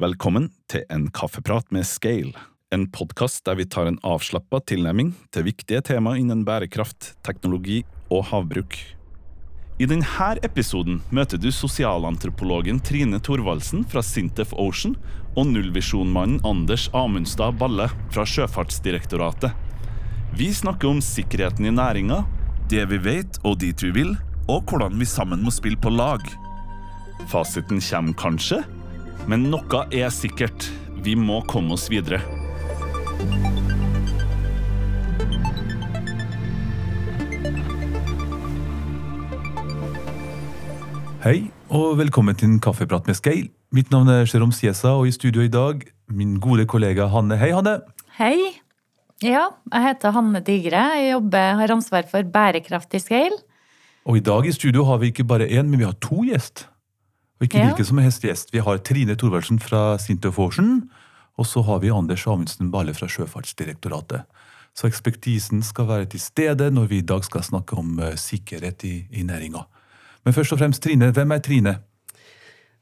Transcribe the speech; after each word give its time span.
Velkommen 0.00 0.46
til 0.72 0.86
en 0.88 1.10
kaffeprat 1.12 1.66
med 1.76 1.84
Scale, 1.84 2.30
en 2.72 2.86
podkast 2.88 3.42
der 3.44 3.58
vi 3.58 3.66
tar 3.68 3.84
en 3.84 3.98
avslappa 4.00 4.62
tilnærming 4.70 5.10
til 5.28 5.44
viktige 5.44 5.82
tema 5.84 6.14
innen 6.16 6.40
bærekraft, 6.46 7.10
teknologi 7.20 7.82
og 8.08 8.24
havbruk. 8.30 8.78
I 9.76 9.90
denne 9.90 10.30
episoden 10.40 11.02
møter 11.12 11.36
du 11.36 11.50
sosialantropologen 11.52 12.80
Trine 12.80 13.20
Thorvaldsen 13.20 13.84
fra 13.84 14.00
Sintef 14.00 14.56
Ocean 14.56 14.96
og 15.36 15.52
nullvisjonmannen 15.52 16.40
Anders 16.48 16.88
Amundstad 16.96 17.60
Balle 17.60 17.90
fra 18.08 18.24
Sjøfartsdirektoratet. 18.24 19.52
Vi 20.32 20.48
snakker 20.48 20.94
om 20.94 21.04
sikkerheten 21.04 21.68
i 21.68 21.76
næringa, 21.76 22.22
det 22.72 22.88
vi 22.88 23.04
vet 23.04 23.44
og 23.44 23.60
dit 23.60 23.84
vi 23.84 23.92
vil, 24.00 24.16
og 24.48 24.64
hvordan 24.64 24.96
vi 24.96 25.04
sammen 25.04 25.44
må 25.44 25.52
spille 25.52 25.76
på 25.76 25.92
lag. 25.92 26.24
Fasiten 27.28 27.84
kommer 27.84 28.16
kanskje, 28.16 28.64
men 29.28 29.48
noe 29.50 29.84
er 29.92 30.12
sikkert. 30.14 30.68
Vi 31.00 31.16
må 31.16 31.40
komme 31.48 31.74
oss 31.76 31.88
videre. 31.92 32.20
Hei, 41.20 41.50
og 41.68 41.98
velkommen 42.00 42.36
til 42.38 42.48
en 42.48 42.60
kaffeprat 42.64 43.08
med 43.10 43.18
Skeil. 43.18 43.50
Mitt 43.76 43.90
navn 43.92 44.08
er 44.08 44.24
Jerome 44.24 44.56
Siesa, 44.56 44.94
og 44.96 45.04
i 45.06 45.12
studio 45.12 45.44
i 45.44 45.52
dag 45.52 45.84
min 46.08 46.38
gode 46.42 46.64
kollega 46.66 47.10
Hanne. 47.12 47.36
Hei, 47.38 47.52
Hanne. 47.52 47.80
Hei. 48.16 48.36
Ja, 49.20 49.50
jeg 49.68 49.84
heter 49.84 50.14
Hanne 50.16 50.40
Digre. 50.40 50.80
Jeg 50.96 51.12
jobber, 51.12 51.58
har 51.60 51.74
ansvar 51.76 52.08
for 52.08 52.24
bærekraftig 52.24 53.02
Skeil. 53.04 53.36
Og 54.08 54.16
i 54.16 54.24
dag 54.24 54.48
i 54.48 54.54
studio 54.56 54.86
har 54.88 55.02
vi 55.02 55.12
ikke 55.12 55.28
bare 55.28 55.44
én, 55.44 55.68
men 55.68 55.82
vi 55.82 55.84
har 55.84 55.98
to 56.00 56.24
gjest. 56.24 56.69
Og 57.40 57.46
ikke 57.48 57.58
Ja. 57.58 57.70
hvilken 57.70 57.86
som 57.88 57.98
helst 57.98 58.22
gjest. 58.22 58.52
Vi 58.52 58.60
har 58.60 58.78
Trine 58.84 59.16
Thorvaldsen 59.16 59.58
fra 59.58 59.96
Sintef 59.98 60.38
Ocean, 60.38 60.90
og 61.38 61.46
så 61.46 61.62
har 61.64 61.80
vi 61.80 61.88
Anders 61.88 62.26
Amundsen 62.26 62.70
Bale 62.70 62.92
fra 62.94 63.08
Sjøfartsdirektoratet. 63.08 64.22
Så 64.76 64.86
ekspertisen 64.86 65.62
skal 65.64 65.88
være 65.88 66.06
til 66.06 66.20
stede 66.20 66.70
når 66.70 66.88
vi 66.88 66.98
i 66.98 67.06
dag 67.06 67.24
skal 67.24 67.42
snakke 67.42 67.78
om 67.80 67.98
eh, 67.98 68.14
sikkerhet 68.14 68.84
i, 68.84 69.06
i 69.10 69.22
næringa. 69.22 69.64
Men 70.24 70.34
først 70.34 70.52
og 70.52 70.58
fremst, 70.58 70.82
Trine. 70.82 71.10
Hvem 71.12 71.32
er 71.32 71.38
Trine? 71.38 71.78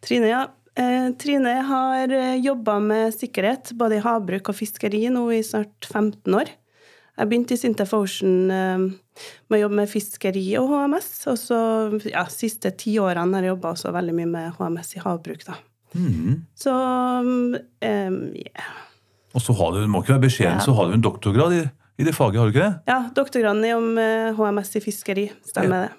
Trine, 0.02 0.26
ja. 0.26 0.46
Eh, 0.76 1.12
Trine 1.18 1.62
har 1.62 2.12
jobba 2.42 2.78
med 2.82 3.14
sikkerhet 3.14 3.72
både 3.78 3.96
i 3.98 4.02
havbruk 4.02 4.48
og 4.48 4.54
fiskeri 4.58 5.08
nå 5.08 5.30
i 5.30 5.42
snart 5.42 5.86
15 5.86 6.34
år. 6.34 6.50
Jeg 7.18 7.28
begynte 7.30 7.54
i 7.56 7.58
Sintef 7.58 7.92
Ocean 7.98 8.50
eh, 8.54 8.82
med 9.50 9.56
å 9.58 9.62
jobbe 9.64 9.80
med 9.80 9.90
fiskeri 9.90 10.44
og 10.60 10.68
HMS. 10.70 11.08
Og 11.32 11.38
så 11.40 11.58
ja, 12.12 12.22
siste 12.30 12.70
ti 12.78 12.94
årene 13.02 13.34
har 13.34 13.46
jeg 13.48 13.52
jobba 13.56 13.72
også 13.74 13.90
veldig 13.96 14.14
mye 14.20 14.28
med 14.30 14.52
HMS 14.60 14.94
i 14.94 15.02
havbruk, 15.02 15.42
da. 15.48 15.56
Mm. 15.98 16.44
Så 16.54 16.70
um, 16.70 17.58
yeah. 18.36 18.68
Og 19.34 19.42
så 19.42 19.54
har 19.58 19.72
du, 19.74 19.80
du 19.82 19.90
må 19.90 20.02
ikke 20.04 20.14
være 20.16 20.26
beskjeden, 20.26 20.58
Ja. 20.60 20.64
så 20.64 20.74
har 20.76 20.88
du 20.88 20.94
en 20.98 21.02
doktorgrad 21.04 21.54
i, 21.56 21.62
i 21.98 22.04
det 22.06 22.14
faget, 22.16 22.38
har 22.40 22.48
du 22.48 22.54
ikke 22.54 22.66
det? 22.68 22.92
ja, 22.92 22.98
doktorgraden 23.16 23.64
er 23.66 23.74
om 23.76 23.88
eh, 24.00 24.30
HMS 24.38 24.76
i 24.78 24.84
fiskeri. 24.84 25.26
Stemmer 25.48 25.88
det. 25.88 25.96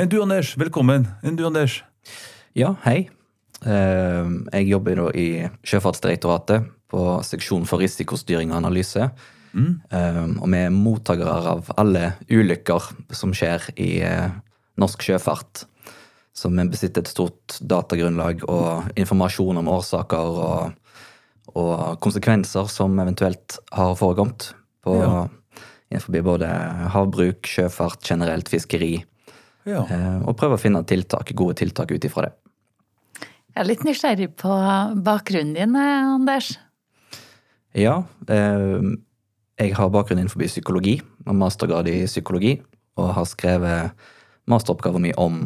Enn 0.00 0.08
du, 0.10 0.16
Anders. 0.24 0.54
Velkommen. 0.58 1.04
Enn 1.22 1.36
du, 1.36 1.44
Anders. 1.46 1.80
Ja, 2.56 2.72
hei. 2.86 3.10
Eh, 3.62 4.32
Jeg 4.56 4.70
jobber 4.72 4.96
da 5.02 5.10
i 5.14 5.26
Sjøfartsdirektoratet 5.68 6.70
på 6.92 7.04
seksjon 7.26 7.66
for 7.68 7.82
risikostyring 7.84 8.50
og 8.54 8.62
analyse. 8.62 9.10
Eh, 9.54 10.22
Og 10.40 10.46
vi 10.48 10.58
er 10.64 10.72
mottakere 10.72 11.34
av 11.52 11.70
alle 11.76 12.14
ulykker 12.30 12.86
som 13.12 13.34
skjer 13.36 13.66
i 13.76 13.90
uh, 14.02 14.30
norsk 14.80 15.02
sjøfart. 15.04 15.64
Så 16.32 16.48
vi 16.48 16.64
besitter 16.72 17.04
et 17.04 17.10
stort 17.12 17.58
datagrunnlag 17.60 18.40
og 18.48 18.88
informasjon 18.96 19.60
om 19.60 19.68
årsaker 19.68 20.38
og, 20.46 20.72
og 21.52 22.00
konsekvenser 22.00 22.70
som 22.72 22.96
eventuelt 23.02 23.58
har 23.76 23.94
forekommet 24.00 24.54
på 24.82 24.96
Ja. 24.98 25.28
innenfor 25.92 26.22
både 26.24 26.48
havbruk, 26.94 27.44
sjøfart, 27.44 28.00
generelt 28.08 28.48
fiskeri. 28.48 29.04
Ja. 29.68 29.84
Uh, 29.84 30.24
Og 30.26 30.36
prøve 30.40 30.56
å 30.56 30.60
finne 30.62 30.80
tiltak, 30.88 31.34
gode 31.36 31.54
tiltak 31.60 31.92
ut 31.92 32.04
ifra 32.08 32.22
det. 32.30 32.32
Jeg 33.52 33.60
er 33.60 33.68
litt 33.68 33.84
nysgjerrig 33.84 34.30
på 34.40 34.48
bakgrunnen 35.04 35.52
din, 35.54 35.76
eh, 35.76 36.14
Anders. 36.16 36.54
Ja, 37.76 37.98
eh, 38.26 38.80
jeg 39.62 39.76
har 39.78 39.90
bakgrunn 39.94 40.20
innenfor 40.22 40.44
psykologi 40.46 40.98
og 41.26 41.36
mastergrad 41.38 41.88
i 41.90 42.02
psykologi, 42.06 42.56
og 43.00 43.12
har 43.16 43.26
skrevet 43.28 44.06
masteroppgaven 44.50 45.04
min 45.06 45.18
om 45.20 45.42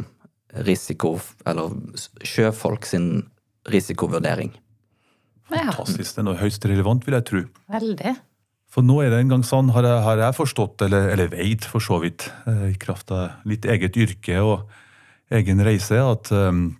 risiko, 0.67 1.17
eller 1.47 1.75
sjøfolk 2.25 2.87
sin 2.89 3.27
risikovurdering. 3.69 4.55
Ja, 5.51 5.69
Fantastisk. 5.71 6.17
Det 6.17 6.23
er 6.23 6.27
noe 6.27 6.41
høyst 6.41 6.65
relevant, 6.67 7.05
vil 7.07 7.19
jeg 7.19 7.27
tro. 7.29 7.43
veldig. 7.71 8.17
For 8.73 8.85
nå 8.85 8.99
er 9.01 9.13
det 9.13 9.21
en 9.23 9.31
gang 9.31 9.45
sånn, 9.47 9.71
har 9.73 9.87
jeg, 9.87 10.01
har 10.05 10.21
jeg 10.21 10.37
forstått, 10.37 10.83
eller, 10.85 11.07
eller 11.15 11.31
veit 11.33 11.65
for 11.65 11.81
så 11.81 12.01
vidt, 12.03 12.27
eh, 12.51 12.73
i 12.73 12.81
kraft 12.81 13.13
av 13.15 13.47
litt 13.49 13.65
eget 13.65 13.97
yrke 13.97 14.43
og 14.43 14.67
egen 15.33 15.63
reise, 15.65 15.97
at 15.97 16.29
um, 16.35 16.77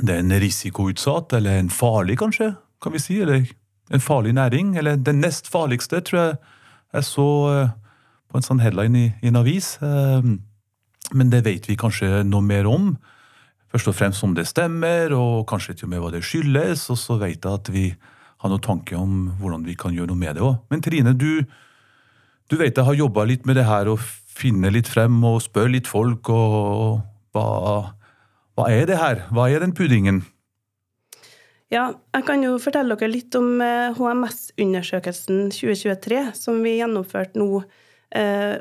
det 0.00 0.14
er 0.14 0.22
en 0.22 0.36
risikoutsatt, 0.40 1.34
eller 1.36 1.58
en 1.60 1.68
farlig, 1.74 2.16
kanskje, 2.22 2.54
kan 2.82 2.94
vi 2.94 3.02
si, 3.02 3.18
eller 3.22 3.44
en 3.92 4.02
farlig 4.02 4.32
næring, 4.38 4.72
eller 4.80 4.96
den 4.96 5.20
nest 5.22 5.50
farligste, 5.50 6.00
tror 6.06 6.20
jeg 6.20 6.38
jeg 6.94 7.06
så 7.08 7.28
eh, 7.50 7.72
på 8.30 8.38
en 8.38 8.46
sånn 8.46 8.62
headline 8.62 8.98
i, 8.98 9.06
i 9.22 9.30
en 9.30 9.40
avis. 9.40 9.74
Um, 9.82 10.38
men 11.14 11.30
det 11.32 11.44
vet 11.46 11.68
vi 11.68 11.78
kanskje 11.78 12.22
noe 12.26 12.42
mer 12.44 12.68
om. 12.70 12.94
Først 13.74 13.90
og 13.90 13.96
fremst 13.98 14.24
om 14.26 14.34
det 14.36 14.46
stemmer, 14.46 15.12
og 15.18 15.46
kanskje 15.50 15.74
til 15.74 15.88
og 15.88 15.92
med 15.94 16.02
hva 16.02 16.12
det 16.14 16.24
skyldes. 16.26 16.86
Og 16.94 16.98
så 17.00 17.18
vet 17.20 17.40
jeg 17.42 17.50
at 17.50 17.70
vi 17.74 17.88
har 18.42 18.52
noen 18.52 18.62
tanker 18.62 18.98
om 19.00 19.32
hvordan 19.40 19.64
vi 19.66 19.76
kan 19.78 19.94
gjøre 19.94 20.12
noe 20.12 20.20
med 20.20 20.38
det 20.38 20.44
òg. 20.46 20.58
Men 20.70 20.82
Trine, 20.84 21.14
du, 21.18 21.44
du 22.50 22.58
vet 22.60 22.76
jeg 22.76 22.86
har 22.86 22.98
jobba 22.98 23.26
litt 23.28 23.46
med 23.48 23.58
det 23.58 23.66
her 23.68 23.90
og 23.90 24.02
finne 24.34 24.70
litt 24.74 24.90
frem 24.90 25.16
og 25.26 25.42
spørre 25.44 25.74
litt 25.74 25.90
folk. 25.90 26.30
og 26.30 27.02
hva, 27.34 27.46
hva 28.54 28.70
er 28.70 28.86
det 28.90 29.00
her? 29.00 29.24
Hva 29.34 29.48
er 29.50 29.64
den 29.64 29.74
puddingen? 29.74 30.22
Ja, 31.72 31.86
jeg 32.12 32.26
kan 32.26 32.42
jo 32.44 32.58
fortelle 32.60 32.96
dere 32.98 33.08
litt 33.08 33.34
om 33.38 33.56
eh, 33.64 33.96
HMS-undersøkelsen 33.96 35.48
2023, 35.54 36.20
som 36.36 36.60
vi 36.64 36.76
gjennomførte 36.76 37.40
nå 37.40 37.62
eh, 38.14 38.60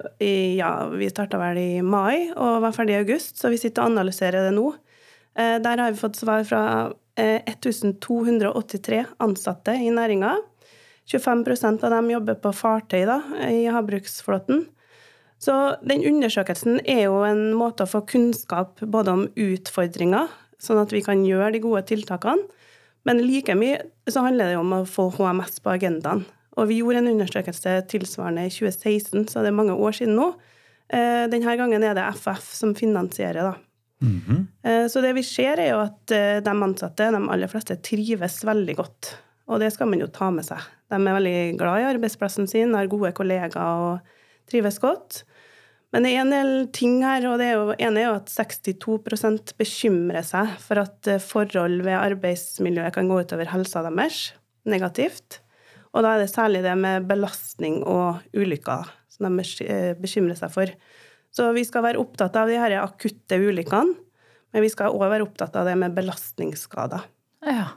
ja, 0.56 0.72
Vi 0.94 1.10
starta 1.12 1.42
vel 1.42 1.60
i 1.60 1.82
mai 1.84 2.32
og 2.32 2.62
var 2.64 2.76
ferdig 2.76 2.96
i 2.96 3.02
august, 3.02 3.36
så 3.42 3.52
vi 3.52 3.60
sitter 3.60 3.84
og 3.84 3.92
analyserer 3.92 4.48
det 4.48 4.56
nå. 4.56 4.72
Eh, 5.36 5.58
der 5.64 5.84
har 5.84 5.92
vi 5.92 6.00
fått 6.00 6.22
svar 6.22 6.48
fra 6.48 6.64
eh, 7.20 7.44
1283 7.52 9.04
ansatte 9.28 9.76
i 9.76 9.92
næringa. 9.92 10.38
25% 11.12 11.84
av 11.84 11.98
dem 11.98 12.10
jobber 12.14 12.40
på 12.40 12.56
fartøy 12.56 13.04
da, 13.10 13.20
i 13.52 13.66
havbruksflåten. 13.68 14.64
Så 15.44 15.54
den 15.84 16.06
undersøkelsen 16.08 16.80
er 16.88 17.10
jo 17.10 17.20
en 17.28 17.50
måte 17.60 17.84
å 17.84 17.92
få 17.92 18.06
kunnskap 18.08 18.80
både 18.80 19.12
om 19.12 19.26
utfordringer, 19.36 20.32
sånn 20.64 20.80
at 20.80 20.96
vi 20.96 21.04
kan 21.04 21.26
gjøre 21.28 21.58
de 21.58 21.66
gode 21.66 21.84
tiltakene, 21.90 22.48
men 23.06 23.20
like 23.28 23.56
mye 23.58 23.82
så 24.10 24.24
handler 24.26 24.54
det 24.54 24.60
om 24.60 24.72
å 24.76 24.86
få 24.88 25.10
HMS 25.18 25.60
på 25.64 25.74
agendaen. 25.74 26.24
Og 26.58 26.70
vi 26.70 26.80
gjorde 26.82 27.02
en 27.02 27.12
undersøkelse 27.16 27.80
tilsvarende 27.90 28.46
i 28.46 28.52
2016, 28.54 29.28
så 29.32 29.42
det 29.42 29.50
er 29.50 29.58
mange 29.58 29.74
år 29.74 29.96
siden 29.98 30.16
nå. 30.20 30.30
Eh, 30.94 31.26
Denne 31.32 31.56
gangen 31.58 31.84
er 31.84 31.96
det 31.98 32.06
FF 32.20 32.52
som 32.54 32.76
finansierer, 32.78 33.50
da. 33.50 33.56
Eh, 34.64 34.86
Så 34.92 35.02
det 35.02 35.14
vi 35.16 35.24
ser, 35.24 35.58
er 35.60 35.72
jo 35.72 35.82
at 35.82 36.12
eh, 36.12 36.40
de 36.46 36.54
ansatte, 36.54 37.10
de 37.16 37.22
aller 37.34 37.48
fleste, 37.50 37.80
trives 37.82 38.44
veldig 38.46 38.76
godt. 38.78 39.14
Og 39.50 39.60
det 39.60 39.74
skal 39.74 39.90
man 39.90 40.00
jo 40.00 40.08
ta 40.08 40.30
med 40.32 40.46
seg. 40.46 40.62
De 40.92 40.96
er 41.00 41.18
veldig 41.18 41.38
glad 41.58 41.82
i 41.82 41.90
arbeidsplassen 41.90 42.48
sin, 42.48 42.76
har 42.78 42.88
gode 42.92 43.12
kollegaer 43.18 43.58
og 43.58 44.00
trives 44.52 44.78
godt. 44.80 45.24
Men 45.94 46.08
det 46.08 46.12
er 46.16 46.24
en 46.24 46.34
del 46.34 46.52
ting 46.74 47.04
her, 47.06 47.26
og 47.30 47.38
det 47.38 47.52
er 47.52 47.60
jo 47.60 47.76
ene 47.78 48.02
er 48.02 48.08
jo 48.08 48.18
at 48.18 48.32
62 48.34 49.54
bekymrer 49.60 50.26
seg 50.26 50.56
for 50.64 50.82
at 50.82 51.10
eh, 51.10 51.22
forhold 51.22 51.84
ved 51.86 52.00
arbeidsmiljøet 52.00 52.96
kan 52.96 53.12
gå 53.12 53.20
utover 53.22 53.52
helsa 53.52 53.84
deres 53.86 54.32
negativt. 54.66 55.44
Og 55.94 56.02
da 56.02 56.16
er 56.16 56.24
det 56.24 56.32
særlig 56.34 56.64
det 56.66 56.74
med 56.82 57.06
belastning 57.06 57.84
og 57.86 58.24
ulykker 58.34 58.90
som 59.14 59.30
de 59.30 59.46
eh, 59.68 59.92
bekymrer 60.00 60.40
seg 60.40 60.54
for. 60.54 60.74
Så 61.34 61.50
vi 61.54 61.66
skal 61.66 61.86
være 61.86 62.02
opptatt 62.02 62.36
av 62.38 62.50
de 62.50 62.58
her 62.58 62.80
akutte 62.82 63.38
ulykkene, 63.38 63.94
men 64.54 64.66
vi 64.66 64.72
skal 64.74 64.94
òg 64.94 65.06
være 65.10 65.26
opptatt 65.26 65.56
av 65.58 65.70
det 65.70 65.78
med 65.82 65.94
belastningsskader. 65.98 67.06
Ja. 67.46 67.70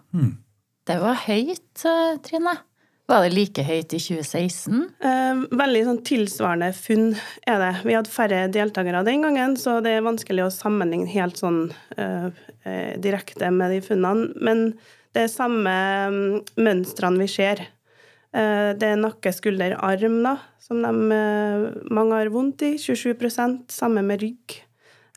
Det 0.87 0.96
var 1.02 1.20
høyt, 1.26 1.85
eh, 1.85 2.17
Trine. 2.25 2.56
Var 3.06 3.23
det 3.23 3.37
like 3.37 3.62
høyt 3.62 3.93
i 3.94 4.00
2016? 4.03 4.81
Eh, 5.06 5.43
Veldig 5.61 5.82
sånn 5.87 6.00
tilsvarende 6.06 6.73
funn 6.75 7.12
er 7.47 7.61
det. 7.62 7.70
Vi 7.87 7.94
hadde 7.94 8.11
færre 8.11 8.41
deltakere 8.50 9.05
den 9.06 9.23
gangen, 9.23 9.55
så 9.61 9.79
det 9.85 9.93
er 9.94 10.06
vanskelig 10.06 10.43
å 10.47 10.50
sammenligne 10.55 11.06
helt 11.12 11.38
sånn 11.38 11.69
eh, 11.94 12.26
eh, 12.67 12.99
direkte 12.99 13.53
med 13.55 13.76
de 13.76 13.79
funnene. 13.87 14.32
Men 14.43 14.73
det 15.14 15.23
er 15.23 15.32
samme 15.32 15.76
mm, 16.11 16.58
mønstrene 16.58 17.23
vi 17.23 17.31
ser. 17.31 17.62
Eh, 18.35 18.73
det 18.75 18.91
er 18.91 18.99
nakke, 18.99 19.31
skulder, 19.32 19.79
arm 19.87 20.19
da, 20.26 20.35
som 20.67 20.82
de, 20.82 20.91
eh, 21.14 21.69
mange 21.94 22.19
har 22.19 22.35
vondt 22.35 22.67
i. 22.67 22.75
27 22.75 23.70
samme 23.70 24.03
med 24.03 24.26
rygg. 24.26 24.58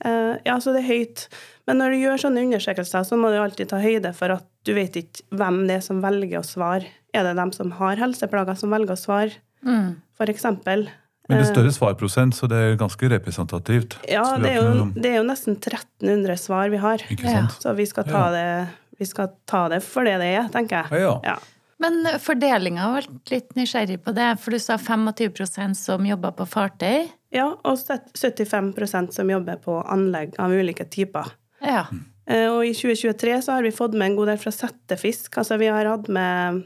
Eh, 0.06 0.38
ja, 0.46 0.60
så 0.62 0.78
det 0.78 0.86
er 0.86 0.92
høyt. 0.94 1.26
Men 1.66 1.82
når 1.82 1.92
du 1.92 2.04
gjør 2.04 2.22
sånne 2.22 2.46
undersøkelser, 2.46 3.04
så 3.04 3.18
må 3.18 3.34
du 3.34 3.42
alltid 3.42 3.74
ta 3.74 3.82
høyde 3.82 4.14
for 4.14 4.38
at 4.38 4.48
du 4.70 4.74
vet 4.78 4.96
ikke 5.02 5.26
hvem 5.42 5.64
det 5.70 5.80
er 5.80 5.86
som 5.86 6.02
velger 6.06 6.40
å 6.44 6.46
svare. 6.46 6.86
Er 7.14 7.26
det 7.26 7.36
dem 7.40 7.52
som 7.56 7.72
har 7.80 7.98
helseplager, 7.98 8.58
som 8.60 8.70
velger 8.76 8.94
å 8.94 9.00
svare, 9.02 9.40
Mm. 9.66 9.96
eksempel? 10.30 10.86
Men 11.28 11.38
det 11.38 11.46
er 11.46 11.50
Eh, 11.50 11.54
større 11.54 11.72
svarprosent, 11.74 12.34
så 12.38 12.48
det 12.50 12.58
er 12.58 12.76
ganske 12.78 13.10
representativt. 13.10 13.98
Ja, 14.10 14.38
det 14.38 14.50
er, 14.56 14.62
jo, 14.64 14.86
det 14.96 15.06
er 15.12 15.18
jo 15.20 15.26
nesten 15.28 15.58
1300 15.60 16.38
svar 16.38 16.70
vi 16.72 16.78
har. 16.78 16.98
Ikke 17.10 17.26
Ja. 17.30 17.48
Så 17.60 17.74
vi 17.76 17.86
skal 17.86 18.04
ta, 18.06 18.30
det, 18.32 18.70
vi 18.98 19.06
skal 19.06 19.34
ta 19.46 19.68
det 19.70 19.82
for 19.84 20.04
det 20.06 20.18
det 20.22 20.30
er, 20.38 20.48
tenker 20.50 20.84
jeg. 20.90 20.92
Ja, 20.92 20.98
ja. 20.98 21.20
Ja. 21.24 21.36
Men 21.80 22.04
fordelinga 22.20 22.88
var 22.92 23.06
litt 23.32 23.54
nysgjerrig 23.56 24.02
på 24.04 24.14
det, 24.14 24.40
for 24.40 24.52
du 24.52 24.60
sa 24.60 24.76
25% 24.78 25.76
som 25.78 26.04
jobber 26.06 26.32
på 26.36 26.48
fartøy. 26.48 27.10
ja, 27.32 27.54
og 27.64 27.78
75% 27.78 29.14
som 29.14 29.30
jobber 29.30 29.58
på 29.64 29.78
anlegg 29.88 30.34
av 30.40 30.52
ulike 30.52 30.86
typer. 30.90 31.30
Ja. 31.62 31.86
Eh, 32.30 32.48
Og 32.52 32.66
i 32.68 32.74
2023 32.78 33.42
så 33.46 33.56
har 33.58 33.64
vi 33.66 33.72
fått 33.76 33.96
med 33.98 34.12
en 34.12 34.18
god 34.20 34.28
del 34.34 34.42
fra 34.42 34.52
settefisk. 34.54 35.38
Altså 35.42 35.58
vi 35.58 35.70
har 35.72 35.86
hatt 35.90 36.08
med 36.14 36.64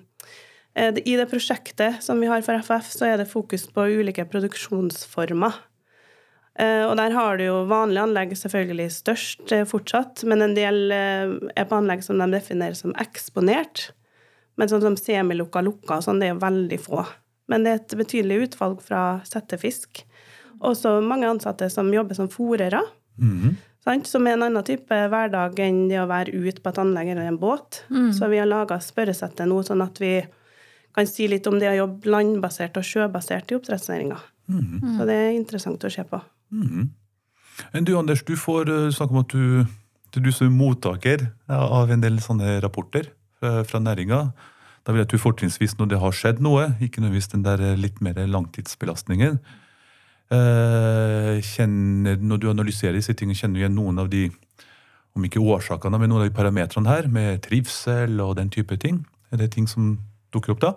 eh, 0.75 0.91
I 1.05 1.15
det 1.19 1.29
prosjektet 1.31 2.01
som 2.03 2.19
vi 2.19 2.27
har 2.27 2.43
for 2.45 2.59
FF, 2.59 2.89
så 2.91 3.07
er 3.07 3.17
det 3.21 3.29
fokus 3.31 3.67
på 3.71 3.85
ulike 3.99 4.25
produksjonsformer. 4.25 5.53
Eh, 6.59 6.83
Og 6.85 6.97
der 6.99 7.15
har 7.15 7.37
du 7.37 7.45
jo 7.47 7.63
vanlige 7.69 8.03
anlegg 8.03 8.35
selvfølgelig 8.37 8.91
størst 8.91 9.55
fortsatt, 9.69 10.23
men 10.29 10.41
en 10.41 10.53
del 10.57 10.91
er 10.91 11.65
på 11.65 11.79
anlegg 11.79 12.03
som 12.03 12.19
de 12.19 12.27
definerer 12.35 12.75
som 12.77 12.93
eksponert. 13.01 13.91
Men 14.57 14.69
sånn 14.69 14.83
som 14.83 14.95
semilukka 14.99 15.63
lukka 15.65 15.97
og 15.97 16.03
sånn, 16.05 16.19
det 16.21 16.27
er 16.27 16.33
jo 16.35 16.43
veldig 16.43 16.77
få. 16.79 17.05
Men 17.49 17.63
det 17.63 17.71
er 17.71 17.79
et 17.81 17.95
betydelig 17.97 18.49
utvalg 18.49 18.81
fra 18.85 19.21
settefisk. 19.25 20.03
Også 20.61 20.99
mange 21.03 21.25
ansatte 21.27 21.69
som 21.73 21.89
jobber 21.91 22.15
som 22.15 22.29
fôrere. 22.29 22.83
Mhm. 23.17 23.55
Sant? 23.83 24.07
Som 24.07 24.27
er 24.27 24.37
en 24.37 24.45
annen 24.47 24.63
type 24.63 24.95
hverdag 25.11 25.59
enn 25.59 25.87
det 25.89 25.99
å 25.99 26.07
være 26.07 26.31
ute 26.31 26.61
på 26.63 26.71
et 26.71 26.79
anlegg 26.79 27.09
eller 27.13 27.27
en 27.27 27.39
båt. 27.41 27.83
Så 28.15 28.29
vi 28.31 28.39
har 28.39 28.47
laga 28.47 28.79
spørresettet 28.79 29.47
nå, 29.49 29.59
sånn 29.67 29.83
at 29.83 29.99
vi 29.99 30.15
kan 30.93 31.07
si 31.09 31.27
litt 31.27 31.47
om 31.49 31.57
det 31.59 31.71
å 31.71 31.77
jobbe 31.81 32.11
landbasert 32.13 32.77
og 32.79 32.85
sjøbasert 32.85 33.51
i 33.51 33.57
oppdrettsnæringa. 33.57 34.19
Så 34.97 35.07
det 35.09 35.15
er 35.15 35.31
interessant 35.35 35.83
å 35.83 35.91
se 35.91 36.03
på. 36.07 36.19
Men 37.73 37.85
du 37.85 37.97
Anders, 37.97 38.23
du 38.23 38.35
får 38.39 38.69
eh, 38.69 38.91
snakke 38.93 39.13
om 39.13 39.21
at 39.23 39.33
du, 39.33 39.65
det 40.11 40.21
er 40.21 40.25
du 40.25 40.31
som 40.31 40.47
er 40.47 40.55
mottaker 40.55 41.27
av 41.47 41.91
en 41.91 42.01
del 42.01 42.19
sånne 42.21 42.59
rapporter 42.63 43.11
fra, 43.39 43.63
fra 43.67 43.79
næringa. 43.79 44.31
Da 44.83 44.91
vil 44.91 45.03
jeg 45.03 45.07
at 45.07 45.13
du 45.13 45.21
fortrinnsvis, 45.21 45.77
når 45.79 45.91
det 45.93 45.99
har 46.01 46.15
skjedd 46.15 46.41
noe, 46.43 46.73
ikke 46.79 47.01
nødvendigvis 47.01 47.31
den 47.31 47.45
der 47.45 47.61
litt 47.79 48.01
mer 48.03 48.19
langtidsbelastningen 48.27 49.39
kjenner, 51.43 52.17
Når 52.17 52.41
du 52.41 52.49
analyserer 52.49 52.97
disse 52.97 53.13
tingene, 53.13 53.37
kjenner 53.37 53.59
du 53.59 53.63
igjen 53.63 53.75
noen 53.77 53.99
av 54.01 54.09
de 54.09 54.29
om 55.13 55.25
ikke 55.27 55.41
årsakene, 55.41 55.99
men 56.01 56.09
noen 56.09 56.23
av 56.23 56.29
de 56.29 56.35
parametrene 56.35 56.89
her, 56.89 57.07
med 57.07 57.43
trivsel 57.45 58.17
og 58.23 58.35
den 58.39 58.49
type 58.53 58.77
ting? 58.81 59.03
Er 59.31 59.37
det 59.41 59.51
ting 59.53 59.67
som 59.69 59.99
dukker 60.33 60.55
opp 60.55 60.63
da? 60.63 60.73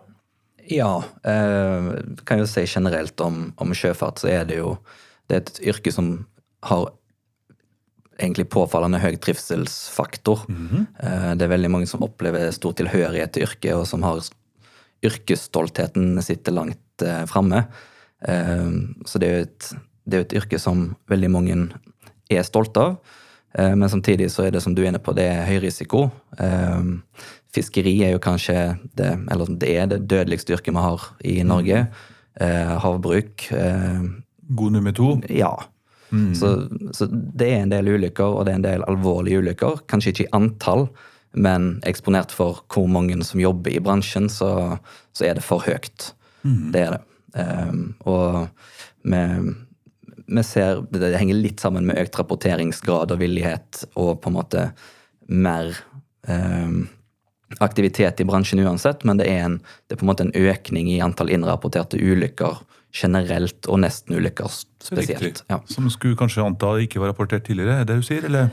Ja, 0.67 1.05
eh, 1.25 1.91
kan 2.27 2.43
jo 2.43 2.47
si 2.51 2.67
generelt 2.67 3.21
om, 3.23 3.53
om 3.57 3.75
sjøfart, 3.77 4.21
så 4.21 4.33
er 4.33 4.47
det 4.49 4.61
jo 4.61 4.77
det 5.27 5.37
er 5.37 5.43
et 5.43 5.61
yrke 5.73 5.93
som 5.95 6.11
har 6.67 6.89
egentlig 8.17 8.49
påfallende 8.53 9.01
høy 9.03 9.17
trivselsfaktor. 9.21 10.47
Eh, 11.03 11.33
det 11.37 11.47
er 11.47 11.53
veldig 11.53 11.73
mange 11.73 11.91
som 11.91 12.05
opplever 12.07 12.51
stor 12.55 12.77
tilhørighet 12.79 13.35
til 13.35 13.47
yrket, 13.47 13.75
og 13.77 13.87
som 13.89 14.05
har 14.07 14.23
yrkesstoltheten 15.07 16.17
sitter 16.25 16.57
langt 16.57 17.05
eh, 17.05 17.25
framme. 17.31 17.67
Eh, 18.25 18.71
så 19.05 19.19
det 19.21 19.29
er 19.29 19.37
jo 19.37 19.45
et, 19.49 19.69
det 20.07 20.17
er 20.19 20.25
et 20.27 20.37
yrke 20.41 20.59
som 20.63 20.89
veldig 21.11 21.31
mange 21.31 21.57
er 22.31 22.43
stolte 22.47 22.81
av. 22.81 22.97
Eh, 23.59 23.75
Men 23.75 23.89
samtidig 23.89 24.31
så 24.33 24.47
er 24.47 24.51
det 24.57 24.63
som 24.63 24.75
du 24.75 24.83
er 24.83 24.89
inne 24.93 25.03
på, 25.03 25.15
det 25.17 25.25
er 25.29 25.47
høy 25.47 25.61
risiko. 25.67 26.11
Eh, 26.39 26.83
Fiskeri 27.53 27.95
er 28.05 28.13
jo 28.13 28.19
kanskje 28.21 28.79
det, 28.97 29.15
eller 29.33 29.47
det 29.59 29.77
er 29.77 29.87
det 29.87 30.07
dødeligste 30.09 30.53
yrket 30.53 30.75
vi 30.75 30.83
har 30.85 31.09
i 31.25 31.43
Norge. 31.43 31.87
Eh, 32.41 32.79
Havbruk. 32.83 33.49
God 34.49 34.73
nummer 34.73 34.93
to. 34.93 35.21
Ja. 35.33 35.55
Så, 36.39 36.69
så 36.95 37.09
det 37.11 37.49
er 37.51 37.63
en 37.65 37.73
del 37.73 37.89
ulykker, 37.89 38.25
og 38.39 38.45
det 38.47 38.53
er 38.53 38.59
en 38.61 38.67
del 38.67 38.85
alvorlige 38.87 39.41
ulykker. 39.43 39.81
Kanskje 39.91 40.13
ikke 40.13 40.27
i 40.29 40.33
antall, 40.37 40.87
men 41.35 41.81
eksponert 41.89 42.31
for 42.33 42.61
hvor 42.73 42.87
mange 42.89 43.17
som 43.27 43.41
jobber 43.43 43.73
i 43.75 43.81
bransjen, 43.83 44.29
så, 44.31 44.79
så 45.17 45.25
er 45.27 45.35
det 45.35 45.43
for 45.45 45.65
høyt. 45.67 46.13
Det 46.73 46.85
er 46.85 46.95
det. 46.95 47.01
Um, 47.37 47.95
og 48.09 48.49
vi, 49.05 49.23
vi 50.27 50.43
ser 50.47 50.81
det, 50.91 51.13
henger 51.21 51.37
litt 51.37 51.61
sammen 51.61 51.85
med 51.89 51.99
økt 52.01 52.17
rapporteringsgrad 52.19 53.13
og 53.13 53.21
villighet 53.21 53.83
og 53.95 54.21
på 54.25 54.31
en 54.33 54.39
måte 54.39 54.63
mer 55.29 55.73
um, 56.29 56.87
aktivitet 57.63 58.21
i 58.21 58.27
bransjen 58.27 58.63
uansett, 58.65 59.05
men 59.07 59.21
det 59.21 59.29
er, 59.31 59.45
en, 59.47 59.59
det 59.87 59.95
er 59.95 60.01
på 60.01 60.07
en 60.07 60.11
måte 60.11 60.25
en 60.27 60.33
økning 60.35 60.89
i 60.91 61.01
antall 61.05 61.31
innrapporterte 61.31 62.01
ulykker 62.01 62.63
generelt, 62.97 63.67
og 63.69 63.83
nesten-ulykker 63.85 64.49
spesielt. 64.83 65.43
Ja. 65.53 65.59
Som 65.69 65.91
skulle 65.93 66.17
kanskje 66.19 66.43
anta 66.47 66.73
ikke 66.81 67.03
var 67.03 67.13
rapportert 67.13 67.45
tidligere, 67.47 67.83
er 67.83 67.89
det 67.91 67.99
du 68.01 68.07
sier? 68.07 68.25
eller? 68.25 68.49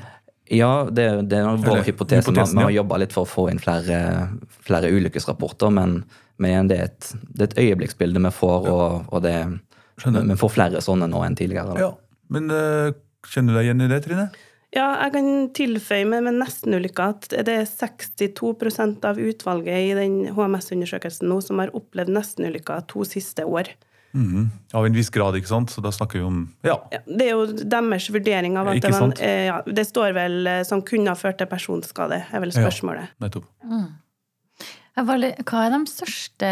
Ja, 0.51 0.83
det, 0.91 1.06
det 1.31 1.39
er 1.39 1.47
vår 1.56 1.77
Eller, 1.77 1.85
hypotese. 1.88 2.30
Vi- 2.35 2.35
Vi 2.51 2.59
har 2.62 2.69
ja. 2.69 2.81
jobba 2.81 2.97
litt 3.00 3.13
for 3.15 3.24
å 3.24 3.30
få 3.31 3.45
inn 3.50 3.62
flere, 3.63 4.27
flere 4.68 4.91
ulykkesrapporter, 4.91 5.71
men, 5.71 6.03
men 6.41 6.50
igjen, 6.50 6.71
det, 6.71 6.77
er 6.80 6.89
et, 6.89 7.12
det 7.30 7.45
er 7.45 7.51
et 7.51 7.59
øyeblikksbilde 7.65 8.21
vi 8.24 8.31
får, 8.33 8.69
og, 8.71 9.12
og 9.13 9.21
det, 9.25 9.35
vi 10.01 10.39
får 10.39 10.53
flere 10.56 10.81
sånne 10.83 11.09
nå 11.12 11.21
enn 11.25 11.38
tidligere. 11.38 11.75
Da. 11.75 11.88
Ja. 11.88 11.91
Men 12.33 12.50
uh, 12.50 12.89
kjenner 13.30 13.53
du 13.53 13.59
deg 13.59 13.69
igjen 13.69 13.85
i 13.85 13.91
det, 13.91 14.01
Trine? 14.07 14.27
Ja, 14.74 14.88
jeg 15.03 15.13
kan 15.13 15.27
tilføye 15.53 16.06
med, 16.09 16.25
med 16.25 16.39
nestenulykka 16.41 17.12
at 17.13 17.27
det 17.45 17.57
er 17.62 17.68
62% 17.69 19.06
av 19.06 19.19
utvalget 19.21 19.91
i 19.91 19.95
den 19.97 20.15
HMS-undersøkelsen 20.33 21.30
nå 21.30 21.38
som 21.45 21.62
har 21.62 21.74
opplevd 21.77 22.09
nestenulykka 22.15 22.80
to 22.89 23.06
siste 23.06 23.45
år. 23.45 23.69
Mhm. 24.13 24.50
Av 24.77 24.85
en 24.85 24.94
viss 24.94 25.09
grad, 25.13 25.38
ikke 25.38 25.50
sant? 25.50 25.71
Så 25.74 25.81
da 25.81 25.89
snakker 25.94 26.19
vi 26.19 26.25
om 26.25 26.41
Ja. 26.65 26.80
Ja, 26.91 27.00
det 27.06 27.27
er 27.27 27.31
jo 27.33 27.45
deres 27.50 28.09
vurdering 28.13 28.57
av 28.57 28.69
at 28.69 28.81
det, 28.81 28.91
var 28.94 29.13
eh, 29.21 29.45
ja, 29.50 29.62
det 29.65 29.85
står 29.89 30.13
vel 30.13 30.47
eh, 30.47 30.62
som 30.65 30.81
kunne 30.85 31.09
ha 31.13 31.18
ført 31.18 31.38
til 31.41 31.50
personskade, 31.50 32.24
er 32.31 32.44
vel 32.44 32.53
spørsmålet. 32.53 33.09
Ja. 33.13 33.25
Nettopp. 33.27 33.45
Litt- 33.62 33.91
Hva 34.94 35.16
er 35.18 35.74
de 35.74 35.80
største, 35.90 36.50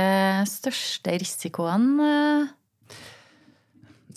største 0.49 1.13
risikoene? 1.21 2.49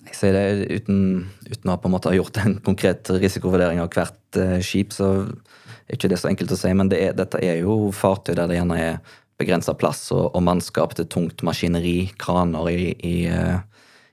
Jeg 0.05 0.17
sier 0.17 0.37
det 0.37 0.79
uten, 0.81 1.03
uten 1.49 1.73
å 1.73 1.77
en 1.77 1.99
ha 2.09 2.15
gjort 2.15 2.41
en 2.41 2.57
konkret 2.65 3.11
risikovurdering 3.21 3.83
av 3.83 3.91
hvert 3.93 4.39
eh, 4.41 4.61
skip, 4.65 4.95
så 4.97 5.11
er 5.25 5.97
ikke 5.97 6.09
det 6.13 6.21
så 6.21 6.31
enkelt 6.31 6.53
å 6.55 6.59
si. 6.61 6.73
Men 6.77 6.89
det 6.93 7.01
er, 7.05 7.17
dette 7.17 7.41
er 7.45 7.61
jo 7.61 7.91
fartøy 7.93 8.33
der 8.37 8.49
det 8.49 8.59
gjerne 8.59 8.81
er 8.81 8.99
begrensa 9.41 9.75
plass 9.77 10.07
og, 10.15 10.31
og 10.33 10.45
mannskap 10.47 10.95
til 10.97 11.09
tungt 11.11 11.45
maskineri, 11.45 12.11
kraner 12.21 12.71
i, 12.73 12.93
i, 13.05 13.17
eh, 13.29 13.59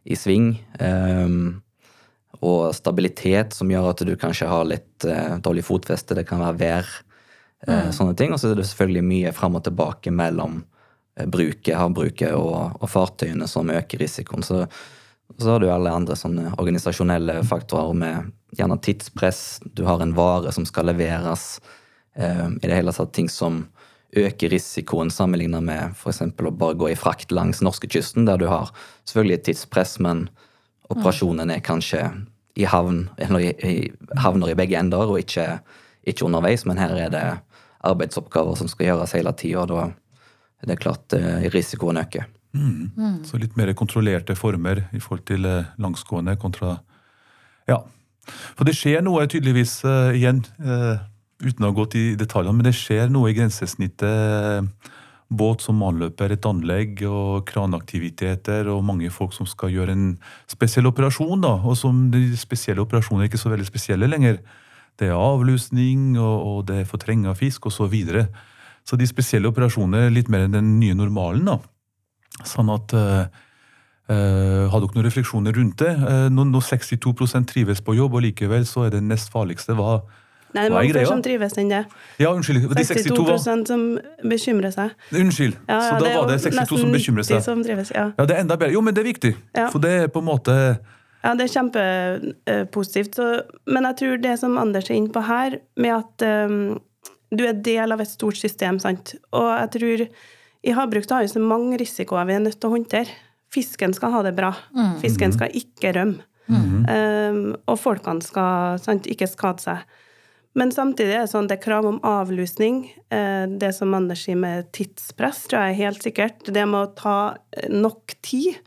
i 0.04 0.18
sving. 0.18 0.56
Um, 0.82 1.62
og 2.42 2.72
stabilitet 2.74 3.56
som 3.56 3.70
gjør 3.72 3.92
at 3.92 4.04
du 4.08 4.16
kanskje 4.20 4.50
har 4.50 4.68
litt 4.68 5.06
uh, 5.06 5.38
dårlig 5.44 5.64
fotfeste. 5.68 6.18
Det 6.18 6.26
kan 6.28 6.42
være 6.42 6.60
vær. 6.60 6.92
Eh, 7.68 7.90
Sånne 7.96 8.16
ting. 8.18 8.34
Og 8.34 8.42
så 8.42 8.52
er 8.52 8.60
det 8.60 8.68
selvfølgelig 8.70 9.08
mye 9.08 9.34
fram 9.36 9.58
og 9.60 9.66
tilbake 9.68 10.14
mellom 10.14 10.62
eh, 11.18 11.28
bruket, 11.28 11.76
havbruket 11.78 12.34
og, 12.38 12.80
og 12.82 12.90
fartøyene 12.90 13.50
som 13.50 13.72
øker 13.74 14.02
risikoen. 14.02 14.46
Så, 14.46 14.64
så 15.38 15.54
har 15.54 15.64
du 15.64 15.70
alle 15.72 15.94
andre 15.94 16.18
sånne 16.20 16.56
organisasjonelle 16.58 17.42
faktorer 17.48 17.98
med 17.98 18.32
gjerne 18.58 18.80
tidspress. 18.84 19.62
Du 19.76 19.86
har 19.88 20.02
en 20.04 20.16
vare 20.18 20.52
som 20.56 20.66
skal 20.68 20.92
leveres. 20.92 21.60
eh, 22.16 22.48
I 22.50 22.68
det 22.68 22.76
hele 22.76 22.96
tatt 22.96 23.14
ting 23.16 23.30
som 23.32 23.66
øker 24.12 24.52
risikoen 24.52 25.12
sammenlignet 25.12 25.64
med 25.64 25.94
f.eks. 25.96 26.22
å 26.22 26.52
bare 26.52 26.76
gå 26.76 26.90
i 26.92 26.98
frakt 27.00 27.32
langs 27.32 27.62
norskekysten, 27.64 28.26
der 28.28 28.42
du 28.42 28.50
har 28.52 28.74
selvfølgelig 29.08 29.38
et 29.38 29.46
tidspress, 29.48 30.00
men 30.04 30.26
operasjonen 30.92 31.54
er 31.54 31.64
kanskje 31.64 32.02
i 32.60 32.66
havn, 32.68 33.06
eller 33.18 33.40
i, 33.40 33.52
i, 33.64 33.76
havner 34.20 34.52
i 34.52 34.58
begge 34.60 34.76
ender, 34.76 35.08
og 35.08 35.22
ikke, 35.22 35.62
ikke 36.04 36.28
underveis, 36.28 36.66
men 36.68 36.82
her 36.82 36.92
er 36.98 37.14
det 37.14 37.24
arbeidsoppgaver 37.88 38.58
som 38.60 38.70
skal 38.72 38.92
gjøres 38.92 39.16
hele 39.18 39.34
tida, 39.38 39.66
da 39.70 39.88
er 40.62 40.70
det 40.70 40.80
klart 40.82 41.16
eh, 41.18 41.50
risikoen 41.54 42.02
øker. 42.02 42.28
Så 43.24 43.40
litt 43.40 43.56
mer 43.56 43.72
kontrollerte 43.78 44.36
former 44.36 44.84
i 44.92 45.00
forhold 45.00 45.24
til 45.30 45.48
eh, 45.48 45.70
langsgående 45.80 46.38
kontra 46.40 46.80
Ja. 47.70 47.80
For 48.58 48.68
det 48.68 48.76
skjer 48.78 49.02
noe 49.02 49.24
tydeligvis 49.30 49.80
uh, 49.82 50.14
igjen, 50.14 50.44
uh, 50.62 51.00
uten 51.42 51.66
å 51.66 51.72
ha 51.72 51.76
gått 51.76 51.96
i 51.98 52.04
detaljene, 52.16 52.54
men 52.54 52.68
det 52.68 52.76
skjer 52.78 53.10
noe 53.10 53.32
i 53.32 53.36
grensesnittet. 53.36 54.68
Båt 55.32 55.64
som 55.66 55.82
anløper 55.88 56.36
et 56.36 56.46
anlegg, 56.46 57.02
og 57.08 57.48
kranaktiviteter, 57.50 58.70
og 58.70 58.86
mange 58.86 59.10
folk 59.10 59.34
som 59.34 59.50
skal 59.50 59.74
gjøre 59.74 59.96
en 59.96 60.06
spesiell 60.52 60.90
operasjon, 60.92 61.42
da, 61.42 61.56
og 61.66 61.78
som 61.80 62.10
de 62.14 62.28
spesielle 62.38 62.84
operasjonene 62.86 63.26
er 63.26 63.32
ikke 63.32 63.42
så 63.42 63.54
veldig 63.54 63.68
spesielle 63.72 64.12
lenger. 64.12 64.38
Det 65.00 65.10
er 65.10 65.18
avlusning, 65.18 66.16
og, 66.20 66.48
og 66.48 66.64
det 66.70 66.82
er 66.82 66.90
fortreng 66.90 67.26
av 67.30 67.40
fisk, 67.40 67.68
og 67.70 67.76
så 67.76 67.88
videre. 67.92 68.28
Så 68.88 68.98
de 68.98 69.08
spesielle 69.10 69.50
operasjonene 69.52 70.08
er 70.08 70.14
litt 70.14 70.30
mer 70.32 70.48
enn 70.48 70.58
den 70.58 70.74
nye 70.82 70.98
normalen, 70.98 71.46
da. 71.48 71.60
Sånn 72.48 72.72
at 72.74 72.94
eh, 72.96 73.26
eh, 74.10 74.64
Har 74.72 74.82
dere 74.82 74.96
noen 74.96 75.06
refleksjoner 75.06 75.54
rundt 75.58 75.82
det? 75.84 75.92
Eh, 75.92 76.28
når, 76.34 76.50
no, 76.54 76.62
62% 76.64 77.50
trives 77.52 77.84
på 77.86 77.96
jobb, 77.98 78.18
og 78.18 78.26
likevel 78.26 78.66
så 78.70 78.88
er 78.88 78.96
det 78.96 79.04
nest 79.06 79.34
farligste, 79.34 79.76
hva, 79.78 80.00
Nei, 80.52 80.66
det 80.66 80.68
er 80.68 80.74
mange 80.76 80.92
flere 80.92 81.08
som 81.08 81.22
trives 81.24 81.54
enn 81.62 81.70
det. 81.72 81.82
Ja, 82.20 82.32
unnskyld. 82.36 82.66
De 82.76 82.84
62 82.84 83.22
var 83.24 83.38
som 83.40 83.84
bekymrer 84.28 84.74
seg. 84.76 84.96
Unnskyld. 85.16 85.56
Ja, 85.70 85.78
ja, 85.78 85.84
så 85.86 85.94
da 85.94 86.02
det 86.04 86.16
var 86.18 86.28
det 86.28 86.36
jo 86.36 86.44
62 86.50 86.82
som 86.82 86.92
nesten 86.92 87.22
seg. 87.24 87.38
de 87.38 87.46
som 87.46 87.62
trives, 87.64 87.92
ja. 87.96 88.10
Ja, 88.18 88.26
det 88.28 88.36
er 88.36 88.44
enda 88.44 88.58
bedre. 88.60 88.74
Jo, 88.76 88.82
men 88.84 88.98
det 88.98 89.06
er 89.06 89.08
viktig. 89.08 89.32
For 89.62 89.80
det 89.84 89.94
er 90.02 90.12
på 90.12 90.20
en 90.20 90.28
måte 90.28 90.58
Ja, 91.22 91.34
det 91.38 91.46
er 91.48 91.54
kjempepositivt. 91.56 93.20
Men 93.70 93.88
jeg 93.90 94.00
tror 94.02 94.22
det 94.24 94.36
som 94.42 94.58
Anders 94.58 94.90
er 94.90 94.98
inne 94.98 95.14
på 95.14 95.22
her, 95.28 95.60
med 95.78 95.94
at 96.00 96.26
um, 96.50 96.80
du 97.32 97.46
er 97.48 97.60
del 97.64 97.94
av 97.94 98.02
et 98.02 98.10
stort 98.10 98.40
system, 98.40 98.80
sant. 98.82 99.16
Og 99.38 99.50
jeg 99.54 99.72
tror 99.78 100.06
i 100.62 100.74
havbruk 100.78 101.06
så 101.08 101.18
har 101.20 101.26
vi 101.26 101.34
så 101.34 101.42
mange 101.42 101.78
risikoer 101.82 102.28
vi 102.30 102.36
er 102.38 102.44
nødt 102.44 102.60
til 102.60 102.70
å 102.70 102.76
håndtere. 102.76 103.14
Fisken 103.52 103.94
skal 103.94 104.14
ha 104.14 104.22
det 104.24 104.36
bra. 104.38 104.54
Fisken 105.02 105.34
skal 105.36 105.54
ikke 105.58 105.94
rømme. 105.98 106.24
Um, 106.52 107.42
og 107.70 107.78
folkene 107.80 108.24
skal 108.26 108.80
sant, 108.82 109.08
ikke 109.08 109.30
skade 109.30 109.64
seg. 109.64 109.86
Men 110.58 110.72
samtidig 110.76 111.14
er 111.16 111.24
det 111.24 111.32
sånn 111.32 111.48
det 111.48 111.60
er 111.60 111.64
krav 111.64 111.86
om 111.88 112.00
avlusning. 112.04 112.82
Eh, 113.14 113.46
Det 113.48 113.70
som 113.76 113.94
Anders 113.96 114.26
sier 114.26 114.36
med 114.36 114.68
tidspress, 114.76 115.46
tror 115.48 115.64
jeg 115.64 115.72
er 115.72 115.84
helt 115.86 116.04
sikkert. 116.04 116.44
Det 116.44 116.66
med 116.68 116.82
å 116.82 116.92
ta 116.98 117.38
eh, 117.56 117.70
nok 117.72 118.18
tid. 118.22 118.60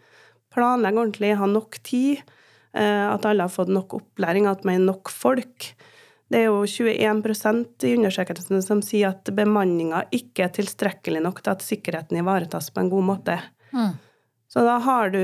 Planlegge 0.54 1.02
ordentlig, 1.02 1.34
ha 1.36 1.46
nok 1.50 1.76
tid. 1.84 2.22
Eh, 2.74 3.06
At 3.08 3.26
alle 3.26 3.46
har 3.46 3.52
fått 3.52 3.72
nok 3.72 3.98
opplæring, 4.00 4.48
at 4.50 4.64
man 4.64 4.80
er 4.80 4.86
nok 4.92 5.12
folk. 5.12 5.72
Det 6.32 6.40
er 6.40 6.48
jo 6.48 6.64
21% 6.66 7.84
i 7.86 7.94
undersøkelsen 7.98 8.62
som 8.64 8.80
sier 8.82 9.12
at 9.12 9.28
bemanninga 9.36 10.06
ikke 10.14 10.46
er 10.46 10.54
tilstrekkelig 10.56 11.22
nok 11.22 11.42
til 11.44 11.52
at 11.52 11.64
sikkerheten 11.64 12.18
ivaretas 12.18 12.72
på 12.74 12.82
en 12.82 12.90
god 12.90 13.06
måte. 13.12 13.38
Så 14.50 14.64
da 14.66 14.80
har 14.82 15.14
du 15.14 15.22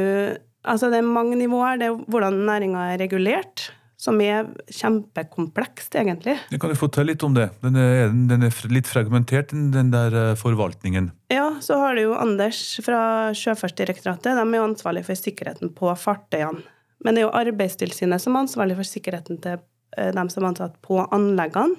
Altså, 0.60 0.90
det 0.92 0.98
er 1.00 1.06
mange 1.08 1.38
nivåer. 1.40 1.78
Det 1.80 1.86
er 1.88 2.00
hvordan 2.12 2.34
næringa 2.44 2.90
er 2.92 2.98
regulert, 3.00 3.70
som 3.96 4.18
er 4.20 4.50
kjempekomplekst, 4.68 5.94
egentlig. 5.96 6.34
Jeg 6.52 6.60
kan 6.60 6.68
du 6.68 6.76
fortelle 6.76 7.14
litt 7.14 7.24
om 7.24 7.32
det. 7.32 7.46
Den 7.64 7.78
er, 7.80 8.12
den 8.12 8.44
er 8.44 8.58
litt 8.68 8.90
fragmentert, 8.90 9.54
den, 9.54 9.70
den 9.72 9.88
der 9.92 10.12
eh, 10.12 10.34
forvaltningen. 10.36 11.10
Ja, 11.32 11.46
så 11.64 11.78
har 11.80 11.96
du 11.96 12.02
jo 12.02 12.18
Anders 12.18 12.60
fra 12.84 13.00
Sjøfartsdirektoratet. 13.36 14.36
De 14.36 14.44
er 14.44 14.60
jo 14.60 14.68
ansvarlig 14.68 15.06
for 15.08 15.16
sikkerheten 15.16 15.72
på 15.76 15.96
fartøyene. 15.96 16.60
Men 17.04 17.16
det 17.16 17.22
er 17.22 17.28
jo 17.28 17.36
Arbeidstilsynet 17.40 18.22
som 18.22 18.36
er 18.36 18.44
ansvarlig 18.44 18.76
for 18.78 18.88
sikkerheten 18.88 19.40
til 19.44 19.60
eh, 19.96 20.10
dem 20.16 20.32
som 20.32 20.44
er 20.44 20.52
ansatt 20.52 20.76
på 20.84 21.00
anleggene. 21.08 21.78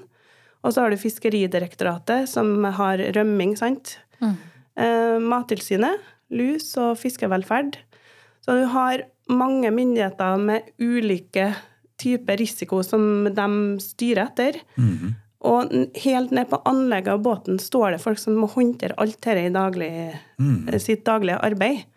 Og 0.62 0.74
så 0.74 0.84
har 0.84 0.94
du 0.94 1.02
Fiskeridirektoratet, 1.02 2.30
som 2.30 2.64
har 2.78 3.02
rømming, 3.16 3.56
sant. 3.58 3.96
Mm. 4.22 4.36
Mattilsynet, 5.26 6.04
lus 6.30 6.68
og 6.78 7.00
fiskevelferd. 7.02 7.80
Så 8.46 8.60
du 8.60 8.68
har 8.70 9.02
mange 9.34 9.72
myndigheter 9.74 10.38
med 10.38 10.70
ulike 10.78 11.48
typer 12.02 12.38
risiko 12.38 12.82
som 12.86 13.26
de 13.34 13.48
styrer 13.84 14.28
etter. 14.28 14.62
Og 15.42 15.74
helt 16.04 16.34
ned 16.36 16.50
på 16.52 16.62
anlegget 16.70 17.16
av 17.16 17.24
båten 17.26 17.58
står 17.62 17.96
det 17.96 18.04
folk 18.04 18.20
som 18.22 18.38
må 18.38 18.50
håndtere 18.52 18.98
alt 19.02 19.18
dette 19.24 19.48
i 19.48 19.54
daglig, 19.54 19.92
mm. 20.38 20.70
sitt 20.78 21.06
daglige 21.08 21.40
arbeid. 21.42 21.88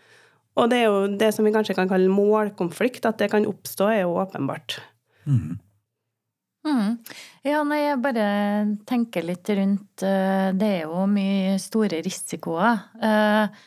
Og 0.54 0.70
det 0.70 0.80
er 0.80 0.86
jo 0.86 1.06
det 1.18 1.32
som 1.34 1.46
vi 1.46 1.52
kanskje 1.54 1.74
kan 1.76 1.90
kalle 1.90 2.12
målkonflikt, 2.12 3.06
at 3.08 3.18
det 3.18 3.30
kan 3.32 3.46
oppstå, 3.48 3.90
er 3.90 4.02
jo 4.04 4.16
åpenbart. 4.22 4.78
Mm. 5.26 5.58
Ja, 7.44 7.60
nei, 7.66 7.82
jeg 7.82 8.00
bare 8.00 8.26
tenker 8.88 9.24
litt 9.26 9.48
rundt 9.52 10.00
eh, 10.00 10.48
Det 10.56 10.68
er 10.78 10.86
jo 10.86 11.02
mye 11.10 11.58
store 11.60 11.98
risikoer. 12.04 12.86
Eh, 13.04 13.60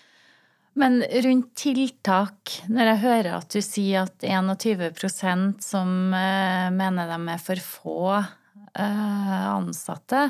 Men 0.78 1.00
rundt 1.26 1.52
tiltak, 1.58 2.56
når 2.70 2.92
jeg 2.92 3.04
hører 3.04 3.32
at 3.38 3.54
du 3.54 3.62
sier 3.66 4.08
at 4.08 4.26
21% 4.26 5.62
som 5.66 6.14
eh, 6.14 6.68
mener 6.74 7.10
de 7.14 7.20
er 7.36 7.42
for 7.42 7.64
få 7.70 8.02
eh, 8.18 9.48
ansatte 9.54 10.30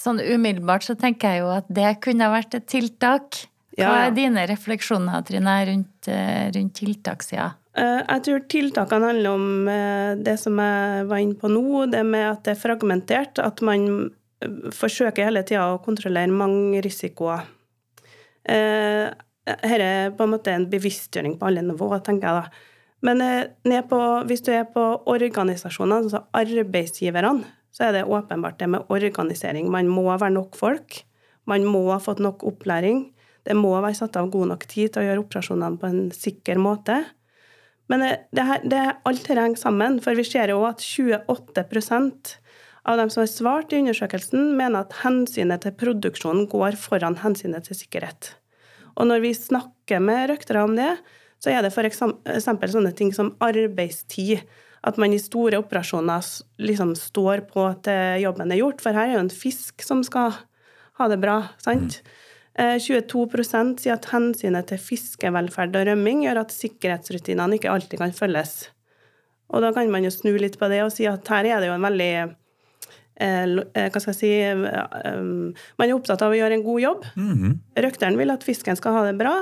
Sånn 0.00 0.20
umiddelbart 0.24 0.86
så 0.86 0.94
tenker 0.96 1.34
jeg 1.34 1.42
jo 1.42 1.50
at 1.52 1.66
det 1.68 1.90
kunne 2.00 2.30
vært 2.32 2.54
et 2.56 2.64
tiltak. 2.70 3.42
Hva 3.78 4.06
er 4.06 4.14
dine 4.14 4.44
refleksjoner, 4.50 5.22
Trine, 5.26 5.56
rundt, 5.68 6.08
eh, 6.08 6.50
rundt 6.54 6.74
tiltakssida? 6.74 7.52
Eh, 7.76 8.02
Jeg 8.08 8.22
tror 8.26 8.40
tiltakene 8.48 9.06
handler 9.12 9.30
om 9.30 9.68
eh, 9.68 10.14
det 10.16 10.38
som 10.40 10.58
jeg 10.58 11.06
var 11.06 11.18
inne 11.22 11.38
på 11.38 11.48
nå, 11.48 11.86
det 11.90 12.04
med 12.04 12.26
at 12.26 12.42
det 12.44 12.56
er 12.56 12.60
fragmentert, 12.60 13.38
at 13.38 13.62
man 13.62 14.10
forsøker 14.72 15.28
hele 15.28 15.44
tida 15.44 15.74
å 15.74 15.82
kontrollere 15.84 16.32
mange 16.32 16.80
risikoer. 16.82 17.44
Dette 18.42 19.76
er 19.76 20.10
på 20.16 20.24
en 20.24 20.32
måte 20.32 20.54
en 20.54 20.64
bevisstgjøring 20.70 21.34
på 21.38 21.46
alle 21.46 21.60
nivåer, 21.60 22.00
tenker 22.00 22.26
jeg 22.26 22.40
da. 22.40 22.66
Men 23.04 23.20
ned 23.68 23.88
på, 23.90 23.98
hvis 24.24 24.40
du 24.46 24.50
er 24.54 24.64
på 24.64 24.80
organisasjonene, 25.12 26.06
altså 26.08 26.22
arbeidsgiverne, 26.32 27.44
så 27.70 27.90
er 27.90 27.98
det 27.98 28.08
åpenbart 28.08 28.58
det 28.58 28.70
med 28.72 28.88
organisering. 28.88 29.68
Man 29.70 29.92
må 29.92 30.08
være 30.08 30.32
nok 30.32 30.56
folk. 30.56 31.02
Man 31.44 31.68
må 31.68 31.90
ha 31.92 32.00
fått 32.00 32.18
nok 32.24 32.42
opplæring. 32.48 33.10
Det 33.46 33.56
må 33.56 33.72
være 33.78 33.96
satt 33.98 34.18
av 34.20 34.30
god 34.32 34.52
nok 34.52 34.66
tid 34.70 34.92
til 34.92 35.02
å 35.02 35.06
gjøre 35.08 35.24
operasjonene 35.24 35.80
på 35.80 35.88
en 35.88 36.02
sikker 36.14 36.60
måte. 36.60 36.98
Men 37.90 38.04
det, 38.04 38.10
det, 38.36 38.46
her, 38.46 38.66
det 38.70 38.82
alt 39.08 39.24
dette 39.24 39.40
henger 39.40 39.58
sammen, 39.58 39.98
for 40.04 40.18
vi 40.18 40.26
ser 40.26 40.52
jo 40.52 40.62
at 40.68 40.82
28% 40.84 42.36
av 42.90 43.00
dem 43.00 43.10
som 43.12 43.24
har 43.24 43.30
svart 43.30 43.72
i 43.74 43.80
undersøkelsen, 43.82 44.52
mener 44.58 44.84
at 44.84 45.00
hensynet 45.02 45.64
til 45.64 45.74
produksjonen 45.80 46.46
går 46.50 46.78
foran 46.80 47.18
hensynet 47.24 47.66
til 47.66 47.78
sikkerhet. 47.80 48.34
Og 48.96 49.08
når 49.10 49.24
vi 49.24 49.34
snakker 49.36 50.02
med 50.02 50.30
røktere 50.30 50.62
om 50.64 50.76
det, 50.78 50.92
så 51.40 51.52
er 51.52 51.64
det 51.64 51.72
f.eks. 51.72 52.00
sånne 52.00 52.92
ting 52.96 53.14
som 53.16 53.34
arbeidstid. 53.42 54.44
At 54.86 54.96
man 55.00 55.12
i 55.12 55.20
store 55.20 55.58
operasjoner 55.60 56.24
liksom 56.62 56.94
står 56.96 57.44
på 57.50 57.66
til 57.84 58.22
jobben 58.22 58.52
er 58.52 58.62
gjort. 58.62 58.80
For 58.80 58.96
her 58.96 59.10
er 59.10 59.18
jo 59.18 59.24
en 59.26 59.32
fisk 59.32 59.84
som 59.84 60.00
skal 60.06 60.32
ha 61.00 61.08
det 61.08 61.18
bra, 61.20 61.42
sant? 61.60 62.00
Eh, 62.00 62.19
22% 62.60 63.80
sier 63.80 63.94
at 63.94 64.10
hensynet 64.12 64.66
til 64.68 64.80
fiskevelferd 64.82 65.78
og 65.78 65.86
rømming 65.88 66.26
gjør 66.26 66.42
at 66.42 66.52
sikkerhetsrutinene 66.52 67.56
ikke 67.56 67.70
alltid 67.72 68.02
kan 68.02 68.12
følges. 68.12 68.66
Og 69.50 69.64
da 69.64 69.72
kan 69.74 69.90
man 69.90 70.04
jo 70.06 70.12
snu 70.14 70.34
litt 70.38 70.58
på 70.60 70.68
det 70.70 70.82
og 70.84 70.92
si 70.94 71.08
at 71.10 71.26
her 71.32 71.48
er 71.48 71.62
det 71.62 71.70
jo 71.70 71.76
en 71.76 71.86
veldig 71.86 72.10
eh, 72.20 72.28
eh, 73.24 73.88
Hva 73.90 74.02
skal 74.02 74.12
jeg 74.12 74.20
si 74.20 74.32
eh, 74.46 75.24
Man 75.24 75.88
er 75.88 75.96
opptatt 75.96 76.22
av 76.26 76.34
å 76.34 76.38
gjøre 76.38 76.58
en 76.58 76.66
god 76.66 76.84
jobb. 76.84 77.08
Røkteren 77.86 78.20
vil 78.20 78.34
at 78.34 78.46
fisken 78.46 78.78
skal 78.78 78.98
ha 78.98 79.06
det 79.08 79.16
bra, 79.20 79.34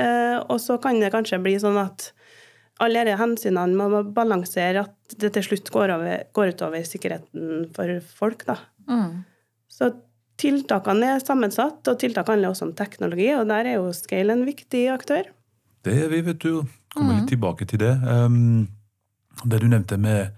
eh, 0.00 0.38
og 0.42 0.58
så 0.60 0.78
kan 0.82 1.00
det 1.00 1.12
kanskje 1.14 1.40
bli 1.44 1.56
sånn 1.62 1.80
at 1.80 2.10
alle 2.82 3.04
disse 3.06 3.20
hensynene 3.20 3.78
man 3.78 3.92
må 3.92 4.02
balansere 4.16 4.82
at 4.82 5.14
det 5.22 5.30
til 5.36 5.44
slutt 5.46 5.70
går, 5.70 5.92
over, 5.94 6.24
går 6.34 6.56
utover 6.56 6.82
sikkerheten 6.88 7.68
for 7.76 8.00
folk, 8.18 8.42
da. 8.48 8.58
Så 9.70 9.92
tiltakene 10.40 11.14
er 11.14 11.24
sammensatt, 11.24 11.82
og 11.88 11.98
tiltak 12.00 12.30
handler 12.30 12.52
også 12.52 12.68
om 12.68 12.76
teknologi, 12.76 13.30
og 13.36 13.48
der 13.50 13.70
er 13.70 13.78
jo 13.78 13.92
Scale 13.96 14.34
en 14.34 14.46
viktig 14.46 14.86
aktør. 14.92 15.28
Det 15.84 15.98
er 16.04 16.08
vi, 16.12 16.22
vet 16.24 16.40
du. 16.42 16.64
Kommer 16.94 17.18
litt 17.18 17.28
tilbake 17.32 17.66
til 17.68 17.82
det. 17.82 17.92
Um, 18.06 18.66
det 19.42 19.60
du 19.60 19.66
nevnte 19.66 19.98
med 19.98 20.30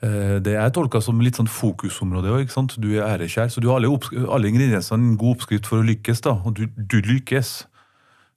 eh, 0.00 0.38
Det 0.40 0.54
er 0.56 0.72
tolka 0.72 1.02
som 1.04 1.20
litt 1.20 1.36
sånn 1.36 1.50
fokusområde 1.50 2.32
òg. 2.32 2.54
Du 2.80 2.88
er 2.96 3.04
ærekjær, 3.10 3.52
så 3.52 3.60
du 3.60 3.68
har 3.70 3.80
alle, 3.80 3.92
alle 4.24 4.48
ingrediensene 4.48 5.04
i 5.04 5.12
en 5.12 5.20
god 5.20 5.36
oppskrift 5.36 5.68
for 5.68 5.82
å 5.82 5.86
lykkes. 5.86 6.24
da, 6.24 6.38
Og 6.44 6.56
du, 6.56 6.66
du 6.76 6.98
lykkes. 7.04 7.66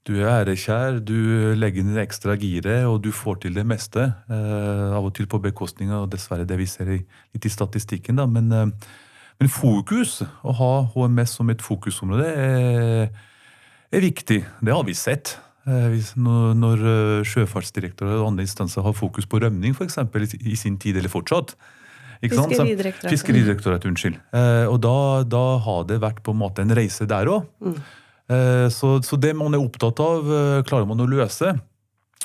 Du 0.08 0.14
er 0.22 0.30
ærekjær, 0.44 1.02
du 1.04 1.56
legger 1.60 1.84
inn 1.84 1.96
det 1.96 2.06
ekstra 2.06 2.38
giret, 2.40 2.86
og 2.88 3.02
du 3.04 3.10
får 3.12 3.42
til 3.44 3.58
det 3.58 3.66
meste. 3.68 4.06
eh, 4.32 4.96
av 4.96 5.04
og 5.04 5.14
til 5.16 5.28
på 5.28 5.42
bekostning 5.44 5.92
av 5.92 6.08
dessverre 6.12 6.48
det 6.48 6.60
vi 6.60 6.68
ser 6.68 6.94
i, 6.94 7.02
litt 7.36 7.46
i 7.46 7.52
statistikken, 7.52 8.16
da. 8.16 8.26
Men, 8.26 8.52
eh, 8.52 8.94
men 9.38 9.52
fokus, 9.54 10.22
å 10.42 10.54
ha 10.58 10.72
HMS 10.96 11.36
som 11.38 11.50
et 11.54 11.62
fokusområde, 11.62 12.28
er, 12.28 13.12
er 13.94 14.04
viktig. 14.04 14.40
Det 14.66 14.74
har 14.74 14.86
vi 14.88 14.96
sett. 14.98 15.36
Eh, 15.68 15.98
Når, 16.16 16.54
når 16.56 16.86
eh, 16.88 17.26
Sjøfartsdirektoratet 17.28 18.22
og 18.22 18.32
andre 18.32 18.48
instanser 18.48 18.86
har 18.86 18.96
fokus 18.96 19.28
på 19.28 19.42
rømning, 19.44 19.76
f.eks. 19.76 20.00
I, 20.00 20.54
i 20.54 20.56
sin 20.56 20.80
tid, 20.80 20.98
eller 20.98 21.12
fortsatt. 21.12 21.54
Fiskeridirektoratet. 22.24 23.12
Fiskeridirektoratet, 23.14 23.90
unnskyld. 23.92 24.18
Eh, 24.34 24.66
og 24.72 24.80
da, 24.82 24.98
da 25.28 25.46
har 25.68 25.86
det 25.90 26.00
vært 26.02 26.24
på 26.26 26.34
en 26.34 26.42
måte 26.42 26.64
en 26.64 26.74
reise 26.74 27.06
der 27.10 27.30
òg. 27.30 27.46
Mm. 27.62 27.80
så, 28.74 28.98
så 29.08 29.16
det 29.16 29.30
man 29.40 29.54
er 29.56 29.62
opptatt 29.64 30.02
av, 30.04 30.26
klarer 30.68 30.88
man 30.90 31.00
å 31.00 31.06
løse. 31.08 31.54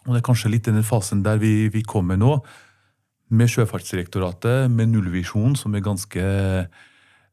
Og 0.03 0.09
det 0.11 0.19
er 0.19 0.25
kanskje 0.27 0.51
litt 0.51 0.67
i 0.67 0.75
den 0.75 0.83
fasen 0.83 1.21
der 1.23 1.39
vi, 1.39 1.69
vi 1.71 1.85
kommer 1.87 2.19
nå, 2.19 2.41
med 3.33 3.53
Sjøfartsdirektoratet, 3.53 4.67
med 4.73 4.91
nullvisjonen, 4.91 5.55
som 5.57 5.77
er 5.77 5.85
ganske 5.85 6.25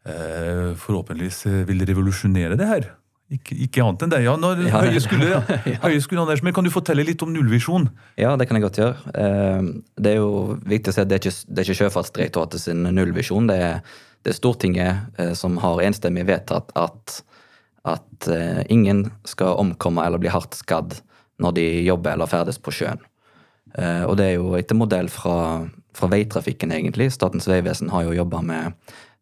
Forhåpentligvis 0.06 1.46
eh, 1.50 1.62
vil 1.68 1.84
revolusjonere 1.88 2.58
det 2.60 2.68
her. 2.70 2.88
Ikke, 3.30 3.54
ikke 3.62 3.84
annet 3.86 4.04
enn 4.08 4.14
det. 4.14 4.20
Ja, 4.26 4.34
når 4.42 4.64
Ja. 4.70 4.82
Høie 4.82 5.02
skulle, 5.04 5.28
ja. 5.36 5.42
Høye 5.84 6.00
skulle, 6.02 6.24
Anders, 6.24 6.42
men 6.46 6.56
kan 6.56 6.66
du 6.66 6.72
fortelle 6.74 7.06
litt 7.06 7.22
om 7.26 7.34
nullvisjon? 7.36 7.90
Ja, 8.18 8.32
det 8.40 8.48
kan 8.50 8.58
jeg 8.58 8.66
godt 8.66 8.80
gjøre. 8.82 9.14
Eh, 9.14 9.68
Det 10.02 10.14
er 10.16 10.22
jo 10.22 10.58
viktig 10.66 10.94
å 10.94 10.96
si 10.98 11.04
at 11.04 11.10
det 11.12 11.20
er 11.20 11.26
ikke, 11.26 11.36
det 11.50 11.62
er 11.64 11.68
ikke 11.70 11.80
Sjøfartsdirektoratet 11.84 12.64
sin 12.64 12.88
nullvisjon. 12.90 13.50
Det 13.52 13.60
er, 13.68 13.84
det 14.26 14.34
er 14.34 14.40
Stortinget 14.40 15.20
eh, 15.22 15.34
som 15.38 15.60
har 15.62 15.84
enstemmig 15.86 16.26
vedtatt 16.30 16.74
at, 16.80 17.20
at 17.88 18.32
eh, 18.34 18.64
ingen 18.74 19.06
skal 19.30 19.60
omkomme 19.62 20.04
eller 20.08 20.22
bli 20.22 20.32
hardt 20.34 20.58
skadd 20.58 20.98
når 21.40 21.54
de 21.56 21.68
jobber 21.86 22.18
eller 22.18 22.28
ferdes 22.28 22.58
på 22.60 22.74
sjøen. 22.76 23.00
Eh, 23.78 24.02
Og 24.10 24.18
det 24.20 24.26
er 24.32 24.40
jo 24.40 24.56
etter 24.58 24.76
modell 24.76 25.08
fra, 25.14 25.68
fra 25.96 26.10
veitrafikken, 26.12 26.74
egentlig. 26.76 27.12
Statens 27.14 27.46
vegvesen 27.48 27.94
har 27.94 28.08
jo 28.10 28.18
jobba 28.18 28.42
med, 28.44 28.74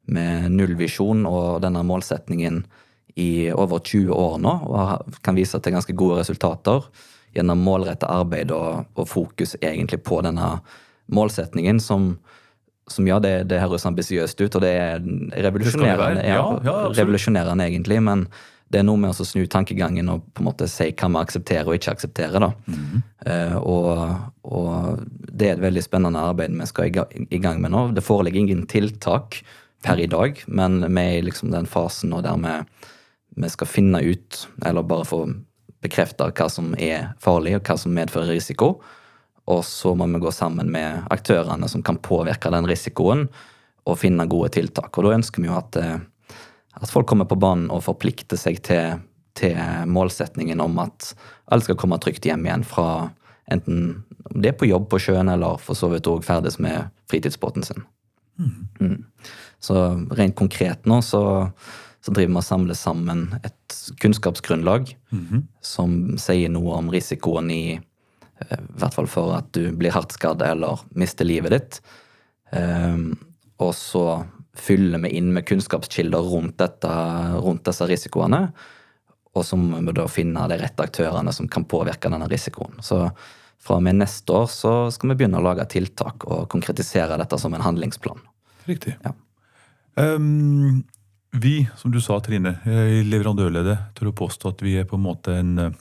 med 0.08 0.52
nullvisjon 0.56 1.26
og 1.28 1.62
denne 1.64 1.84
målsetningen 1.86 2.64
i 3.18 3.50
over 3.52 3.80
20 3.82 4.14
år 4.14 4.36
nå, 4.42 4.54
og 4.70 5.22
kan 5.26 5.38
vise 5.38 5.60
til 5.60 5.74
ganske 5.74 5.96
gode 5.98 6.20
resultater 6.22 6.86
gjennom 7.36 7.62
målretta 7.66 8.10
arbeid 8.14 8.52
og, 8.54 8.86
og, 8.96 9.08
fokus 9.10 9.56
egentlig 9.62 10.04
på 10.06 10.20
denne 10.26 10.58
målsetningen, 11.14 11.80
som, 11.82 12.12
som 12.90 13.08
ja, 13.10 13.18
det, 13.24 13.48
det 13.50 13.62
høres 13.64 13.88
ambisiøst 13.90 14.42
ut, 14.42 14.60
og 14.60 14.64
det 14.64 14.74
er 14.76 15.02
revolusjonerende, 15.48 16.28
ja, 16.30 16.44
ja, 16.68 16.78
revolusjonerende 16.94 17.68
egentlig, 17.68 18.00
men 18.06 18.28
det 18.68 18.82
er 18.82 18.88
noe 18.88 19.00
med 19.00 19.16
å 19.16 19.26
snu 19.26 19.46
tankegangen 19.50 20.10
og 20.12 20.26
på 20.36 20.44
en 20.44 20.50
måte 20.50 20.68
si 20.70 20.90
hva 20.92 21.08
vi 21.14 21.22
aksepterer 21.22 21.70
og 21.70 21.78
ikke 21.78 21.94
aksepterer. 21.96 22.44
da. 22.44 22.50
Mm. 22.68 23.04
Uh, 23.24 23.56
og, 23.62 23.92
og, 24.44 25.06
det 25.08 25.48
er 25.48 25.56
et 25.56 25.64
veldig 25.64 25.84
spennende 25.86 26.26
arbeid 26.34 26.54
vi 26.58 26.68
skal 26.68 26.92
i 26.92 27.40
gang 27.40 27.62
med 27.64 27.72
nå. 27.72 27.86
Det 27.96 28.04
foreligger 28.04 28.44
ingen 28.44 28.66
tiltak 28.68 29.40
per 29.88 30.04
i 30.04 30.10
dag, 30.12 30.44
men 30.48 30.82
vi 30.84 31.04
er 31.04 31.18
i 31.18 31.26
liksom 31.26 31.52
den 31.54 31.70
fasen 31.70 32.12
nå 32.14 32.22
der 32.26 32.40
vi, 32.44 32.56
vi 33.44 33.52
skal 33.54 33.70
finne 33.72 34.04
ut, 34.04 34.44
eller 34.66 34.88
bare 34.88 35.08
få 35.08 35.24
bekrefta 35.84 36.30
hva 36.32 36.50
som 36.52 36.74
er 36.76 37.14
farlig, 37.24 37.56
og 37.58 37.68
hva 37.68 37.78
som 37.80 37.96
medfører 37.96 38.36
risiko. 38.36 38.76
Og 39.48 39.64
så 39.64 39.94
må 39.96 40.10
vi 40.12 40.20
gå 40.20 40.32
sammen 40.36 40.70
med 40.74 41.08
aktørene 41.14 41.70
som 41.72 41.86
kan 41.86 42.02
påvirke 42.04 42.52
den 42.52 42.68
risikoen, 42.68 43.28
og 43.88 44.02
finne 44.02 44.28
gode 44.28 44.52
tiltak. 44.58 44.92
Og 44.98 45.08
da 45.08 45.16
ønsker 45.16 45.40
vi 45.40 45.48
jo 45.48 45.56
at 45.56 45.78
uh, 45.80 45.96
at 46.82 46.92
folk 46.92 47.08
kommer 47.08 47.26
på 47.26 47.38
banen 47.40 47.70
og 47.74 47.86
forplikter 47.86 48.40
seg 48.40 48.62
til, 48.66 49.00
til 49.38 49.58
målsetningen 49.90 50.62
om 50.64 50.78
at 50.84 51.14
alle 51.48 51.66
skal 51.66 51.78
komme 51.80 52.00
trygt 52.02 52.28
hjem 52.28 52.46
igjen 52.46 52.66
fra 52.68 53.10
enten 53.52 54.04
det 54.36 54.52
er 54.52 54.58
på 54.60 54.68
jobb 54.68 54.90
på 54.92 55.00
sjøen, 55.00 55.30
eller 55.32 55.60
for 55.64 55.78
så 55.78 55.88
vidt 55.90 56.08
òg 56.12 56.26
ferdes 56.28 56.58
med 56.60 56.90
fritidsbåten 57.10 57.64
sin. 57.64 57.86
Mm. 58.38 58.68
Mm. 58.84 58.98
Så 59.60 59.76
rent 60.18 60.36
konkret 60.38 60.86
nå 60.86 61.02
så, 61.02 61.22
så, 62.02 62.14
driver 62.14 62.36
vi 62.36 62.40
og 62.42 62.46
samler 62.46 62.78
sammen 62.78 63.28
et 63.44 63.78
kunnskapsgrunnlag 64.02 64.94
mm 65.10 65.26
-hmm. 65.26 65.44
som 65.62 66.18
sier 66.18 66.50
noe 66.50 66.78
om 66.78 66.92
risikoen 66.92 67.52
i 67.52 67.74
eh, 67.74 68.60
i 68.60 68.80
hvert 68.80 68.94
fall 68.94 69.08
for 69.08 69.36
at 69.38 69.52
du 69.54 69.72
blir 69.72 69.92
hardt 69.92 70.12
skadd 70.12 70.42
eller 70.42 70.80
mister 70.90 71.26
livet 71.26 71.52
ditt. 71.52 71.82
Um, 72.52 73.18
og 73.58 73.76
så 73.76 74.26
fyller 74.56 75.00
vi 75.00 75.10
inn 75.10 75.34
med 75.34 75.46
kunnskapskilder 75.46 76.20
rundt, 76.20 76.58
dette, 76.58 76.90
rundt 77.42 77.66
disse 77.66 77.86
risikoene. 77.88 78.52
Og 79.38 79.46
så 79.46 79.58
må 79.58 79.82
vi 79.82 79.94
da 79.98 80.08
finne 80.08 80.48
de 80.50 80.58
rette 80.58 80.84
aktørene 80.84 81.34
som 81.34 81.48
kan 81.48 81.66
påvirke 81.66 82.10
denne 82.10 82.28
risikoen. 82.28 82.80
Så 82.82 83.12
fra 83.62 83.78
og 83.78 83.84
med 83.86 84.00
neste 84.00 84.34
år 84.34 84.50
så 84.52 84.74
skal 84.94 85.12
vi 85.12 85.20
begynne 85.20 85.42
å 85.42 85.46
lage 85.46 85.66
tiltak 85.70 86.26
og 86.26 86.48
konkretisere 86.50 87.18
dette 87.20 87.40
som 87.42 87.54
en 87.54 87.66
handlingsplan. 87.66 88.22
Riktig. 88.68 88.98
Ja. 89.04 89.14
Um, 89.98 90.86
vi, 91.34 91.68
som 91.76 91.92
du 91.92 92.00
sa, 92.02 92.20
Trine, 92.22 92.56
i 92.70 93.02
leverandørledet 93.06 93.78
tør 93.98 94.12
å 94.12 94.18
påstå 94.18 94.54
at 94.54 94.64
vi 94.66 94.76
er 94.80 94.88
på 94.88 94.98
en 94.98 95.04
måte 95.04 95.34
en 95.34 95.54
eh, 95.60 95.78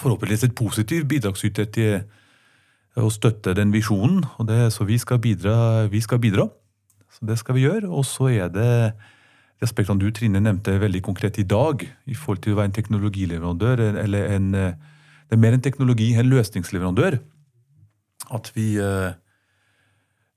forhåpentligvis 0.00 0.46
et 0.48 0.56
positiv 0.56 1.04
bidragsyter 1.08 1.68
til 1.72 3.00
å 3.00 3.10
støtte 3.12 3.54
den 3.56 3.72
visjonen. 3.74 4.24
og 4.38 4.48
det, 4.48 4.72
Så 4.72 4.84
vi 4.84 4.98
skal 4.98 5.20
bidra. 5.20 5.86
Vi 5.92 6.00
skal 6.00 6.18
bidra. 6.18 6.48
Så 7.12 7.26
det 7.26 7.38
skal 7.38 7.54
vi 7.54 7.66
gjøre. 7.66 7.88
Og 7.88 8.04
så 8.04 8.28
er 8.32 8.48
det 8.48 8.94
de 9.60 9.68
aspektene 9.68 10.00
du 10.00 10.10
Trine 10.10 10.40
nevnte 10.40 10.80
veldig 10.80 11.02
konkret 11.02 11.38
i 11.38 11.46
dag, 11.46 11.84
i 12.06 12.14
forhold 12.14 12.42
til 12.42 12.54
å 12.54 12.56
være 12.56 12.72
en 12.72 12.78
teknologileverandør, 12.80 13.84
eller 14.04 14.34
en 14.34 14.50
Det 15.24 15.38
er 15.38 15.40
mer 15.40 15.54
en 15.54 15.60
teknologi, 15.60 16.12
en 16.14 16.28
løsningsleverandør. 16.28 17.18
At 18.30 18.50
vi 18.54 18.76
uh, 18.78 19.16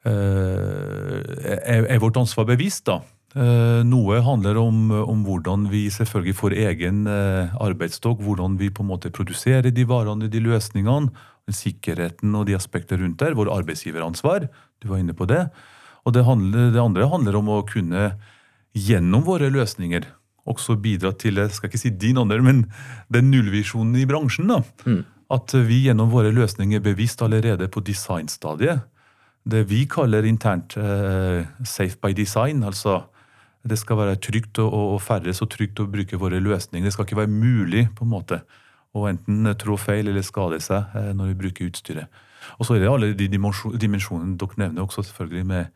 er, 0.07 1.85
er, 1.85 2.01
vårt 2.03 2.17
ansvar 2.19 2.47
bevisst, 2.49 2.85
da. 2.89 3.01
Uh, 3.37 3.83
noe 3.85 4.21
handler 4.25 4.57
om, 4.57 4.89
om, 4.97 5.19
hvordan 5.27 5.67
vi 5.69 5.83
selvfølgelig 5.93 6.37
får 6.39 6.55
egen 6.57 7.03
uh, 7.05 7.53
arbeidsstokk, 7.61 8.23
hvordan 8.23 8.55
vi 8.57 8.71
på 8.73 8.85
en 8.85 8.89
måte 8.89 9.11
produserer 9.13 9.69
de 9.69 9.83
varene, 9.85 10.29
de 10.31 10.41
løsningene, 10.41 11.11
sikkerheten 11.53 12.33
og 12.35 12.47
de 12.47 12.55
aspekter 12.57 12.99
rundt 12.99 13.19
der. 13.21 13.35
Vår 13.37 13.51
arbeidsgiveransvar. 13.53 14.47
Du 14.81 14.89
var 14.89 15.03
inne 15.03 15.15
på 15.15 15.27
det. 15.29 15.45
Og 16.07 16.15
det, 16.15 16.23
handler, 16.27 16.71
det, 16.73 16.81
andre 16.81 17.07
handler 17.11 17.37
om 17.39 17.51
å 17.51 17.61
kunne 17.67 18.09
gjennom 18.77 19.23
våre 19.27 19.51
løsninger 19.51 20.07
også 20.47 20.77
bidra 20.79 21.11
til 21.19 21.41
jeg 21.41 21.55
skal 21.55 21.71
ikke 21.71 21.81
si 21.81 21.91
din 21.91 22.19
andre, 22.21 22.39
men 22.43 22.65
den 23.11 23.31
nullvisjonen 23.31 23.95
i 23.99 24.07
bransjen. 24.07 24.51
da. 24.51 24.61
Mm. 24.87 25.01
At 25.33 25.55
vi 25.67 25.81
gjennom 25.87 26.11
våre 26.13 26.31
løsninger 26.31 26.83
bevisst 26.83 27.21
allerede 27.23 27.67
på 27.67 27.83
designstadiet 27.83 28.85
Det 29.47 29.63
vi 29.69 29.85
kaller 29.87 30.27
internt 30.27 30.75
uh, 30.77 31.45
safe 31.63 31.97
by 32.03 32.11
design. 32.15 32.63
altså 32.63 33.01
Det 33.63 33.77
skal 33.79 33.97
være 33.97 34.15
trygt 34.15 34.59
og, 34.59 34.73
og 34.73 35.01
færre 35.01 35.33
så 35.33 35.47
trygt 35.47 35.79
å 35.79 35.87
bruke 35.87 36.19
våre 36.19 36.39
løsninger. 36.43 36.87
Det 36.87 36.93
skal 36.93 37.07
ikke 37.07 37.21
være 37.23 37.31
mulig 37.31 37.87
på 37.95 38.05
en 38.05 38.11
måte 38.11 38.41
å 38.95 39.07
enten 39.07 39.47
trå 39.59 39.77
feil 39.77 40.07
eller 40.07 40.25
skade 40.25 40.59
seg 40.63 40.95
uh, 40.95 41.11
når 41.15 41.31
vi 41.31 41.41
bruker 41.43 41.71
utstyret. 41.71 42.23
Og 42.59 42.67
så 42.67 42.75
er 42.75 42.83
det 42.83 42.91
alle 42.91 43.13
de 43.17 43.27
dimensjonene 43.27 44.37
dere 44.39 44.61
nevner 44.61 44.85
også, 44.85 45.03
selvfølgelig 45.07 45.47
med 45.47 45.71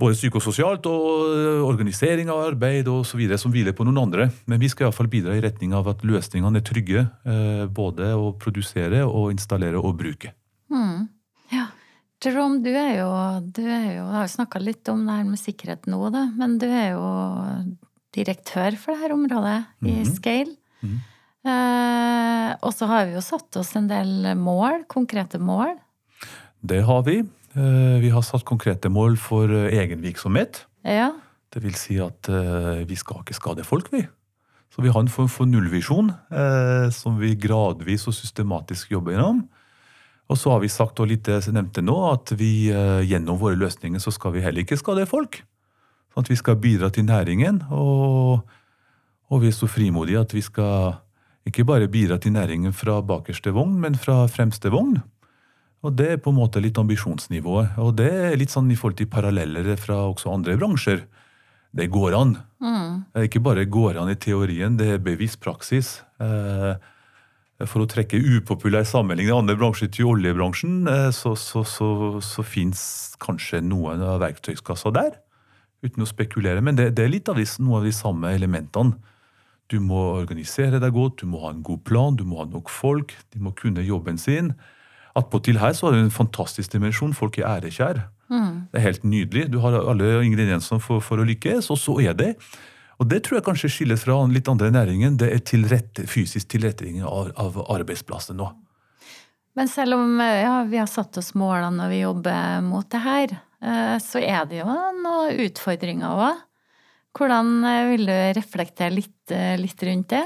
både 0.00 0.16
psykososialt 0.16 0.86
og 0.90 1.06
eh, 1.32 1.62
organisering 1.64 2.30
av 2.32 2.42
arbeid 2.50 2.88
og 2.92 3.04
så 3.08 3.18
videre, 3.20 3.38
som 3.40 3.52
hviler 3.54 3.76
på 3.76 3.86
noen 3.86 4.02
andre. 4.04 4.28
Men 4.50 4.60
vi 4.62 4.70
skal 4.72 4.88
iallfall 4.88 5.08
bidra 5.12 5.36
i 5.36 5.44
retning 5.44 5.74
av 5.76 5.88
at 5.92 6.04
løsningene 6.06 6.60
er 6.60 6.66
trygge. 6.66 7.06
Eh, 7.24 7.64
både 7.72 8.12
å 8.16 8.34
produsere 8.40 9.04
og 9.06 9.32
installere 9.34 9.80
og 9.80 9.96
bruke. 10.00 10.34
Jerome, 12.26 12.58
du 12.64 12.72
er 12.74 12.96
jo, 12.98 13.08
du 13.54 13.62
er 13.62 13.84
jo 13.94 14.04
Jeg 14.04 14.14
har 14.16 14.24
jo 14.26 14.34
snakka 14.34 14.62
litt 14.62 14.88
om 14.90 15.04
det 15.06 15.18
her 15.18 15.26
med 15.28 15.40
sikkerhet 15.40 15.86
nå, 15.90 16.00
da, 16.10 16.26
men 16.34 16.58
du 16.58 16.66
er 16.66 16.96
jo 16.96 17.06
direktør 18.16 18.76
for 18.80 18.96
dette 18.96 19.14
området 19.14 19.58
i 19.84 19.92
mm 19.92 20.02
-hmm. 20.02 20.14
Scale. 20.16 20.56
Mm 20.82 20.90
-hmm. 20.90 21.00
eh, 21.50 22.56
og 22.62 22.74
så 22.74 22.86
har 22.86 23.06
vi 23.06 23.12
jo 23.12 23.20
satt 23.20 23.56
oss 23.56 23.76
en 23.76 23.88
del 23.88 24.34
mål, 24.34 24.84
konkrete 24.88 25.38
mål. 25.38 25.76
Det 26.60 26.82
har 26.82 27.02
vi. 27.02 27.22
Eh, 27.56 28.00
vi 28.02 28.10
har 28.12 28.24
satt 28.24 28.44
konkrete 28.44 28.90
mål 28.92 29.16
for 29.16 29.48
eh, 29.48 29.72
egen 29.80 30.02
virksomhet. 30.04 30.66
Ja. 30.84 31.12
Det 31.52 31.62
vil 31.64 31.74
si 31.74 31.96
at 32.02 32.28
eh, 32.28 32.84
vi 32.88 32.98
skal 33.00 33.22
ikke 33.22 33.36
skade 33.38 33.64
folk, 33.64 33.88
vi. 33.92 34.04
Så 34.74 34.82
vi 34.84 34.92
har 34.92 35.00
en 35.00 35.08
form 35.08 35.28
for 35.28 35.48
nullvisjon 35.48 36.10
som 36.92 37.14
vi 37.16 37.30
gradvis 37.40 38.02
og 38.10 38.12
systematisk 38.12 38.90
jobber 38.90 39.14
gjennom. 39.14 39.38
Og 40.26 40.38
så 40.40 40.50
har 40.50 40.62
vi 40.62 40.70
sagt, 40.72 40.98
og 41.00 41.10
jeg 41.10 41.54
nevnte 41.54 41.84
nå, 41.84 41.96
at 42.10 42.32
vi 42.34 42.68
gjennom 43.06 43.38
våre 43.38 43.58
løsninger 43.58 44.02
så 44.02 44.10
skal 44.10 44.34
vi 44.34 44.42
heller 44.42 44.64
ikke 44.64 44.78
skade 44.80 45.06
folk. 45.06 45.38
Sånn 46.10 46.26
at 46.26 46.30
vi 46.32 46.38
skal 46.40 46.58
bidra 46.58 46.90
til 46.90 47.06
næringen, 47.06 47.60
og, 47.70 48.42
og 49.30 49.42
vi 49.42 49.52
er 49.52 49.54
så 49.54 49.68
frimodige 49.70 50.22
at 50.24 50.34
vi 50.34 50.42
skal 50.42 50.96
ikke 51.46 51.66
bare 51.68 51.86
bidra 51.92 52.18
til 52.18 52.34
næringen 52.34 52.74
fra 52.74 52.98
bakerste 53.06 53.52
vogn, 53.54 53.76
men 53.82 53.94
fra 53.94 54.24
fremste 54.26 54.72
vogn. 54.74 54.98
Og 55.86 55.94
Det 55.94 56.08
er 56.10 56.18
på 56.18 56.32
en 56.32 56.40
måte 56.40 56.58
litt 56.58 56.78
ambisjonsnivået. 56.80 57.76
Og 57.78 57.94
det 58.00 58.10
er 58.10 58.36
litt 58.38 58.50
sånn 58.50 58.70
i 58.72 58.78
forhold 58.78 58.96
til 58.98 59.10
paralleller 59.12 59.68
fra 59.78 60.00
også 60.08 60.32
andre 60.32 60.56
bransjer. 60.58 61.04
Det 61.76 61.86
går 61.92 62.16
an. 62.16 62.32
Mm. 62.58 63.04
Det 63.12 63.20
er 63.20 63.28
ikke 63.28 63.44
bare 63.44 63.68
går 63.70 64.00
an 64.00 64.10
i 64.10 64.18
teorien, 64.18 64.78
det 64.80 64.88
er 64.94 65.04
bevisst 65.04 65.38
praksis. 65.44 66.00
Eh, 66.18 66.74
for 67.64 67.80
å 67.80 67.88
trekke 67.88 68.20
upopulær 68.20 68.84
sammenligning 68.84 69.32
i 69.32 69.36
andre 69.38 69.56
bransjer 69.56 69.88
til 69.94 70.10
oljebransjen, 70.10 70.82
eh, 70.92 71.08
så, 71.16 71.32
så, 71.40 71.62
så, 71.64 71.88
så 72.20 72.44
fins 72.44 72.82
kanskje 73.22 73.62
noen 73.64 74.04
av 74.04 74.20
verktøyskassa 74.20 74.92
der. 74.92 75.14
Uten 75.84 76.04
å 76.04 76.08
spekulere. 76.08 76.60
Men 76.64 76.76
det, 76.76 76.90
det 76.98 77.06
er 77.06 77.14
litt 77.14 77.30
av 77.32 77.40
de, 77.40 77.46
noen 77.62 77.80
av 77.80 77.88
de 77.88 77.94
samme 77.96 78.32
elementene. 78.36 78.98
Du 79.72 79.80
må 79.82 79.98
organisere 80.20 80.78
deg 80.82 80.94
godt, 80.94 81.24
du 81.24 81.30
må 81.32 81.40
ha 81.42 81.50
en 81.50 81.64
god 81.66 81.82
plan, 81.88 82.14
du 82.14 82.22
må 82.28 82.38
ha 82.38 82.46
nok 82.46 82.68
folk, 82.70 83.16
de 83.34 83.40
må 83.42 83.50
kunne 83.58 83.82
jobben 83.82 84.20
sin. 84.20 84.52
Attpåtil 85.16 85.58
her 85.58 85.72
så 85.74 85.88
har 85.88 85.96
du 85.96 86.04
en 86.04 86.12
fantastisk 86.12 86.76
dimensjon. 86.76 87.16
Folk 87.16 87.40
er 87.40 87.48
ærekjær. 87.48 88.04
Mm. 88.28 88.68
Det 88.70 88.78
er 88.78 88.84
helt 88.84 89.04
nydelig. 89.08 89.46
Du 89.54 89.58
har 89.64 89.74
alle 89.80 90.12
ingrediensene 90.26 90.82
for, 90.82 91.02
for, 91.02 91.22
å 91.22 91.26
lykkes, 91.26 91.70
og 91.72 91.80
så 91.80 91.96
er 92.04 92.16
det 92.18 92.34
og 92.96 93.08
det 93.10 93.22
tror 93.24 93.38
jeg 93.38 93.46
kanskje 93.46 93.72
skiller 93.72 93.98
fra 94.00 94.18
litt 94.30 94.48
andre 94.48 94.70
næringer. 94.72 95.16
Det 95.20 95.28
er 95.32 95.42
tilrette, 95.44 96.06
fysisk 96.08 96.48
tilrettelegging 96.54 97.04
av, 97.04 97.32
av 97.36 97.58
arbeidsplassen 97.74 98.38
nå. 98.40 98.48
Men 99.56 99.68
selv 99.72 99.96
om 99.96 100.20
ja, 100.20 100.62
vi 100.68 100.80
har 100.80 100.88
satt 100.88 101.16
oss 101.20 101.32
målene 101.36 101.80
når 101.80 101.92
vi 101.92 102.00
jobber 102.02 102.64
mot 102.64 102.88
det 102.92 103.00
her, 103.04 103.36
eh, 103.64 103.96
så 104.04 104.20
er 104.20 104.48
det 104.48 104.60
jo 104.60 104.68
noen 104.68 105.44
utfordringer 105.46 106.24
òg. 106.26 106.42
Hvordan 107.16 107.52
eh, 107.64 107.82
vil 107.92 108.08
du 108.08 108.16
reflektere 108.36 108.92
litt, 108.92 109.32
eh, 109.32 109.54
litt, 109.60 109.80
rundt 109.88 110.12
det? 110.12 110.24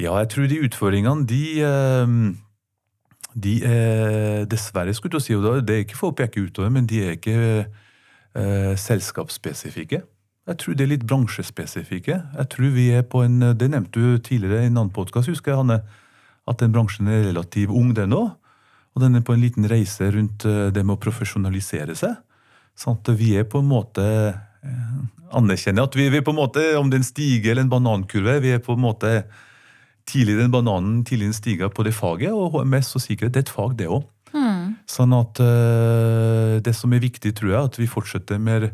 Ja, 0.00 0.16
jeg 0.22 0.30
tror 0.32 0.48
de 0.50 0.62
utfordringene, 0.66 1.26
de 1.30 2.38
de 3.30 3.60
er 3.62 4.46
dessverre, 4.50 4.94
skulle 4.94 5.18
du 5.18 5.22
si, 5.22 5.36
det 5.38 5.74
er 5.74 5.84
ikke 5.84 5.98
for 5.98 6.10
å 6.10 6.16
peke 6.18 6.42
utover, 6.42 6.70
men 6.74 6.88
de 6.90 7.02
er 7.04 7.12
ikke 7.14 7.36
eh, 7.62 8.74
selskapsspesifikke. 8.74 10.02
Jeg 10.48 10.58
tror 10.60 10.76
det 10.76 10.84
er 10.84 10.92
litt 10.94 11.06
bransjespesifikke. 11.06 12.16
Jeg 12.36 12.50
tror 12.52 12.72
vi 12.74 12.88
er 12.96 13.02
på 13.06 13.22
en, 13.22 13.40
Det 13.56 13.68
nevnte 13.70 14.00
du 14.00 14.18
tidligere 14.18 14.64
i 14.64 14.70
en 14.70 14.78
annen 14.78 14.94
podkast, 14.94 15.28
husker 15.28 15.52
jeg, 15.52 15.60
Hanne, 15.60 15.82
at 16.48 16.58
den 16.58 16.72
bransjen 16.72 17.08
er 17.08 17.26
relativt 17.28 17.70
ung, 17.70 17.92
den 17.94 18.16
òg. 18.16 18.32
Og 18.96 19.04
den 19.04 19.14
er 19.14 19.22
på 19.22 19.36
en 19.36 19.42
liten 19.42 19.68
reise 19.70 20.10
rundt 20.10 20.44
eh, 20.48 20.70
det 20.74 20.82
med 20.82 20.96
å 20.96 21.02
profesjonalisere 21.02 21.94
seg. 21.94 22.16
Sånn 22.74 22.98
at 22.98 23.12
vi 23.14 23.36
er 23.38 23.46
på 23.46 23.60
en 23.60 23.68
måte 23.70 24.02
eh, 24.02 24.96
anerkjenner 25.36 25.86
at 25.86 25.94
vi, 25.94 26.08
vi 26.10 26.18
er 26.18 26.26
på 26.26 26.34
en 26.34 26.40
måte, 26.40 26.64
om 26.80 26.90
det 26.90 26.98
er 26.98 27.04
en 27.04 27.06
stige 27.06 27.52
eller 27.52 27.66
en 27.66 27.70
banankurve, 27.70 28.40
vi 28.42 28.54
er 28.56 28.64
på 28.64 28.74
en 28.74 28.82
måte 28.82 29.12
tidlig 30.10 30.40
den 30.40 30.50
bananen, 30.50 31.04
tidlig 31.06 31.28
den 31.28 31.36
stiga 31.36 31.68
på 31.70 31.84
det 31.86 31.94
faget, 31.94 32.32
og 32.34 32.56
HMS 32.56 32.96
og 32.98 33.04
sikkerhet 33.04 33.36
det 33.36 33.44
er 33.44 33.46
et 33.46 33.54
fag, 33.54 33.76
det 33.78 33.90
òg. 33.92 34.08
Sånn 34.90 35.14
at 35.14 35.40
eh, 35.44 36.58
det 36.64 36.74
som 36.74 36.92
er 36.94 37.02
viktig, 37.02 37.34
tror 37.38 37.52
jeg, 37.52 37.70
at 37.70 37.78
vi 37.78 37.90
fortsetter 37.90 38.42
med 38.42 38.70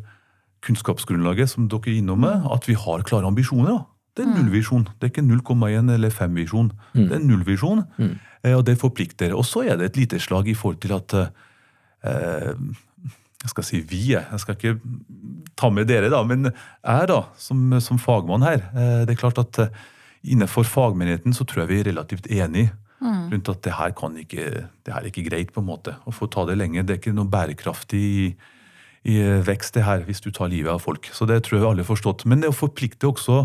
kunnskapsgrunnlaget 0.66 1.52
som 1.52 1.68
dere 1.70 1.92
er 1.92 2.00
innom 2.00 2.20
med, 2.26 2.48
at 2.52 2.66
vi 2.68 2.74
har 2.78 3.04
klare 3.06 3.28
ambisjoner. 3.28 3.84
Det 4.16 4.24
er 4.24 4.32
nullvisjon. 4.32 4.86
Det 4.96 5.06
er 5.06 5.12
ikke 5.12 5.26
0,1 5.28 5.90
eller 5.92 6.12
5-visjon. 6.14 6.70
Det 6.96 7.12
er 7.18 7.20
nullvisjon, 7.20 7.82
mm. 8.00 8.12
og 8.54 8.62
det 8.64 8.78
forplikter. 8.80 9.34
Og 9.36 9.44
så 9.44 9.66
er 9.68 9.76
det 9.76 9.90
et 9.90 9.98
lite 10.00 10.20
slag 10.24 10.48
i 10.48 10.54
forhold 10.56 10.80
til 10.80 10.94
at 10.96 11.16
eh, 11.20 12.54
Jeg 13.44 13.52
skal 13.52 13.66
si 13.68 13.80
vi, 13.84 14.00
jeg. 14.14 14.40
Skal 14.40 14.56
ikke 14.56 14.78
ta 15.56 15.68
med 15.70 15.86
dere, 15.90 16.08
da, 16.10 16.22
men 16.24 16.48
jeg, 16.48 17.04
da, 17.12 17.20
som, 17.36 17.76
som 17.84 18.00
fagmann 18.00 18.46
her. 18.46 18.64
eh, 18.72 19.04
Det 19.04 19.14
er 19.14 19.20
klart 19.20 19.38
at 19.44 19.60
eh, 19.66 19.84
innenfor 20.24 20.64
fagmenigheten 20.64 21.36
så 21.36 21.44
tror 21.44 21.66
jeg 21.66 21.74
vi 21.74 21.80
er 21.82 21.90
relativt 21.92 22.26
enige 22.32 22.72
rundt 23.30 23.48
at 23.52 23.60
det 23.62 23.74
her 23.76 23.92
kan 23.92 24.14
ikke, 24.16 24.44
det 24.82 24.92
her 24.94 25.02
er 25.04 25.10
ikke 25.10 25.28
greit, 25.28 25.52
på 25.52 25.60
en 25.60 25.68
måte. 25.68 25.92
Å 26.08 26.12
få 26.16 26.26
ta 26.32 26.46
det 26.48 26.56
lenge. 26.56 26.82
Det 26.82 26.94
er 26.94 26.98
ikke 27.02 27.12
noe 27.14 27.28
bærekraftig 27.28 28.32
i, 29.06 29.14
i 29.14 29.38
vekst, 29.46 29.76
det 29.76 29.86
her, 29.86 30.02
hvis 30.06 30.20
du 30.24 30.32
tar 30.34 30.50
livet 30.52 30.72
av 30.72 30.82
folk. 30.82 31.08
Så 31.14 31.28
det 31.30 31.42
tror 31.46 31.60
jeg 31.60 31.68
alle 31.68 31.84
har 31.84 31.90
forstått. 31.90 32.26
Men 32.26 32.42
det 32.42 32.50
å 32.50 32.56
forplikte 32.56 33.08
også 33.10 33.44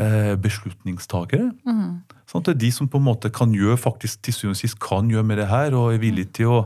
eh, 0.00 0.34
beslutningstakere. 0.40 1.50
Sånn 2.28 2.44
at 2.44 2.50
det 2.50 2.56
er 2.56 2.62
de 2.64 2.72
som 2.74 2.88
på 2.88 3.00
en 3.00 3.08
måte 3.10 3.32
kan 3.34 3.52
gjøre, 3.54 3.80
faktisk 3.80 4.22
til 4.24 4.36
syvende 4.36 4.56
og 4.56 4.62
sist 4.62 4.80
kan 4.82 5.10
gjøre 5.12 5.28
med 5.28 5.42
det 5.42 5.48
her, 5.52 5.76
og 5.76 5.92
er 5.92 6.02
villige 6.02 6.32
til 6.40 6.52
å 6.52 6.60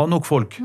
ha 0.00 0.06
nok 0.08 0.24
folk, 0.24 0.56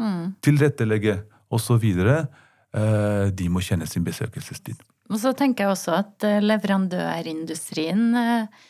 tilrettelegge 0.45 1.19
osv. 1.51 1.83
Eh, 1.87 3.25
de 3.35 3.49
må 3.51 3.63
kjenne 3.63 3.87
sin 3.89 4.05
besøkelsestid. 4.07 4.79
Og 5.07 5.19
så 5.21 5.31
tenker 5.37 5.65
jeg 5.65 5.73
også 5.73 5.95
at 5.95 6.25
eh, 6.27 6.41
leverandørindustrien 6.43 8.07
eh, 8.19 8.65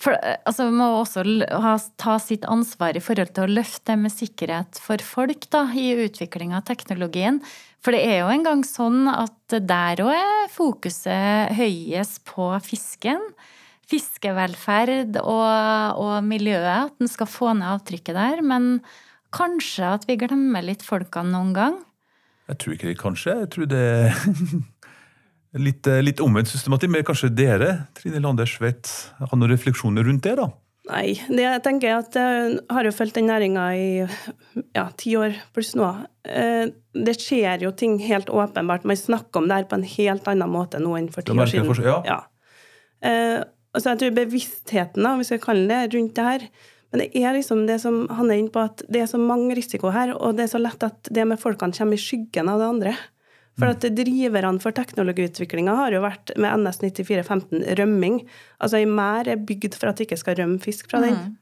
for, 0.00 0.16
altså, 0.48 0.66
vi 0.70 0.76
må 0.78 0.86
også 1.02 1.22
ha, 1.60 1.74
ta 2.00 2.14
sitt 2.22 2.46
ansvar 2.48 2.96
i 2.96 3.02
forhold 3.04 3.34
til 3.36 3.44
å 3.44 3.54
løfte 3.58 3.92
det 3.92 3.98
med 4.00 4.14
sikkerhet 4.14 4.80
for 4.80 5.02
folk 5.04 5.44
da, 5.52 5.66
i 5.76 5.90
utvikling 6.06 6.54
av 6.56 6.64
teknologien. 6.70 7.42
For 7.84 7.96
det 7.96 8.00
er 8.08 8.22
jo 8.22 8.30
engang 8.32 8.64
sånn 8.64 9.08
at 9.12 9.56
der 9.68 10.00
òg 10.04 10.14
er 10.16 10.48
fokuset 10.52 11.52
høyest 11.56 12.22
på 12.28 12.48
fisken. 12.64 13.20
Fiskevelferd 13.90 15.20
og, 15.20 16.00
og 16.00 16.16
miljøet, 16.24 16.88
at 16.88 16.96
en 17.04 17.10
skal 17.10 17.28
få 17.28 17.52
ned 17.58 17.68
avtrykket 17.74 18.16
der. 18.16 18.40
Men 18.40 18.72
kanskje 19.36 19.94
at 19.98 20.08
vi 20.08 20.16
glemmer 20.20 20.64
litt 20.64 20.84
folkene 20.86 21.34
noen 21.34 21.54
gang. 21.56 21.80
Jeg 22.50 22.62
tror 22.62 22.74
ikke 22.74 22.88
det, 22.88 22.98
kanskje. 22.98 23.36
Jeg 23.44 23.52
tror 23.52 23.68
det 23.70 23.84
litt, 25.58 25.86
eh, 25.86 26.02
litt 26.02 26.20
omvendt 26.20 26.50
systematikk. 26.52 26.90
Men 26.94 27.06
kanskje 27.06 27.30
dere, 27.34 27.70
Trine 27.98 28.22
Landers, 28.22 28.58
vet, 28.60 28.90
har 29.18 29.36
noen 29.36 29.50
refleksjoner 29.50 30.06
rundt 30.06 30.22
det? 30.22 30.36
da? 30.36 30.50
Nei, 30.90 31.14
det 31.28 31.44
jeg 31.44 31.62
tenker 31.62 31.90
er 31.90 32.00
at 32.00 32.16
jeg 32.18 32.58
har 32.72 32.86
jo 32.88 32.92
fulgt 32.94 33.14
den 33.14 33.28
næringa 33.30 33.64
i 33.78 33.90
ja, 34.74 34.88
ti 34.98 35.14
år 35.18 35.36
pluss 35.54 35.74
nå. 35.78 35.90
Eh, 36.26 36.72
Det 36.90 37.14
skjer 37.20 37.62
jo 37.62 37.70
ting 37.70 37.98
helt 38.02 38.26
åpenbart. 38.26 38.84
Man 38.84 38.98
snakker 38.98 39.38
om 39.38 39.46
det 39.46 39.60
her 39.60 39.68
på 39.70 39.78
en 39.78 39.86
helt 39.86 40.26
annen 40.26 40.50
måte 40.50 40.80
nå 40.82 40.96
enn 40.98 41.10
for 41.12 41.22
ti 41.22 41.36
år 41.36 41.46
siden. 41.46 41.84
ja. 41.86 42.02
ja. 42.06 42.20
Eh, 43.06 43.38
altså 43.72 43.92
jeg 43.92 44.00
tror 44.00 44.16
bevisstheten, 44.18 45.06
da, 45.06 45.14
hvis 45.16 45.30
vi 45.32 45.38
kaller 45.40 45.70
det, 45.70 45.94
rundt 45.94 46.18
det 46.18 46.24
her 46.26 46.42
Men 46.90 47.04
det 47.04 47.22
er 47.22 47.36
liksom 47.36 47.68
det 47.68 47.76
som 47.80 48.08
han 48.10 48.32
er 48.32 48.40
inne 48.40 48.50
på, 48.50 48.58
at 48.66 48.82
det 48.90 49.04
er 49.04 49.06
så 49.06 49.18
mange 49.22 49.54
risiko 49.54 49.92
her, 49.94 50.10
og 50.10 50.34
det 50.34 50.48
er 50.48 50.50
så 50.50 50.58
lett 50.58 50.82
at 50.82 51.06
det 51.06 51.22
med 51.22 51.38
folkene 51.38 51.70
kommer 51.70 51.94
i 51.94 52.02
skyggen 52.02 52.50
av 52.50 52.58
det 52.58 52.66
andre. 52.66 52.94
For 53.60 53.68
at 53.74 53.84
driverne 53.96 54.62
for 54.62 54.74
teknologiutviklinga 54.76 55.74
har 55.82 55.94
jo 55.94 56.00
vært 56.04 56.32
med 56.40 56.62
NS9415 56.62 57.66
rømming. 57.78 58.22
Altså 58.58 58.80
ei 58.80 58.88
mær 58.88 59.28
er 59.28 59.42
bygd 59.44 59.76
for 59.76 59.90
at 59.90 60.00
det 60.00 60.08
ikke 60.08 60.20
skal 60.22 60.38
rømme 60.40 60.60
fisk 60.64 60.90
fra 60.90 61.02
den. 61.04 61.36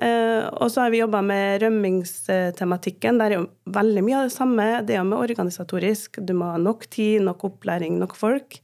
Eh, 0.00 0.46
og 0.56 0.70
så 0.72 0.86
har 0.86 0.92
vi 0.94 1.02
jobba 1.02 1.20
med 1.24 1.60
rømmingstematikken. 1.60 3.20
Der 3.20 3.34
er 3.34 3.42
jo 3.42 3.48
veldig 3.68 4.04
mye 4.06 4.22
av 4.22 4.30
det 4.30 4.36
samme. 4.36 4.68
Det 4.88 4.96
er 4.96 5.02
jo 5.02 5.08
med 5.10 5.20
organisatorisk. 5.20 6.22
Du 6.24 6.32
må 6.38 6.54
ha 6.54 6.60
nok 6.60 6.88
tid, 6.88 7.20
nok 7.26 7.44
opplæring, 7.50 7.98
nok 8.00 8.16
folk. 8.16 8.62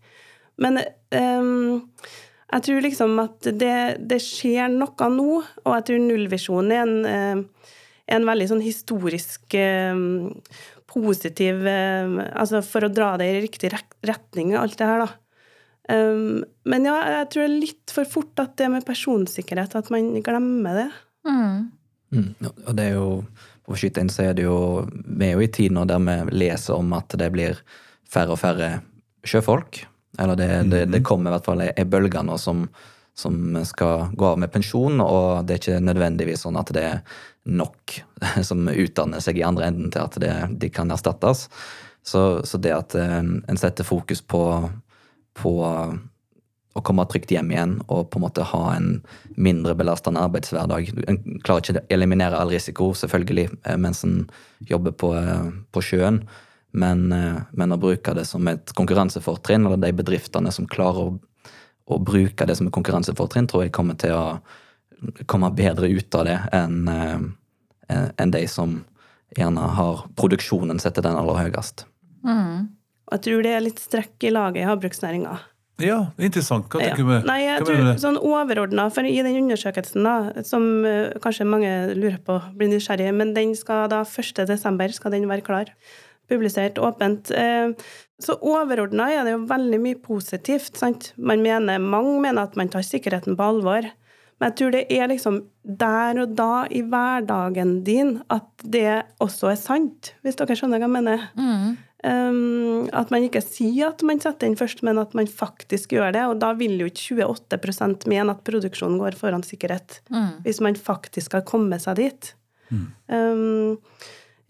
Men 0.56 0.80
um, 1.12 1.82
jeg 2.46 2.64
tror 2.64 2.84
liksom 2.84 3.18
at 3.20 3.50
det, 3.60 3.76
det 4.08 4.20
skjer 4.24 4.72
noe 4.72 5.10
nå, 5.12 5.30
og 5.66 5.72
jeg 5.74 5.86
tror 5.88 6.04
nullvisjonen 6.04 6.72
er 6.72 6.82
en, 6.84 6.96
eh, 7.10 7.72
en 8.16 8.28
veldig 8.28 8.46
sånn 8.52 8.64
historisk 8.64 9.56
eh, 9.58 9.98
positiv 10.96 11.66
eh, 11.68 12.16
Altså 12.32 12.62
for 12.64 12.86
å 12.86 12.92
dra 12.92 13.14
det 13.20 13.28
i 13.30 13.40
riktig 13.44 13.72
retning, 13.72 14.56
alt 14.58 14.78
det 14.80 14.88
her, 14.88 15.04
da. 15.04 15.12
Um, 15.86 16.42
men 16.66 16.86
ja, 16.88 16.96
jeg 17.20 17.28
tror 17.30 17.44
det 17.44 17.48
er 17.48 17.60
litt 17.62 17.92
for 17.94 18.08
fort 18.10 18.40
at 18.42 18.56
det 18.58 18.66
med 18.72 18.86
personsikkerhet, 18.86 19.76
at 19.78 19.90
man 19.94 20.16
glemmer 20.26 20.80
det. 20.80 20.88
Mm. 21.28 21.60
Mm. 22.16 22.30
Og 22.42 22.72
det 22.74 22.88
er 22.88 22.96
jo, 22.96 23.10
på 23.66 23.74
å 23.74 23.78
skyte 23.78 24.02
inn, 24.02 24.10
så 24.10 24.28
er 24.28 24.34
det 24.38 24.46
jo 24.46 24.56
Vi 24.86 25.28
er 25.28 25.34
jo 25.34 25.44
i 25.44 25.50
tid 25.52 25.74
nå 25.74 25.84
der 25.90 26.02
vi 26.02 26.16
leser 26.38 26.78
om 26.78 26.92
at 26.96 27.14
det 27.18 27.30
blir 27.34 27.60
færre 28.10 28.34
og 28.34 28.42
færre 28.42 28.70
sjøfolk. 29.26 29.84
Eller 30.18 30.38
det, 30.38 30.50
det, 30.72 30.82
det 30.90 31.04
kommer 31.06 31.30
i 31.30 31.36
hvert 31.36 31.48
fall 31.48 31.64
ei 31.66 31.86
bølge 31.86 32.22
nå 32.24 32.38
som, 32.40 32.64
som 33.14 33.58
skal 33.68 34.08
gå 34.16 34.28
av 34.32 34.40
med 34.40 34.52
pensjon, 34.54 35.02
og 35.04 35.46
det 35.46 35.56
er 35.56 35.62
ikke 35.62 35.86
nødvendigvis 35.86 36.46
sånn 36.46 36.58
at 36.58 36.72
det 36.74 36.84
er 36.88 37.18
nok 37.46 37.98
som 38.48 38.68
utdanner 38.68 39.22
seg 39.24 39.40
i 39.40 39.46
andre 39.46 39.70
enden 39.70 39.92
til 39.94 40.04
at 40.04 40.18
det, 40.22 40.34
de 40.60 40.70
kan 40.72 40.90
erstattes. 40.92 41.46
Så, 42.06 42.42
så 42.46 42.58
det 42.62 42.74
at 42.74 42.98
eh, 42.98 43.22
en 43.22 43.58
setter 43.58 43.86
fokus 43.86 44.22
på, 44.22 44.42
på 45.38 45.56
å 46.76 46.82
komme 46.84 47.06
trygt 47.08 47.32
hjem 47.32 47.52
igjen 47.54 47.76
og 47.86 48.10
på 48.12 48.20
en 48.20 48.24
måte 48.26 48.44
ha 48.50 48.62
en 48.74 48.98
mindre 49.40 49.74
belastende 49.78 50.22
arbeidshverdag. 50.26 50.90
En 51.08 51.20
klarer 51.44 51.62
ikke 51.62 51.80
å 51.80 51.86
eliminere 51.96 52.38
all 52.38 52.52
risiko, 52.52 52.90
selvfølgelig, 52.96 53.48
eh, 53.64 53.78
mens 53.80 54.04
en 54.04 54.26
jobber 54.68 54.92
på, 54.92 55.14
eh, 55.16 55.48
på 55.72 55.82
sjøen. 55.82 56.20
Men, 56.72 57.12
eh, 57.12 57.40
men 57.52 57.72
å 57.72 57.80
bruke 57.80 58.14
det 58.14 58.26
som 58.26 58.46
et 58.48 58.72
konkurransefortrinn, 58.76 59.66
eller 59.66 59.80
de 59.80 59.92
bedriftene 59.92 60.52
som 60.52 60.66
klarer 60.66 61.08
å, 61.08 61.18
å 61.88 61.98
bruke 61.98 62.46
det 62.46 62.56
som 62.56 62.66
et 62.66 62.72
konkurransefortrinn, 62.72 63.48
tror 63.48 63.64
jeg 63.64 63.72
kommer 63.72 63.96
til 63.96 64.12
å 64.12 64.40
komme 65.26 65.50
bedre 65.56 65.88
ut 65.88 66.14
av 66.18 66.24
det 66.28 66.38
enn 66.56 66.86
eh, 66.92 67.26
enn 67.88 68.32
de 68.34 68.42
som 68.50 68.80
gjerne 69.36 69.66
har 69.76 70.06
produksjonen 70.18 70.80
setter 70.82 71.04
den 71.06 71.18
aller 71.18 71.38
høyest. 71.46 71.84
Mm. 72.26 72.72
jeg 73.12 73.22
tror 73.22 73.44
det 73.44 73.52
er 73.54 73.62
litt 73.62 73.78
strekk 73.78 74.24
i 74.26 74.32
laget 74.34 74.64
i 74.64 74.66
havbruksnæringa. 74.66 75.36
Ja, 75.82 75.98
interessant. 76.16 76.70
Hva 76.72 76.80
tenker 76.80 77.04
du 77.04 77.10
med 77.10 77.26
Nei, 77.28 77.42
jeg 77.44 77.60
tror 77.66 77.76
mener 77.76 78.00
sånn 78.00 78.16
overordna, 78.16 78.88
for 78.92 79.04
i 79.04 79.18
den 79.20 79.36
undersøkelsen, 79.42 80.06
da, 80.08 80.42
som 80.48 80.64
uh, 80.86 81.12
kanskje 81.22 81.46
mange 81.48 81.70
lurer 81.92 82.16
på, 82.24 82.38
blir 82.56 82.70
nysgjerrige, 82.72 83.12
men 83.14 83.34
den 83.36 83.52
skal 83.58 83.84
da 83.92 84.00
1. 84.08 84.42
desember 84.48 84.94
skal 84.96 85.12
den 85.14 85.28
være 85.28 85.44
klar. 85.46 85.72
Publisert 86.26 86.80
åpent. 86.82 87.30
Eh, 87.30 87.70
Så 88.18 88.32
overordna 88.40 89.10
er 89.12 89.26
det 89.28 89.34
jo 89.34 89.44
veldig 89.46 89.78
mye 89.78 89.98
positivt, 90.00 90.72
sant. 90.80 91.10
Man 91.20 91.42
mener, 91.44 91.78
mange 91.78 92.16
mener 92.24 92.48
at 92.48 92.56
man 92.56 92.72
tar 92.72 92.82
sikkerheten 92.82 93.36
på 93.36 93.44
alvor. 93.44 93.84
Men 94.36 94.50
jeg 94.50 94.56
tror 94.58 94.72
det 94.74 94.84
er 94.92 95.08
liksom 95.08 95.40
der 95.64 96.18
og 96.22 96.34
da 96.36 96.66
i 96.68 96.82
hverdagen 96.84 97.78
din 97.86 98.18
at 98.32 98.48
det 98.62 99.02
også 99.24 99.50
er 99.54 99.60
sant, 99.60 100.12
hvis 100.22 100.36
dere 100.36 100.56
skjønner 100.58 100.82
hva 100.82 100.88
jeg 100.88 100.96
mener. 100.98 101.28
Um, 102.06 102.86
at 102.94 103.10
man 103.10 103.24
ikke 103.24 103.40
sier 103.42 103.88
at 103.88 104.04
man 104.06 104.20
setter 104.22 104.46
inn 104.46 104.58
først, 104.58 104.82
men 104.86 105.00
at 105.00 105.14
man 105.16 105.26
faktisk 105.26 105.96
gjør 105.96 106.12
det. 106.14 106.26
Og 106.28 106.36
da 106.42 106.52
vil 106.58 106.76
jo 106.78 106.90
ikke 106.90 107.24
28% 107.24 108.04
mene 108.12 108.34
at 108.36 108.44
produksjonen 108.46 109.00
går 109.00 109.16
foran 109.18 109.42
sikkerhet. 109.46 110.02
Hvis 110.44 110.60
man 110.62 110.76
faktisk 110.76 111.38
har 111.38 111.46
kommet 111.48 111.82
seg 111.86 111.98
dit. 112.02 112.34
Um, 113.08 113.78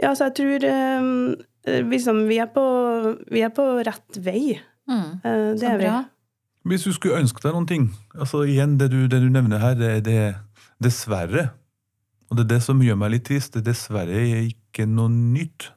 ja, 0.02 0.10
så 0.16 0.28
jeg 0.28 0.36
tror 0.40 0.66
um, 0.68 1.36
liksom, 1.92 2.26
vi, 2.28 2.40
er 2.42 2.50
på, 2.52 2.66
vi 3.32 3.46
er 3.46 3.54
på 3.54 3.70
rett 3.86 4.20
vei. 4.24 4.58
Mm. 4.90 5.08
Uh, 5.22 5.54
det 5.54 5.62
Så 5.62 5.70
er 5.70 5.80
vi. 5.80 5.86
bra. 5.86 6.02
Hvis 6.66 6.82
du 6.86 6.92
skulle 6.92 7.20
ønske 7.20 7.42
deg 7.44 7.54
noen 7.54 7.68
ting 7.70 7.84
altså 8.18 8.42
igjen, 8.48 8.76
Det 8.80 8.90
du, 8.90 9.06
det 9.06 9.20
du 9.22 9.28
nevner 9.30 9.62
her, 9.62 9.74
det, 9.78 10.04
det 10.08 10.16
er 10.18 10.34
dessverre. 10.82 11.50
Og 12.30 12.36
det 12.36 12.44
er 12.46 12.50
det 12.56 12.62
som 12.66 12.80
gjør 12.82 12.98
meg 12.98 13.12
litt 13.14 13.26
trist. 13.28 13.54
Det 13.54 13.62
er 13.62 13.70
dessverre 13.70 14.24
ikke 14.48 14.86
noe 14.90 15.08
nytt. 15.12 15.70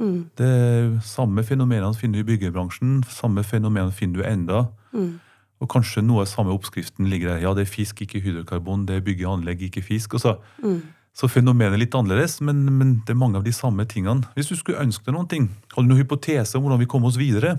Mm, 0.00 0.30
Det 0.36 1.02
samme 1.04 1.44
fenomenene 1.44 1.94
finner 1.96 2.20
du 2.20 2.24
i 2.24 2.30
byggebransjen. 2.32 3.02
Samme 3.12 3.44
fenomenene 3.44 3.92
finner 3.92 4.22
du 4.22 4.26
enda. 4.28 4.66
mm, 4.92 5.20
Og 5.60 5.68
kanskje 5.72 6.02
noe 6.04 6.24
av 6.24 6.26
samme 6.28 6.52
oppskriften 6.52 7.08
ligger 7.08 7.34
der. 7.34 7.42
Ja, 7.44 7.54
det 7.54 7.62
er 7.64 7.70
fisk, 7.72 8.00
ikke 8.02 8.20
hydrokarbon. 8.20 8.86
Det 8.86 8.96
er 8.96 9.04
byggeanlegg, 9.06 9.62
ikke 9.68 9.82
fisk. 9.84 10.14
Og 10.14 10.20
så, 10.20 10.34
mm. 10.62 10.82
så 11.16 11.28
fenomenet 11.28 11.76
er 11.76 11.84
litt 11.84 11.94
annerledes, 11.96 12.40
men, 12.40 12.64
men 12.76 13.02
det 13.06 13.14
er 13.14 13.20
mange 13.20 13.36
av 13.40 13.44
de 13.44 13.52
samme 13.52 13.84
tingene. 13.88 14.24
Hvis 14.34 14.48
du 14.52 14.56
skulle 14.56 14.80
ønske 14.80 15.04
deg 15.06 15.14
noen 15.16 15.28
ting, 15.28 15.48
har 15.72 15.82
du 15.82 15.88
noen 15.88 16.02
hypotese 16.02 16.56
om 16.56 16.64
hvordan 16.66 16.80
vi 16.84 16.88
kommer 16.92 17.08
oss 17.08 17.16
videre? 17.20 17.58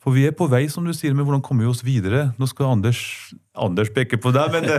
For 0.00 0.16
vi 0.16 0.24
er 0.24 0.32
på 0.36 0.46
vei, 0.48 0.62
som 0.72 0.86
du 0.86 0.94
sier, 0.96 1.12
med 1.16 1.26
hvordan 1.28 1.42
kommer 1.44 1.66
vi 1.66 1.70
oss 1.70 1.82
videre. 1.84 2.30
Nå 2.40 2.48
skal 2.48 2.70
Anders 2.72 3.00
Anders 3.60 3.90
peke 3.92 4.16
på 4.20 4.32
deg, 4.32 4.52
men 4.54 4.64
det, 4.64 4.78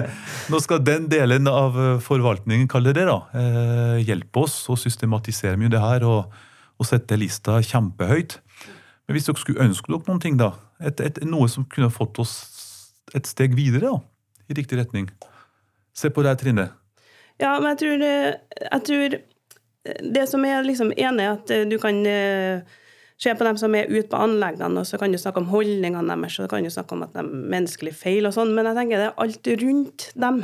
nå 0.49 0.57
skal 0.63 0.81
den 0.81 1.05
delen 1.11 1.49
av 1.51 1.77
eh, 1.77 1.99
forvaltningen, 2.01 2.69
kall 2.71 2.87
det 2.87 2.95
det, 2.97 3.05
da, 3.09 3.19
eh, 3.37 3.99
hjelpe 4.07 4.47
oss 4.47 4.55
å 4.71 4.77
systematisere 4.79 5.59
mye 5.61 5.69
det 5.69 5.81
her 5.83 6.05
og, 6.07 6.31
og, 6.79 6.87
sette 6.87 7.19
lista 7.19 7.59
kjempehøyt. 7.61 8.39
Men 9.05 9.17
hvis 9.17 9.29
dere 9.29 9.43
skulle 9.43 9.67
ønske 9.67 9.93
dere 9.93 10.07
noen 10.07 10.23
ting, 10.23 10.39
da, 10.41 10.55
et, 10.81 11.03
et, 11.05 11.21
noe 11.27 11.51
som 11.51 11.67
kunne 11.69 11.91
fått 11.93 12.17
oss 12.23 12.33
et 13.13 13.29
steg 13.29 13.53
videre 13.57 13.91
da, 13.91 13.99
i 14.49 14.57
riktig 14.57 14.79
retning 14.79 15.11
Se 15.93 16.07
på 16.09 16.23
deg, 16.23 16.37
Trine. 16.39 16.69
Ja, 17.41 17.51
men 17.59 17.73
jeg 17.73 17.79
tror, 17.81 18.03
jeg 18.63 18.83
tror 18.87 19.15
det 20.15 20.23
som 20.31 20.45
er 20.47 20.63
liksom 20.63 20.93
enig, 20.95 21.25
at 21.27 21.51
du 21.67 21.75
kan 21.83 21.99
Se 23.21 23.33
på 23.37 23.45
dem 23.45 23.57
som 23.59 23.75
er 23.77 23.89
ute 23.91 24.07
på 24.09 24.17
anleggene, 24.17 24.81
og 24.81 24.87
så 24.89 24.97
kan 24.97 25.13
du 25.13 25.19
snakke 25.21 25.43
om 25.43 25.51
holdningene 25.51 26.15
deres, 26.15 26.39
og 26.39 26.47
så 26.47 26.49
kan 26.55 26.65
du 26.65 26.73
snakke 26.73 26.95
om 26.95 27.03
at 27.05 27.13
de 27.13 27.21
er 27.21 27.29
menneskelig 27.53 27.93
feil 27.99 28.25
og 28.25 28.33
sånn, 28.33 28.55
men 28.57 28.69
jeg 28.69 28.79
tenker 28.79 29.01
det 29.01 29.11
er 29.11 29.21
alt 29.21 29.51
rundt 29.61 30.07
dem. 30.23 30.41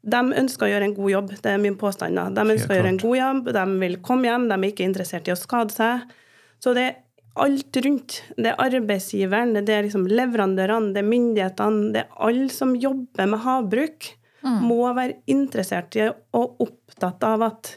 De 0.00 0.22
ønsker 0.40 0.64
å 0.64 0.70
gjøre 0.70 0.88
en 0.88 0.96
god 0.96 1.12
jobb, 1.12 1.34
det 1.44 1.52
er 1.52 1.60
min 1.60 1.76
påstand. 1.76 2.16
da. 2.16 2.30
De 2.32 2.54
ønsker 2.54 2.72
å 2.72 2.78
gjøre 2.78 2.92
en 2.94 3.02
god 3.02 3.18
jobb, 3.18 3.52
de 3.52 3.64
vil 3.82 3.98
komme 4.06 4.30
hjem, 4.30 4.48
de 4.48 4.56
er 4.56 4.72
ikke 4.72 4.88
interessert 4.88 5.28
i 5.28 5.34
å 5.34 5.36
skade 5.36 5.76
seg. 5.76 6.16
Så 6.60 6.72
det 6.76 6.86
er 6.86 6.96
alt 7.40 7.76
rundt. 7.84 8.16
Det 8.36 8.48
er 8.48 8.64
arbeidsgiveren, 8.64 9.52
det 9.60 9.74
er 9.74 9.84
liksom 9.84 10.08
leverandørene, 10.08 10.94
det 10.96 11.04
er 11.04 11.10
myndighetene, 11.10 11.92
det 11.92 12.06
er 12.06 12.24
alle 12.30 12.48
som 12.54 12.72
jobber 12.80 13.28
med 13.28 13.44
havbruk, 13.44 14.10
mm. 14.40 14.58
må 14.64 14.88
være 14.96 15.20
interessert 15.30 16.00
i 16.00 16.08
og 16.08 16.64
opptatt 16.64 17.28
av 17.28 17.44
at 17.50 17.74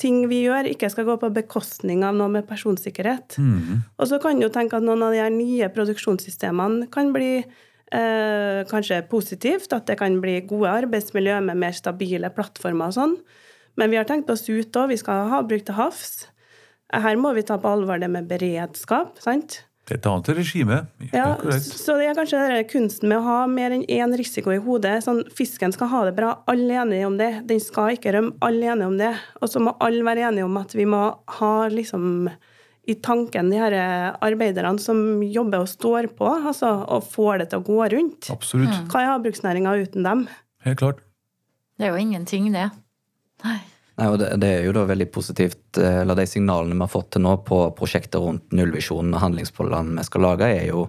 ting 0.00 0.22
vi 0.30 0.42
gjør, 0.46 0.68
ikke 0.70 0.90
skal 0.92 1.06
gå 1.08 1.16
på 1.20 1.32
bekostning 1.36 2.04
av 2.06 2.16
noe 2.16 2.30
med 2.32 2.48
personsikkerhet. 2.48 3.36
Mm. 3.38 3.82
Og 4.00 4.08
så 4.10 4.20
kan 4.22 4.40
du 4.40 4.48
tenke 4.52 4.78
at 4.78 4.86
noen 4.86 5.04
av 5.06 5.14
de 5.16 5.26
nye 5.34 5.68
produksjonssystemene 5.74 6.88
kan 6.94 7.12
bli 7.14 7.32
eh, 7.40 8.60
kanskje 8.70 9.02
positivt, 9.10 9.72
at 9.76 9.86
det 9.90 9.98
kan 10.00 10.18
bli 10.22 10.40
gode 10.48 10.72
arbeidsmiljø 10.82 11.40
med 11.50 11.60
mer 11.60 11.76
stabile 11.76 12.32
plattformer 12.34 12.90
og 12.90 12.98
sånn. 12.98 13.16
Men 13.78 13.92
vi 13.92 14.00
har 14.00 14.08
tenkt 14.08 14.30
oss 14.32 14.48
ut 14.48 14.76
òg, 14.76 14.90
vi 14.92 15.00
skal 15.00 15.28
ha 15.30 15.42
bruk 15.46 15.64
til 15.68 15.78
havs. 15.78 16.30
Her 16.90 17.18
må 17.20 17.32
vi 17.36 17.46
ta 17.46 17.60
på 17.60 17.70
alvor 17.70 18.00
det 18.02 18.10
med 18.10 18.26
beredskap. 18.30 19.20
sant? 19.22 19.62
Et 19.90 20.06
annet 20.06 20.28
regime. 20.38 20.76
Ja, 21.10 21.32
så 21.58 21.96
det 21.98 22.06
er 22.06 22.18
kanskje 22.18 22.60
kunsten 22.70 23.10
med 23.10 23.18
å 23.18 23.24
ha 23.26 23.38
mer 23.50 23.74
enn 23.74 23.82
én 23.90 24.14
risiko 24.18 24.52
i 24.54 24.60
hodet. 24.62 25.00
Sånn, 25.02 25.24
fisken 25.34 25.74
skal 25.74 25.90
ha 25.90 26.04
det 26.06 26.14
bra, 26.18 26.36
alle 26.50 26.76
er 26.76 26.84
enige 26.84 27.08
om 27.08 27.18
det. 27.18 27.30
Den 27.48 27.62
skal 27.62 27.96
ikke 27.96 28.14
rømme, 28.14 28.36
alle 28.46 28.68
er 28.68 28.76
enige 28.76 28.90
om 28.92 28.96
det. 29.00 29.10
Og 29.40 29.50
så 29.50 29.62
må 29.62 29.74
alle 29.82 30.06
være 30.06 30.28
enige 30.28 30.46
om 30.46 30.60
at 30.60 30.76
vi 30.78 30.86
må 30.88 31.02
ha 31.40 31.54
liksom 31.72 32.30
i 32.90 32.94
tanken 33.02 33.50
de 33.52 33.58
her 33.60 33.74
arbeiderne 34.24 34.80
som 34.82 35.20
jobber 35.22 35.62
og 35.62 35.68
står 35.70 36.08
på, 36.18 36.26
altså, 36.26 36.70
og 36.90 37.04
får 37.10 37.42
det 37.42 37.50
til 37.50 37.60
å 37.60 37.66
gå 37.66 37.80
rundt. 37.92 38.30
Absolutt. 38.32 38.72
Hva 38.90 39.02
er 39.02 39.12
havbruksnæringa 39.12 39.74
uten 39.82 40.06
dem? 40.06 40.24
Helt 40.66 40.80
klart. 40.80 41.04
Det 41.78 41.86
er 41.88 41.94
jo 41.94 42.00
ingenting, 42.00 42.48
det. 42.54 42.70
Nei. 43.44 43.60
Nei, 44.00 44.08
og 44.08 44.16
det, 44.16 44.30
det, 44.40 44.48
er 44.48 44.64
jo 44.64 44.72
da 44.72 44.86
veldig 44.88 45.10
positivt. 45.12 45.76
Eh, 45.76 46.00
eller 46.02 46.16
De 46.16 46.24
signalene 46.28 46.78
vi 46.78 46.84
har 46.86 46.92
fått 46.92 47.12
til 47.14 47.24
nå 47.26 47.34
på 47.44 47.62
prosjektet 47.76 48.20
rundt 48.22 48.54
nullvisjonen 48.56 49.12
og 49.12 49.24
handlingsplanen 49.26 49.98
vi 49.98 50.06
skal 50.08 50.24
lage, 50.24 50.48
er 50.48 50.70
jo 50.70 50.86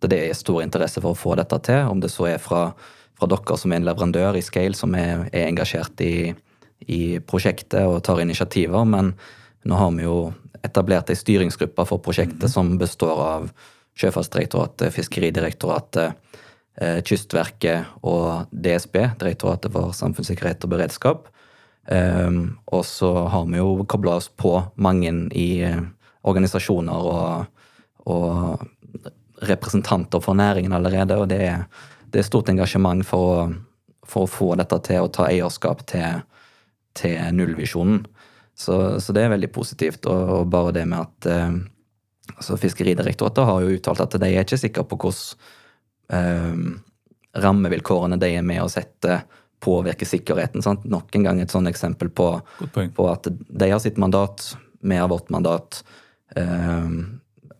at 0.00 0.08
det 0.12 0.18
er 0.26 0.36
stor 0.36 0.60
interesse 0.64 1.00
for 1.00 1.14
å 1.14 1.18
få 1.18 1.38
dette 1.40 1.56
til. 1.64 1.88
Om 1.88 2.04
det 2.04 2.12
så 2.12 2.28
er 2.28 2.42
fra, 2.42 2.66
fra 3.16 3.30
dere 3.32 3.56
som 3.60 3.72
er 3.72 3.80
en 3.80 3.88
leverandør 3.88 4.36
i 4.36 4.44
Scale, 4.44 4.76
som 4.76 4.94
er, 4.96 5.24
er 5.32 5.48
engasjert 5.48 6.04
i, 6.04 6.34
i, 6.84 7.00
prosjektet 7.24 7.80
og 7.88 8.02
tar 8.04 8.20
initiativer. 8.20 8.84
Men 8.84 9.14
nå 9.64 9.80
har 9.80 9.96
vi 9.96 10.04
jo 10.04 10.20
etablert 10.60 11.08
ei 11.08 11.16
styringsgruppe 11.16 11.88
for 11.88 12.04
prosjektet 12.04 12.48
mm. 12.48 12.54
som 12.58 12.76
består 12.80 13.24
av 13.24 13.50
Sjøfartsdirektoratet, 14.00 14.92
Fiskeridirektoratet, 14.92 16.36
eh, 16.80 17.00
Kystverket 17.04 18.04
og 18.04 18.52
DSB, 18.52 19.02
Direktoratet 19.20 19.72
for 19.72 19.96
samfunnssikkerhet 19.96 20.68
og 20.68 20.76
beredskap. 20.76 21.28
Um, 21.88 22.58
og 22.66 22.84
så 22.86 23.08
har 23.32 23.46
vi 23.48 23.58
jo 23.58 23.84
kobla 23.88 24.18
oss 24.20 24.28
på 24.28 24.52
mange 24.76 25.10
i 25.34 25.48
uh, 25.64 25.80
organisasjoner 26.28 27.08
og, 27.12 27.46
og, 28.04 28.66
representanter 29.40 30.20
for 30.20 30.36
næringen 30.36 30.74
allerede, 30.76 31.16
og 31.16 31.30
det 31.30 31.38
er, 31.46 31.62
det 32.12 32.20
er 32.20 32.26
stort 32.26 32.50
engasjement 32.52 33.00
for 33.08 33.30
å, 33.32 33.44
for 34.04 34.26
å, 34.26 34.28
få 34.28 34.50
dette 34.60 34.76
til 34.84 35.06
å 35.06 35.08
ta 35.08 35.30
eierskap 35.30 35.80
til, 35.88 36.20
til 36.92 37.16
nullvisjonen. 37.32 38.02
Så, 38.52 39.00
så, 39.00 39.14
det 39.16 39.24
er 39.24 39.32
veldig 39.32 39.48
positivt. 39.54 40.04
Og, 40.04 40.34
og 40.34 40.50
bare 40.52 40.74
det 40.76 40.84
med 40.90 41.00
at 41.00 41.30
uh, 41.32 41.56
altså 42.36 42.60
Fiskeridirektoratet 42.60 43.48
har 43.48 43.64
jo 43.64 43.78
uttalt 43.78 44.04
at 44.04 44.20
de 44.20 44.28
er 44.28 44.44
ikke 44.44 44.60
sikre 44.60 44.84
på 44.84 45.00
hvordan 45.00 45.40
uh, 46.12 47.40
rammevilkårene 47.40 48.20
de 48.20 48.34
er 48.36 48.44
med 48.44 48.60
å 48.60 48.68
sette 48.68 49.22
påvirke 49.60 50.08
sikkerheten. 50.08 50.64
Sant? 50.64 50.84
Nok 50.88 51.14
en 51.16 51.26
gang 51.26 51.40
et 51.42 51.52
sånn 51.52 51.68
eksempel 51.70 52.10
på, 52.12 52.32
på, 52.72 53.08
at 53.10 53.28
de 53.30 53.70
har 53.70 53.80
sitt 53.82 54.00
mandat, 54.00 54.52
vi 54.80 54.96
har 54.96 55.10
vårt 55.12 55.30
mandat. 55.32 55.82
Eh, 56.36 56.88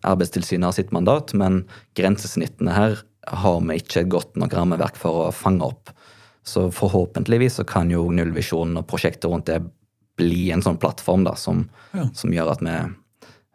Arbeidstilsynet 0.01 0.65
har 0.65 0.73
sitt 0.73 0.91
mandat, 0.95 1.35
men 1.37 1.63
grensesnittene 1.97 2.73
her 2.73 3.01
har 3.29 3.59
vi 3.67 3.77
ikke 3.77 4.01
et 4.01 4.09
godt 4.09 4.39
nok 4.39 4.55
rammeverk 4.57 4.97
for 4.97 5.27
å 5.27 5.33
fange 5.35 5.67
opp. 5.67 5.91
Så 6.43 6.71
forhåpentligvis 6.73 7.59
så 7.59 7.65
kan 7.69 7.91
jo 7.93 8.07
nullvisjonen 8.09 8.79
og 8.81 8.87
prosjektet 8.89 9.29
rundt 9.29 9.51
det 9.51 9.59
bli 10.17 10.49
en 10.53 10.63
sånn 10.65 10.79
plattform 10.81 11.25
da, 11.27 11.35
som, 11.37 11.67
ja. 11.93 12.07
som 12.17 12.33
gjør 12.33 12.55
at 12.55 12.63
vi, 12.65 12.73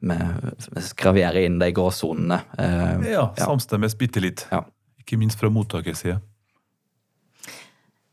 vi 0.06 0.84
skraverer 0.86 1.48
inn 1.48 1.58
de 1.58 1.72
gråsonene. 1.74 2.38
Eh, 2.62 3.10
ja, 3.10 3.26
samstemmes 3.38 3.98
bitte 3.98 4.22
litt. 4.22 4.46
Ja. 4.54 4.62
Ikke 5.02 5.18
minst 5.18 5.42
fra 5.42 5.50
mottakers 5.52 6.04
side. 6.04 6.20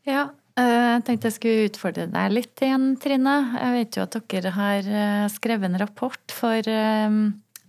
Ja, 0.04 0.26
eh, 0.60 0.98
jeg 0.98 1.04
tenkte 1.06 1.30
jeg 1.30 1.36
skulle 1.38 1.68
utfordre 1.70 2.06
deg 2.12 2.34
litt 2.34 2.62
igjen, 2.64 2.92
Trine. 3.00 3.36
Jeg 3.56 3.76
vet 3.78 3.96
jo 3.96 4.04
at 4.04 4.18
dere 4.32 4.52
har 4.52 4.90
eh, 5.00 5.24
skrevet 5.32 5.70
en 5.70 5.80
rapport 5.80 6.34
for 6.36 6.68
eh, 6.68 7.18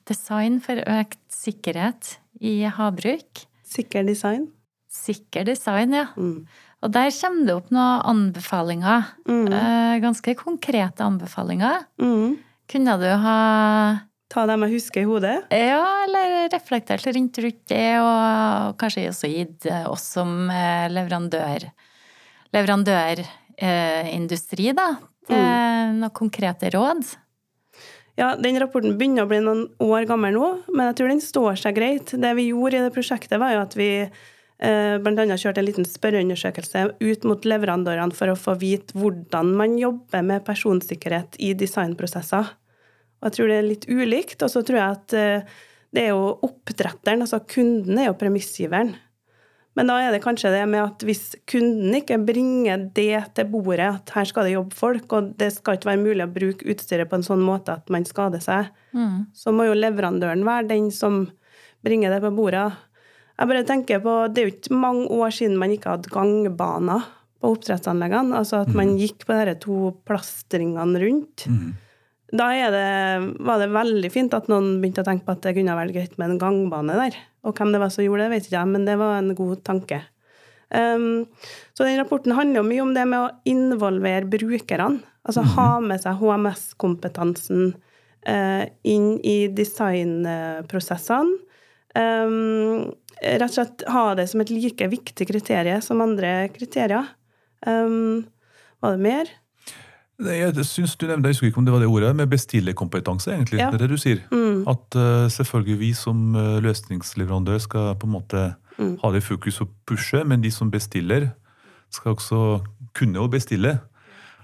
design 0.10 0.60
for 0.64 0.82
økt 0.84 1.22
sikkerhet 1.32 2.18
i 2.44 2.58
havbruk. 2.68 3.46
Sikker 3.66 4.04
design? 4.08 4.50
Sikker 4.92 5.48
design, 5.48 5.96
ja. 5.96 6.10
Mm. 6.20 6.44
Og 6.84 6.92
der 6.94 7.08
kommer 7.16 7.48
det 7.48 7.56
opp 7.56 7.72
noen 7.74 8.04
anbefalinger. 8.12 9.08
Mm. 9.26 9.48
Ganske 10.04 10.36
konkrete 10.38 11.02
anbefalinger. 11.08 11.88
Mm. 11.98 12.36
Kunne 12.70 12.98
du 13.02 13.08
ha 13.24 13.40
Ta 14.30 14.44
dem 14.50 14.66
jeg 14.66 14.74
husker 14.74 15.04
i 15.04 15.08
hodet? 15.08 15.34
Ja, 15.54 15.82
eller 16.04 16.48
reflektert 16.52 17.06
rundt 17.08 17.38
det, 17.70 17.84
og 18.02 18.74
kanskje 18.82 19.06
også 19.12 19.30
gitt 19.30 19.68
oss 19.86 20.08
som 20.18 20.50
leverandør 20.92 21.68
leverandørindustri, 22.56 24.68
da, 24.78 24.88
til 25.28 25.38
mm. 25.38 26.00
noen 26.02 26.16
konkrete 26.16 26.70
råd? 26.74 27.02
Ja, 28.16 28.36
den 28.40 28.56
rapporten 28.62 28.96
begynner 28.96 29.24
å 29.26 29.30
bli 29.30 29.40
noen 29.44 29.66
år 29.84 30.06
gammel 30.08 30.34
nå, 30.38 30.48
men 30.72 30.88
jeg 30.90 30.98
tror 31.00 31.10
den 31.12 31.24
står 31.24 31.54
seg 31.60 31.76
greit. 31.76 32.08
Det 32.16 32.34
vi 32.38 32.52
gjorde 32.54 32.78
i 32.80 32.86
det 32.86 32.96
prosjektet, 32.96 33.42
var 33.42 33.50
jo 33.52 33.60
at 33.66 33.74
vi 33.76 33.90
eh, 34.08 34.96
bl.a. 35.04 35.36
kjørte 35.36 35.60
en 35.60 35.68
liten 35.68 35.88
spørreundersøkelse 35.90 36.80
ut 37.04 37.22
mot 37.28 37.42
leverandørene 37.52 38.16
for 38.16 38.28
å 38.32 38.40
få 38.40 38.54
vite 38.62 38.96
hvordan 38.96 39.48
man 39.60 39.72
jobber 39.82 40.22
med 40.24 40.48
personsikkerhet 40.48 41.36
i 41.44 41.52
designprosesser. 41.60 42.46
Og 43.20 43.24
jeg 43.28 43.34
tror 43.36 43.48
det 43.52 43.58
er 43.60 43.68
litt 43.68 43.88
ulikt. 43.92 44.40
Og 44.46 44.50
så 44.54 44.60
tror 44.64 44.78
jeg 44.80 44.90
at 44.96 45.10
eh, 45.20 45.44
det 45.96 46.04
er 46.06 46.12
jo 46.16 46.24
oppdretteren, 46.48 47.24
altså 47.24 47.40
kunden, 47.52 47.96
er 48.00 48.08
jo 48.10 48.20
premissgiveren. 48.20 48.90
Men 49.76 49.90
da 49.92 49.98
er 50.00 50.14
det 50.16 50.22
kanskje 50.24 50.54
det 50.54 50.64
med 50.72 50.82
at 50.86 51.04
hvis 51.04 51.34
kunden 51.52 51.98
ikke 51.98 52.18
bringer 52.24 52.86
det 52.96 53.20
til 53.36 53.50
bordet, 53.52 53.90
at 53.90 54.14
her 54.16 54.30
skal 54.30 54.48
det 54.48 54.54
jobbe 54.56 54.78
folk, 54.78 55.06
og 55.18 55.34
det 55.40 55.52
skal 55.58 55.76
ikke 55.76 55.90
være 55.92 56.04
mulig 56.04 56.24
å 56.24 56.32
bruke 56.32 56.70
utstyret 56.72 57.12
på 57.12 57.20
en 57.20 57.28
sånn 57.28 57.44
måte 57.44 57.76
at 57.76 57.92
man 57.92 58.08
skader 58.08 58.44
seg, 58.44 58.72
mm. 58.96 59.36
så 59.36 59.52
må 59.52 59.68
jo 59.68 59.76
leverandøren 59.76 60.46
være 60.48 60.70
den 60.72 60.88
som 60.96 61.26
bringer 61.86 62.16
det 62.16 62.22
på 62.24 62.32
bordet. 62.38 62.70
Jeg 63.36 63.52
bare 63.52 63.68
tenker 63.68 64.00
på, 64.00 64.14
Det 64.32 64.42
er 64.42 64.48
jo 64.48 64.56
ikke 64.56 64.80
mange 64.80 65.08
år 65.12 65.34
siden 65.36 65.60
man 65.60 65.74
ikke 65.76 65.92
hadde 65.92 66.14
gangbaner 66.14 67.04
på 67.44 67.52
oppdrettsanleggene. 67.52 68.38
Altså 68.40 68.64
at 68.64 68.72
man 68.72 68.94
mm. 68.94 69.00
gikk 69.02 69.26
på 69.28 69.36
disse 69.36 69.60
to 69.66 69.80
plastringene 70.08 71.02
rundt. 71.04 71.50
Mm. 71.52 71.74
Da 72.34 72.50
det, 72.74 73.36
var 73.46 73.62
det 73.62 73.70
veldig 73.70 74.10
fint 74.10 74.34
at 74.34 74.48
noen 74.50 74.80
begynte 74.82 75.04
å 75.04 75.08
tenke 75.08 75.28
på 75.28 75.36
at 75.36 75.44
det 75.46 75.54
kunne 75.60 75.78
vært 75.78 75.94
greit 75.94 76.16
med 76.18 76.34
en 76.34 76.42
gangbane 76.42 76.98
der. 76.98 77.18
Og 77.46 77.54
hvem 77.58 77.74
det 77.76 77.82
var 77.84 77.94
som 77.94 78.06
gjorde 78.06 78.26
det, 78.26 78.32
vet 78.34 78.48
ikke 78.48 78.58
jeg, 78.58 78.72
men 78.72 78.88
det 78.88 78.98
var 78.98 79.20
en 79.20 79.36
god 79.38 79.62
tanke. 79.68 80.02
Um, 80.74 81.28
så 81.78 81.86
den 81.86 82.00
rapporten 82.00 82.34
handler 82.34 82.64
jo 82.64 82.68
mye 82.68 82.84
om 82.84 82.94
det 82.96 83.06
med 83.08 83.22
å 83.22 83.34
involvere 83.48 84.26
brukerne. 84.26 85.04
Altså 85.26 85.42
mm 85.42 85.48
-hmm. 85.48 85.56
ha 85.56 85.80
med 85.80 86.02
seg 86.02 86.20
HMS-kompetansen 86.22 87.74
uh, 88.30 88.66
inn 88.84 89.20
i 89.24 89.48
designprosessene. 89.48 91.38
Um, 91.96 92.92
rett 93.22 93.50
og 93.50 93.54
slett 93.54 93.84
ha 93.88 94.16
det 94.16 94.28
som 94.28 94.42
et 94.42 94.50
like 94.50 94.88
viktig 94.88 95.28
kriterium 95.28 95.82
som 95.82 96.02
andre 96.02 96.50
kriterier. 96.50 97.06
Um, 97.66 98.26
var 98.82 98.92
det 98.92 99.02
mer? 99.02 99.30
Jeg 100.20 100.66
synes 100.66 100.96
du 100.96 101.08
nevnte, 101.08 101.28
jeg 101.28 101.36
husker 101.36 101.48
ikke 101.48 101.60
om 101.60 101.66
det 101.66 101.74
var 101.74 101.82
det 101.84 101.88
ordet, 101.92 102.16
med 102.16 102.30
bestillerkompetanse, 102.32 103.34
egentlig. 103.34 103.60
Ja. 103.60 103.68
Det 103.72 103.82
er 103.82 103.88
det 103.88 103.90
du 103.92 103.98
sier. 104.00 104.22
Mm. 104.32 104.62
At 104.72 104.96
uh, 104.96 105.26
selvfølgelig 105.28 105.80
vi 105.80 105.90
som 105.94 106.36
eh, 106.36 106.62
løsningsleverandør 106.64 107.58
skal 107.60 107.96
på 108.00 108.08
en 108.08 108.16
måte 108.16 108.46
Mm. 108.80 108.98
ha 109.00 109.12
det 109.12 109.22
i 109.22 109.26
fokus 109.26 109.62
og 109.64 109.70
pushe, 109.88 110.24
men 110.28 110.42
de 110.44 110.52
som 110.52 110.72
bestiller, 110.72 111.30
skal 111.92 112.12
også 112.16 112.40
kunne 112.98 113.22
å 113.22 113.30
bestille 113.32 113.78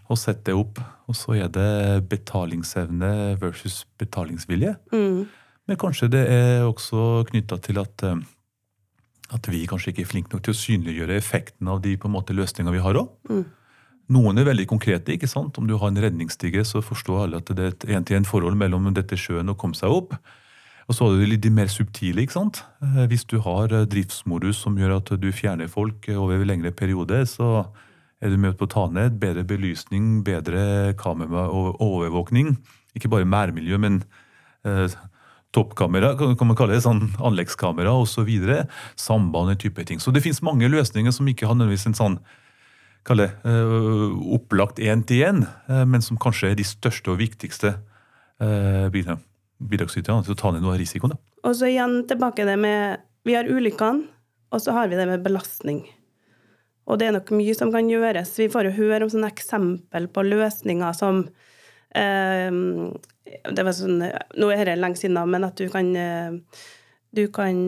og 0.07 0.17
sette 0.19 0.51
det 0.51 0.55
opp. 0.55 0.79
Og 1.12 1.15
så 1.15 1.36
er 1.36 1.49
det 1.51 2.07
betalingsevne 2.10 3.38
versus 3.41 3.86
betalingsvilje. 3.99 4.75
Mm. 4.93 5.25
Men 5.67 5.77
kanskje 5.79 6.07
det 6.12 6.21
er 6.31 6.63
også 6.63 7.25
knytta 7.27 7.57
til 7.63 7.79
at, 7.79 8.03
eh, 8.03 8.23
at 9.36 9.51
vi 9.51 9.65
kanskje 9.67 9.91
ikke 9.91 10.05
er 10.05 10.12
flinke 10.13 10.34
nok 10.34 10.43
til 10.43 10.55
å 10.55 10.62
synliggjøre 10.62 11.17
effekten 11.17 11.67
av 11.67 11.81
de 11.81 11.97
på 11.97 12.07
en 12.07 12.15
måte 12.15 12.36
løsningene 12.36 12.75
vi 12.75 12.84
har 12.84 12.95
òg. 12.95 13.10
Noen 14.12 14.41
er 14.41 14.47
veldig 14.50 14.67
konkrete. 14.67 15.13
ikke 15.13 15.30
sant? 15.30 15.58
Om 15.58 15.67
du 15.69 15.78
har 15.78 15.88
en 15.91 16.02
redningsstige, 16.04 16.65
så 16.67 16.82
forstår 16.84 17.26
alle 17.26 17.39
at 17.39 17.52
det 17.56 17.63
er 17.63 17.71
et 17.71 17.86
en-til-en-forhold 17.97 18.58
mellom 18.60 18.89
dette 18.93 19.15
sjøen 19.19 19.50
og 19.50 19.58
komme 19.62 19.78
seg 19.78 19.93
opp. 19.93 20.17
Og 20.89 20.97
så 20.97 21.08
er 21.08 21.21
det 21.21 21.30
litt 21.30 21.47
mer 21.54 21.69
subtile. 21.71 22.21
ikke 22.21 22.36
sant? 22.36 22.63
Eh, 22.84 23.06
Hvis 23.08 23.24
du 23.24 23.39
har 23.39 23.71
eh, 23.71 23.86
driftsmodus 23.88 24.60
som 24.60 24.76
gjør 24.76 24.97
at 24.97 25.13
du 25.21 25.30
fjerner 25.32 25.71
folk 25.71 26.10
eh, 26.10 26.19
over 26.19 26.36
en 26.36 26.47
lengre 26.50 26.71
periode, 26.76 27.24
så 27.30 27.69
er 28.21 28.30
du 28.30 28.38
med 28.38 28.58
på 28.58 28.67
å 28.67 28.74
ta 28.74 28.88
ned 28.91 29.15
bedre 29.21 29.45
belysning, 29.47 30.24
bedre 30.24 30.93
kamera 31.00 31.47
og 31.50 31.80
overvåkning. 31.82 32.58
Ikke 32.97 33.10
bare 33.10 33.26
mærmiljø, 33.26 33.80
men 33.80 34.04
eh, 34.67 34.91
toppkamera, 35.56 36.13
kan 36.17 36.47
man 36.47 36.58
kalle 36.60 36.76
det, 36.76 36.84
sånn 36.84 37.10
anleggskamera 37.19 37.93
osv. 38.04 38.30
Samband, 39.00 39.56
og 39.56 39.60
type 39.60 39.84
ting. 39.88 40.00
Så 40.04 40.12
det 40.12 40.24
finnes 40.26 40.43
mange 40.43 40.67
løsninger 40.67 41.15
som 41.15 41.28
ikke 41.28 41.47
har 41.47 41.56
nødvendigvis 41.56 41.89
en 41.91 41.97
sånn 41.97 42.19
kall 43.07 43.23
det, 43.23 43.31
eh, 43.47 43.75
opplagt 44.35 44.79
én-til-én, 44.79 45.43
eh, 45.69 45.85
men 45.85 46.03
som 46.05 46.19
kanskje 46.21 46.51
er 46.51 46.59
de 46.59 46.65
største 46.67 47.13
og 47.13 47.21
viktigste 47.21 47.75
eh, 48.41 48.89
bidragsyterne 48.91 50.25
til 50.25 50.35
å 50.35 50.39
ta 50.39 50.51
ned 50.51 50.63
noe 50.63 50.75
av 50.75 50.81
risikoen. 50.81 51.15
da. 51.15 51.21
Og 51.49 51.57
så 51.57 51.71
igjen 51.71 52.03
tilbake 52.09 52.45
det 52.45 52.57
med 52.59 53.07
Vi 53.23 53.35
har 53.37 53.45
ulykkene, 53.45 54.07
og 54.51 54.61
så 54.61 54.73
har 54.73 54.87
vi 54.89 54.97
det 54.97 55.05
med 55.05 55.21
belastning. 55.21 55.85
Og 56.89 56.97
det 56.97 57.07
er 57.07 57.11
nok 57.13 57.29
mye 57.37 57.53
som 57.53 57.69
kan 57.71 57.85
gjøres. 57.85 58.33
Vi 58.39 58.49
får 58.49 58.65
jo 58.65 58.71
høre 58.79 59.05
om 59.05 59.11
sånne 59.13 59.29
eksempel 59.29 60.07
på 60.09 60.23
løsninger 60.25 60.95
som 60.97 61.27
eh, 61.93 62.49
det 62.49 63.63
var 63.63 63.77
sånn, 63.77 64.01
Nå 64.01 64.49
er 64.49 64.65
dette 64.65 64.81
lenge 64.81 64.97
siden, 64.97 65.21
men 65.29 65.45
at 65.45 65.55
du 65.55 65.69
kan 65.69 65.93
du 67.13 67.27
kan 67.27 67.61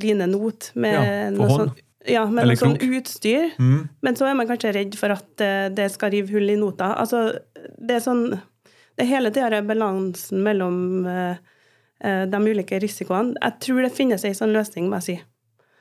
line 0.00 0.26
not 0.30 0.70
med 0.74 0.96
Ja, 0.96 1.30
noe 1.36 1.48
hånd. 1.50 1.82
Ja, 2.08 2.24
med 2.26 2.48
noe 2.48 2.58
sånn 2.58 2.78
utstyr. 2.82 3.52
Mm. 3.60 3.88
Men 4.02 4.18
så 4.18 4.28
er 4.28 4.36
man 4.38 4.48
kanskje 4.50 4.74
redd 4.76 4.96
for 4.98 5.14
at 5.14 5.44
eh, 5.44 5.66
det 5.74 5.88
skal 5.94 6.12
rive 6.14 6.32
hull 6.34 6.50
i 6.50 6.58
nota. 6.58 6.92
Altså, 6.98 7.28
det 7.78 7.98
er 7.98 8.04
sånn 8.04 8.24
Det 8.92 9.06
er 9.06 9.08
hele 9.08 9.30
tida 9.32 9.62
balansen 9.64 10.42
mellom 10.44 11.06
eh, 11.08 11.36
eh, 12.04 12.24
de 12.28 12.40
ulike 12.44 12.80
risikoene. 12.82 13.38
Jeg 13.40 13.60
tror 13.64 13.86
det 13.86 13.92
finnes 13.96 14.24
ei 14.28 14.34
sånn 14.36 14.52
løsning, 14.52 14.90
må 14.90 15.00
jeg 15.00 15.06
si. 15.06 15.16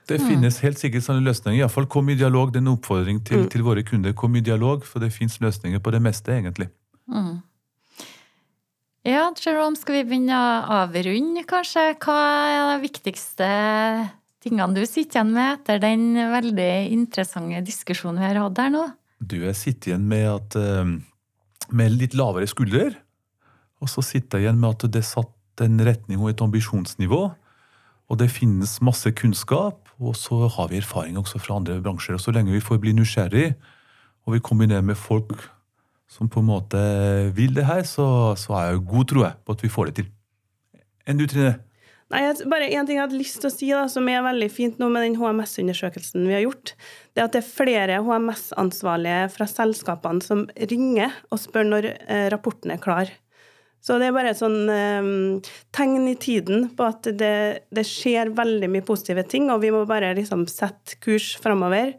Det 0.07 0.17
finnes 0.23 0.57
helt 0.63 0.79
sikkert 0.79 1.05
sånne 1.05 1.23
løsninger. 1.23 1.59
I 1.59 1.63
hvert 1.65 1.75
fall 1.75 1.87
kom 1.91 2.09
i 2.11 2.17
dialog. 2.19 2.49
Det 2.51 2.59
er 2.59 2.65
en 2.65 2.73
oppfordring 2.73 3.21
til, 3.27 3.45
til 3.51 3.63
våre 3.63 3.83
kunder. 3.87 4.15
Kom 4.17 4.35
i 4.35 4.41
dialog, 4.43 4.83
for 4.87 5.03
det 5.03 5.11
finnes 5.13 5.37
løsninger 5.43 5.79
på 5.83 5.93
det 5.93 6.01
meste, 6.03 6.33
egentlig. 6.35 6.67
Mm. 7.11 7.37
Ja, 9.07 9.29
Jerome, 9.39 9.79
skal 9.79 9.99
vi 9.99 10.07
begynne 10.09 10.37
å 10.37 10.81
avrunde, 10.81 11.45
kanskje? 11.49 11.85
Hva 12.01 12.17
er 12.47 12.65
det 12.73 12.81
viktigste 12.83 13.47
tingene 14.41 14.73
du 14.75 14.83
sitter 14.85 15.19
igjen 15.19 15.35
med 15.35 15.59
etter 15.59 15.81
den 15.83 16.07
veldig 16.31 16.71
interessante 16.93 17.61
diskusjonen 17.67 18.21
vi 18.21 18.29
har 18.29 18.41
hatt 18.41 18.61
her 18.61 18.73
nå? 18.73 18.87
Du, 19.21 19.37
jeg 19.43 19.57
sitter 19.57 19.91
igjen 19.91 20.07
med, 20.09 20.25
at, 20.31 20.57
eh, 20.57 20.95
med 21.69 21.97
litt 21.97 22.17
lavere 22.17 22.49
skulder. 22.49 22.97
Og 23.81 23.89
så 23.89 24.03
sitter 24.05 24.39
jeg 24.39 24.49
igjen 24.49 24.61
med 24.61 24.75
at 24.75 24.89
det 24.93 25.05
satt 25.05 25.61
en 25.61 25.81
retning 25.85 26.21
og 26.21 26.31
et 26.31 26.41
ambisjonsnivå. 26.41 27.21
Og 28.11 28.19
det 28.19 28.31
finnes 28.33 28.79
masse 28.83 29.07
kunnskap, 29.15 29.87
og 30.01 30.17
så 30.19 30.49
har 30.51 30.71
vi 30.71 30.81
erfaring 30.81 31.19
også 31.21 31.39
fra 31.39 31.59
andre 31.61 31.79
bransjer. 31.83 32.17
Og 32.17 32.23
så 32.23 32.33
lenge 32.35 32.51
vi 32.51 32.63
får 32.63 32.81
bli 32.81 32.95
nysgjerrig, 32.97 33.53
og 34.25 34.35
vi 34.35 34.43
kombinerer 34.43 34.83
med 34.85 34.99
folk 34.99 35.37
som 36.11 36.27
på 36.27 36.41
en 36.41 36.49
måte 36.49 36.79
vil 37.37 37.53
det 37.55 37.65
her, 37.69 37.85
så, 37.87 38.35
så 38.35 38.57
er 38.57 38.71
jeg 38.71 38.85
god, 38.89 39.05
tror 39.07 39.25
jeg, 39.29 39.37
på 39.45 39.55
at 39.55 39.63
vi 39.63 39.71
får 39.71 39.89
det 39.89 39.95
til. 40.01 40.09
Enn 41.07 41.21
du, 41.21 41.23
Trine? 41.29 41.53
Nei, 42.11 42.21
bare 42.51 42.67
en 42.75 42.87
ting 42.87 42.97
jeg 42.97 43.05
hadde 43.05 43.19
lyst 43.19 43.39
til 43.41 43.49
å 43.49 43.53
si, 43.53 43.71
da, 43.71 43.85
som 43.91 44.07
er 44.11 44.23
veldig 44.25 44.49
fint 44.51 44.79
nå 44.81 44.89
med 44.91 45.05
den 45.05 45.17
HMS-undersøkelsen 45.19 46.27
vi 46.27 46.35
har 46.35 46.43
gjort, 46.45 46.73
det 47.13 47.23
er 47.23 47.27
at 47.29 47.35
det 47.35 47.41
er 47.41 47.49
flere 47.49 47.99
HMS-ansvarlige 48.03 49.25
fra 49.33 49.47
selskapene 49.49 50.23
som 50.25 50.45
ringer 50.71 51.13
og 51.31 51.41
spør 51.41 51.69
når 51.69 51.89
eh, 51.93 52.27
rapporten 52.33 52.75
er 52.75 52.81
klar. 52.83 53.11
Så 53.81 53.95
det 53.97 54.11
er 54.11 54.13
bare 54.13 54.35
et 54.35 54.37
sånn 54.37 54.69
eh, 54.69 55.07
tegn 55.73 56.09
i 56.11 56.17
tiden 56.21 56.67
på 56.77 56.85
at 56.85 57.07
det, 57.17 57.35
det 57.73 57.85
skjer 57.89 58.33
veldig 58.37 58.69
mye 58.69 58.85
positive 58.85 59.23
ting, 59.29 59.49
og 59.49 59.63
vi 59.63 59.71
må 59.73 59.85
bare 59.89 60.13
liksom 60.17 60.45
sette 60.51 60.99
kurs 61.01 61.33
framover. 61.41 61.95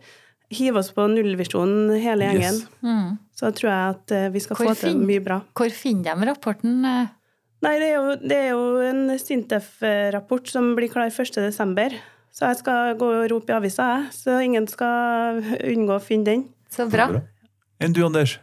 Hive 0.52 0.82
oss 0.82 0.92
på 0.92 1.08
nullvisjonen 1.08 1.94
hele 1.96 2.28
gjengen. 2.28 2.60
Yes. 2.60 2.84
Mm. 2.84 3.16
Så 3.34 3.50
tror 3.56 3.72
jeg 3.72 3.96
at 3.96 4.14
eh, 4.14 4.28
vi 4.34 4.44
skal 4.44 4.60
Hvor 4.60 4.70
få 4.70 4.78
til 4.84 5.00
mye 5.00 5.24
bra. 5.24 5.40
Hvor 5.56 5.74
finner 5.74 6.12
de 6.12 6.28
rapporten? 6.28 6.78
eh? 6.86 7.10
Nei, 7.62 7.76
det 7.78 7.92
er 7.92 7.94
jo, 7.94 8.14
det 8.18 8.38
er 8.38 8.48
jo 8.50 8.62
en 8.82 9.04
Sintef-rapport 9.20 10.48
som 10.50 10.72
blir 10.74 10.90
klar 10.90 11.12
1.12. 11.12 12.00
Så 12.32 12.48
jeg 12.48 12.58
skal 12.62 12.96
gå 12.98 13.10
og 13.20 13.28
rope 13.30 13.52
i 13.52 13.54
avisa, 13.54 13.88
jeg. 13.92 14.14
Så 14.16 14.38
ingen 14.42 14.66
skal 14.70 15.42
unngå 15.60 15.98
å 15.98 16.02
finne 16.02 16.26
den. 16.30 16.46
Så 16.72 16.88
bra. 16.90 17.10
Enn 17.82 17.94
du, 17.94 18.00
Anders? 18.06 18.38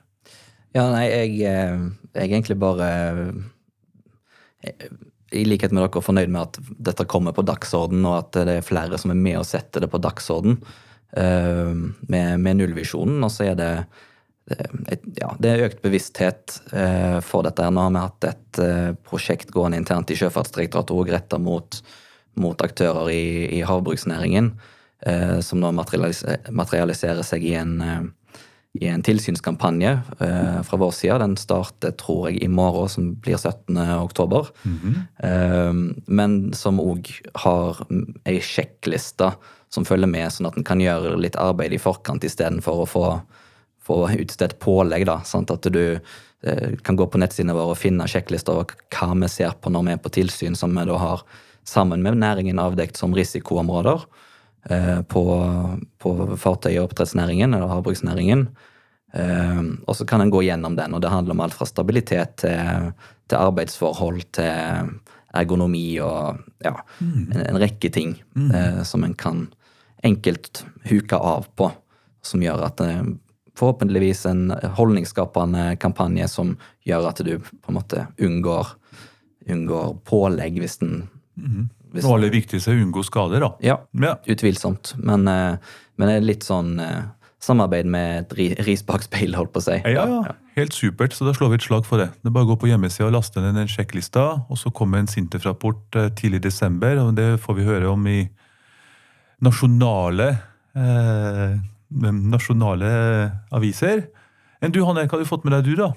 Ja, 0.76 0.86
nei, 0.94 1.08
jeg, 1.10 1.40
eh, 1.50 1.80
jeg 2.14 2.22
er 2.22 2.28
egentlig 2.28 2.60
bare 2.62 2.90
jeg, 4.62 4.90
I 5.34 5.46
likhet 5.48 5.74
med 5.74 5.82
dere 5.82 6.04
fornøyd 6.06 6.30
med 6.30 6.44
at 6.44 6.76
dette 6.90 7.08
kommer 7.10 7.34
på 7.34 7.46
dagsorden, 7.48 8.06
og 8.06 8.20
at 8.20 8.38
det 8.46 8.60
er 8.60 8.68
flere 8.68 9.00
som 9.02 9.14
er 9.14 9.20
med 9.20 9.40
og 9.42 9.48
setter 9.50 9.84
det 9.84 9.90
på 9.90 10.02
dagsorden 10.02 10.60
uh, 10.62 11.74
med, 11.74 12.40
med 12.46 12.62
nullvisjonen. 12.62 13.24
Og 13.26 13.34
så 13.34 13.50
er 13.50 13.58
det 13.60 13.72
eh, 13.74 13.84
et, 13.84 14.06
ja, 15.20 15.32
det 15.40 15.52
er 15.52 15.66
økt 15.68 15.82
bevissthet 15.84 16.60
eh, 16.74 17.20
for 17.26 17.46
dette. 17.48 17.68
Nå 17.70 17.86
har 17.86 17.96
vi 17.96 18.04
hatt 18.04 18.30
et 18.32 18.62
eh, 18.64 18.92
prosjekt 19.08 19.54
gående 19.56 19.80
internt 19.82 20.12
i 20.12 20.18
Sjøfartsdirektoratet 20.20 20.96
og 20.96 21.12
retta 21.14 21.40
mot, 21.42 21.82
mot 22.40 22.62
aktører 22.66 23.12
i, 23.14 23.24
i 23.60 23.64
havbruksnæringen, 23.68 24.54
eh, 25.06 25.38
som 25.46 25.62
nå 25.62 25.74
materialiserer 25.76 27.26
seg 27.26 27.46
i 27.46 27.58
en 27.60 27.76
eh, 27.86 28.08
i 28.78 28.86
en 28.86 29.02
tilsynskampanje 29.04 29.92
eh, 30.22 30.60
fra 30.64 30.78
vår 30.78 30.92
side. 30.94 31.18
Den 31.24 31.36
starter, 31.42 31.94
tror 31.98 32.28
jeg, 32.30 32.44
i 32.46 32.48
morgen, 32.48 32.90
som 32.92 33.08
blir 33.18 33.38
17. 33.38 33.74
oktober. 33.98 34.52
eh, 35.26 35.74
men 36.06 36.54
som 36.54 36.80
òg 36.84 37.10
har 37.44 37.82
ei 38.30 38.38
sjekkliste 38.38 39.34
som 39.74 39.86
følger 39.86 40.10
med, 40.10 40.30
sånn 40.34 40.50
at 40.50 40.58
en 40.58 40.66
kan 40.66 40.82
gjøre 40.82 41.18
litt 41.18 41.38
arbeid 41.38 41.74
i 41.74 41.82
forkant 41.82 42.24
istedenfor 42.26 42.84
å 42.84 42.90
få, 42.90 43.06
få 43.90 44.00
utstedt 44.22 44.60
pålegg. 44.62 45.06
da, 45.10 45.20
sant? 45.26 45.52
At 45.52 45.66
du 45.74 45.84
eh, 45.98 46.72
kan 46.86 46.96
gå 47.00 47.08
på 47.10 47.22
nettsidene 47.22 47.58
våre 47.58 47.74
og 47.74 47.82
finne 47.82 48.08
sjekklister 48.10 48.56
over 48.56 48.78
hva 48.94 49.12
vi 49.24 49.32
ser 49.32 49.58
på 49.60 49.74
når 49.74 49.88
vi 49.88 49.96
er 49.96 50.02
på 50.04 50.14
tilsyn, 50.22 50.58
som 50.58 50.76
vi 50.78 50.88
da 50.90 50.98
har 51.02 51.26
sammen 51.68 52.04
med 52.06 52.22
næringen 52.22 52.62
avdekt 52.62 52.98
som 52.98 53.14
risikoområder 53.16 54.06
eh, 54.70 55.02
på, 55.02 55.24
på 56.02 56.16
fartøy- 56.38 56.80
og 56.80 56.90
oppdrettsnæringen 56.90 57.54
eller 57.54 57.70
havbruksnæringen. 57.74 58.48
Eh, 59.14 59.62
og 59.86 59.96
så 59.98 60.06
kan 60.06 60.22
en 60.22 60.34
gå 60.34 60.46
gjennom 60.46 60.78
den, 60.78 60.94
og 60.94 61.02
det 61.02 61.14
handler 61.14 61.38
om 61.38 61.46
alt 61.46 61.58
fra 61.58 61.68
stabilitet 61.70 62.42
til, 62.46 62.92
til 63.30 63.42
arbeidsforhold 63.42 64.28
til 64.38 65.00
ergonomi 65.38 66.00
og 66.02 66.40
ja, 66.66 66.74
en, 67.04 67.42
en 67.44 67.60
rekke 67.62 67.92
ting 67.94 68.16
eh, 68.50 68.82
som 68.88 69.06
en 69.06 69.14
kan 69.14 69.48
enkelt 70.04 70.64
huke 70.90 71.18
av 71.18 71.50
på, 71.60 71.70
som 72.26 72.44
gjør 72.44 72.64
at 72.70 72.82
det 72.82 72.94
forhåpentligvis 73.60 74.26
en 74.32 74.46
holdningsskapende 74.78 75.74
kampanje 75.84 76.28
som 76.32 76.56
gjør 76.88 77.10
at 77.12 77.22
du 77.28 77.36
på 77.44 77.70
en 77.74 77.78
måte 77.78 78.08
unngår, 78.24 78.72
unngår 79.50 79.94
pålegg 80.10 80.60
hvis 80.64 80.80
den 80.82 81.04
hvis 81.90 82.04
Det 82.06 82.10
aller 82.14 82.30
viktigste 82.30 82.70
er 82.70 82.78
å 82.78 82.84
unngå 82.86 83.02
skader, 83.08 83.42
da. 83.42 83.48
ja, 83.66 83.78
Ja. 83.98 84.12
utvilsomt. 84.30 84.92
Men, 85.02 85.24
eh, 85.28 85.56
men 85.98 86.08
det 86.08 86.16
er 86.20 86.26
litt 86.28 86.44
sånn 86.46 86.76
eh, 86.80 87.08
samarbeid 87.42 87.88
med 87.90 88.28
et 88.38 88.60
ris 88.68 88.84
bak 88.86 89.02
speilet, 89.08 89.34
holdt 89.40 89.54
på 89.56 89.58
å 89.58 89.64
si. 89.64 89.78
Ja, 89.90 90.04
ja, 90.06 90.36
helt 90.60 90.76
supert, 90.76 91.16
så 91.18 91.26
da 91.26 91.34
slår 91.34 91.50
vi 91.50 91.56
et 91.56 91.66
slag 91.66 91.86
for 91.88 91.98
det. 91.98 92.10
Det 92.22 92.30
er 92.30 92.36
bare 92.36 92.46
å 92.46 92.52
gå 92.52 92.60
på 92.62 92.70
hjemmesida 92.70 93.08
og 93.08 93.16
laste 93.16 93.42
ned 93.42 93.56
den 93.58 93.72
sjekklista, 93.72 94.28
og 94.52 94.60
så 94.62 94.70
kommer 94.76 95.00
en 95.02 95.08
Sintef-rapport 95.10 95.96
eh, 95.98 96.10
tidlig 96.20 96.44
i 96.44 96.46
desember, 96.52 97.00
og 97.02 97.16
det 97.18 97.40
får 97.42 97.58
vi 97.58 97.66
høre 97.72 97.90
om 97.90 98.06
i 98.12 98.20
nasjonale 99.42 100.30
eh, 100.76 101.58
nasjonale 101.90 102.92
aviser. 103.56 104.08
Enn 104.62 104.74
du, 104.76 104.82
Hanne, 104.86 105.08
hva 105.08 105.18
har 105.18 105.24
du 105.24 105.30
fått 105.30 105.46
med 105.48 105.56
deg, 105.56 105.70
du, 105.70 105.76
da? 105.80 105.94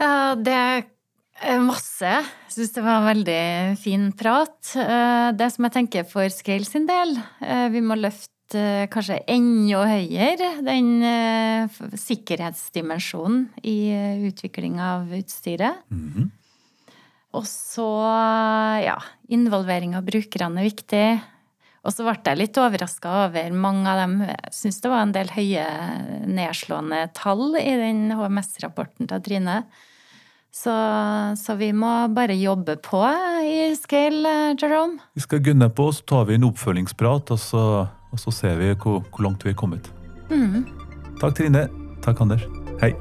Ja, 0.00 0.34
det 0.38 0.56
er 0.56 1.62
masse. 1.62 2.10
Jeg 2.10 2.54
syns 2.54 2.74
det 2.76 2.84
var 2.84 3.00
en 3.00 3.08
veldig 3.10 3.42
fin 3.80 4.10
prat. 4.18 4.74
Eh, 4.76 5.32
Det 5.36 5.48
som 5.52 5.66
jeg 5.66 5.74
tenker 5.78 6.04
for 6.08 6.28
Scale 6.30 6.64
sin 6.64 6.86
del, 6.86 7.16
eh, 7.40 7.68
vi 7.68 7.80
må 7.80 7.96
løfte 7.98 8.28
eh, 8.58 8.86
kanskje 8.92 9.22
enda 9.32 9.86
høyere, 9.88 10.62
den 10.62 11.02
sikkerhetsdimensjonen 11.96 13.48
i 13.64 14.28
utvikling 14.28 14.78
av 14.80 15.08
utstyret. 15.16 15.82
Og 17.32 17.46
så, 17.48 17.88
ja, 18.84 18.98
involvering 19.32 19.96
av 19.96 20.04
brukerne 20.04 20.60
er 20.60 20.68
viktig. 20.68 21.06
Og 21.82 21.90
så 21.90 22.04
ble 22.06 22.14
jeg 22.14 22.38
litt 22.38 22.58
overraska 22.62 23.12
over 23.24 23.54
mange 23.58 23.90
av 23.90 24.04
dem. 24.04 24.20
Jeg 24.28 24.52
syns 24.54 24.78
det 24.84 24.90
var 24.92 25.02
en 25.02 25.14
del 25.14 25.32
høye 25.34 25.64
nedslående 26.30 27.00
tall 27.16 27.56
i 27.58 27.72
den 27.80 28.04
HMS-rapporten 28.14 29.10
til 29.10 29.24
Trine. 29.24 29.62
Så, 30.52 30.72
så 31.40 31.56
vi 31.56 31.70
må 31.72 31.90
bare 32.12 32.36
jobbe 32.36 32.76
på 32.84 33.00
i 33.48 33.72
Scale, 33.74 34.52
Jerome. 34.60 35.00
Vi 35.16 35.24
skal 35.24 35.42
gunne 35.42 35.70
på, 35.72 35.88
så 35.96 36.04
tar 36.12 36.28
vi 36.28 36.36
en 36.36 36.46
oppfølgingsprat, 36.50 37.32
og 37.32 37.40
så, 37.40 37.64
og 38.12 38.20
så 38.20 38.34
ser 38.36 38.60
vi 38.60 38.70
hvor, 38.76 39.00
hvor 39.08 39.26
langt 39.26 39.46
vi 39.46 39.54
er 39.54 39.58
kommet. 39.58 39.88
Takk, 41.22 41.34
Trine. 41.40 41.66
Takk, 42.04 42.20
Anders. 42.22 42.44
Hei. 42.82 42.92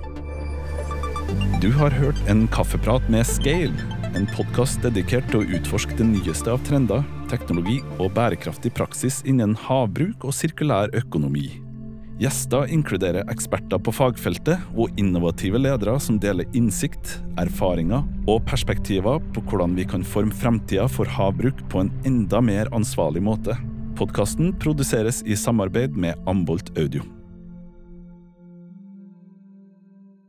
Du 1.62 1.70
har 1.76 1.94
hørt 1.94 2.18
en 2.32 2.48
kaffeprat 2.52 3.06
med 3.14 3.28
Scale, 3.28 3.76
en 4.18 4.26
podkast 4.34 4.82
dedikert 4.82 5.28
til 5.30 5.44
å 5.44 5.60
utforske 5.60 6.00
det 6.00 6.08
nyeste 6.08 6.56
av 6.56 6.64
trender, 6.66 7.04
teknologi 7.32 7.80
og 7.98 8.12
bærekraftig 8.18 8.74
praksis 8.78 9.22
innen 9.28 9.56
havbruk 9.68 10.28
og 10.28 10.36
sirkulær 10.36 10.92
økonomi. 11.00 11.48
Gjester 12.22 12.70
inkluderer 12.70 13.26
eksperter 13.34 13.80
på 13.82 13.94
fagfeltet 13.98 14.62
og 14.78 14.92
innovative 15.02 15.58
ledere 15.58 15.96
som 16.04 16.20
deler 16.22 16.46
innsikt, 16.58 17.16
erfaringer 17.42 18.06
og 18.30 18.44
perspektiver 18.46 19.18
på 19.34 19.42
hvordan 19.50 19.74
vi 19.80 19.88
kan 19.90 20.06
forme 20.06 20.36
fremtida 20.44 20.86
for 20.92 21.10
havbruk 21.10 21.64
på 21.74 21.82
en 21.82 21.90
enda 22.06 22.44
mer 22.46 22.70
ansvarlig 22.78 23.24
måte. 23.26 23.58
Podkasten 23.98 24.54
produseres 24.62 25.24
i 25.26 25.40
samarbeid 25.40 25.98
med 25.98 26.30
Ambolt 26.30 26.70
Audio. 26.78 27.08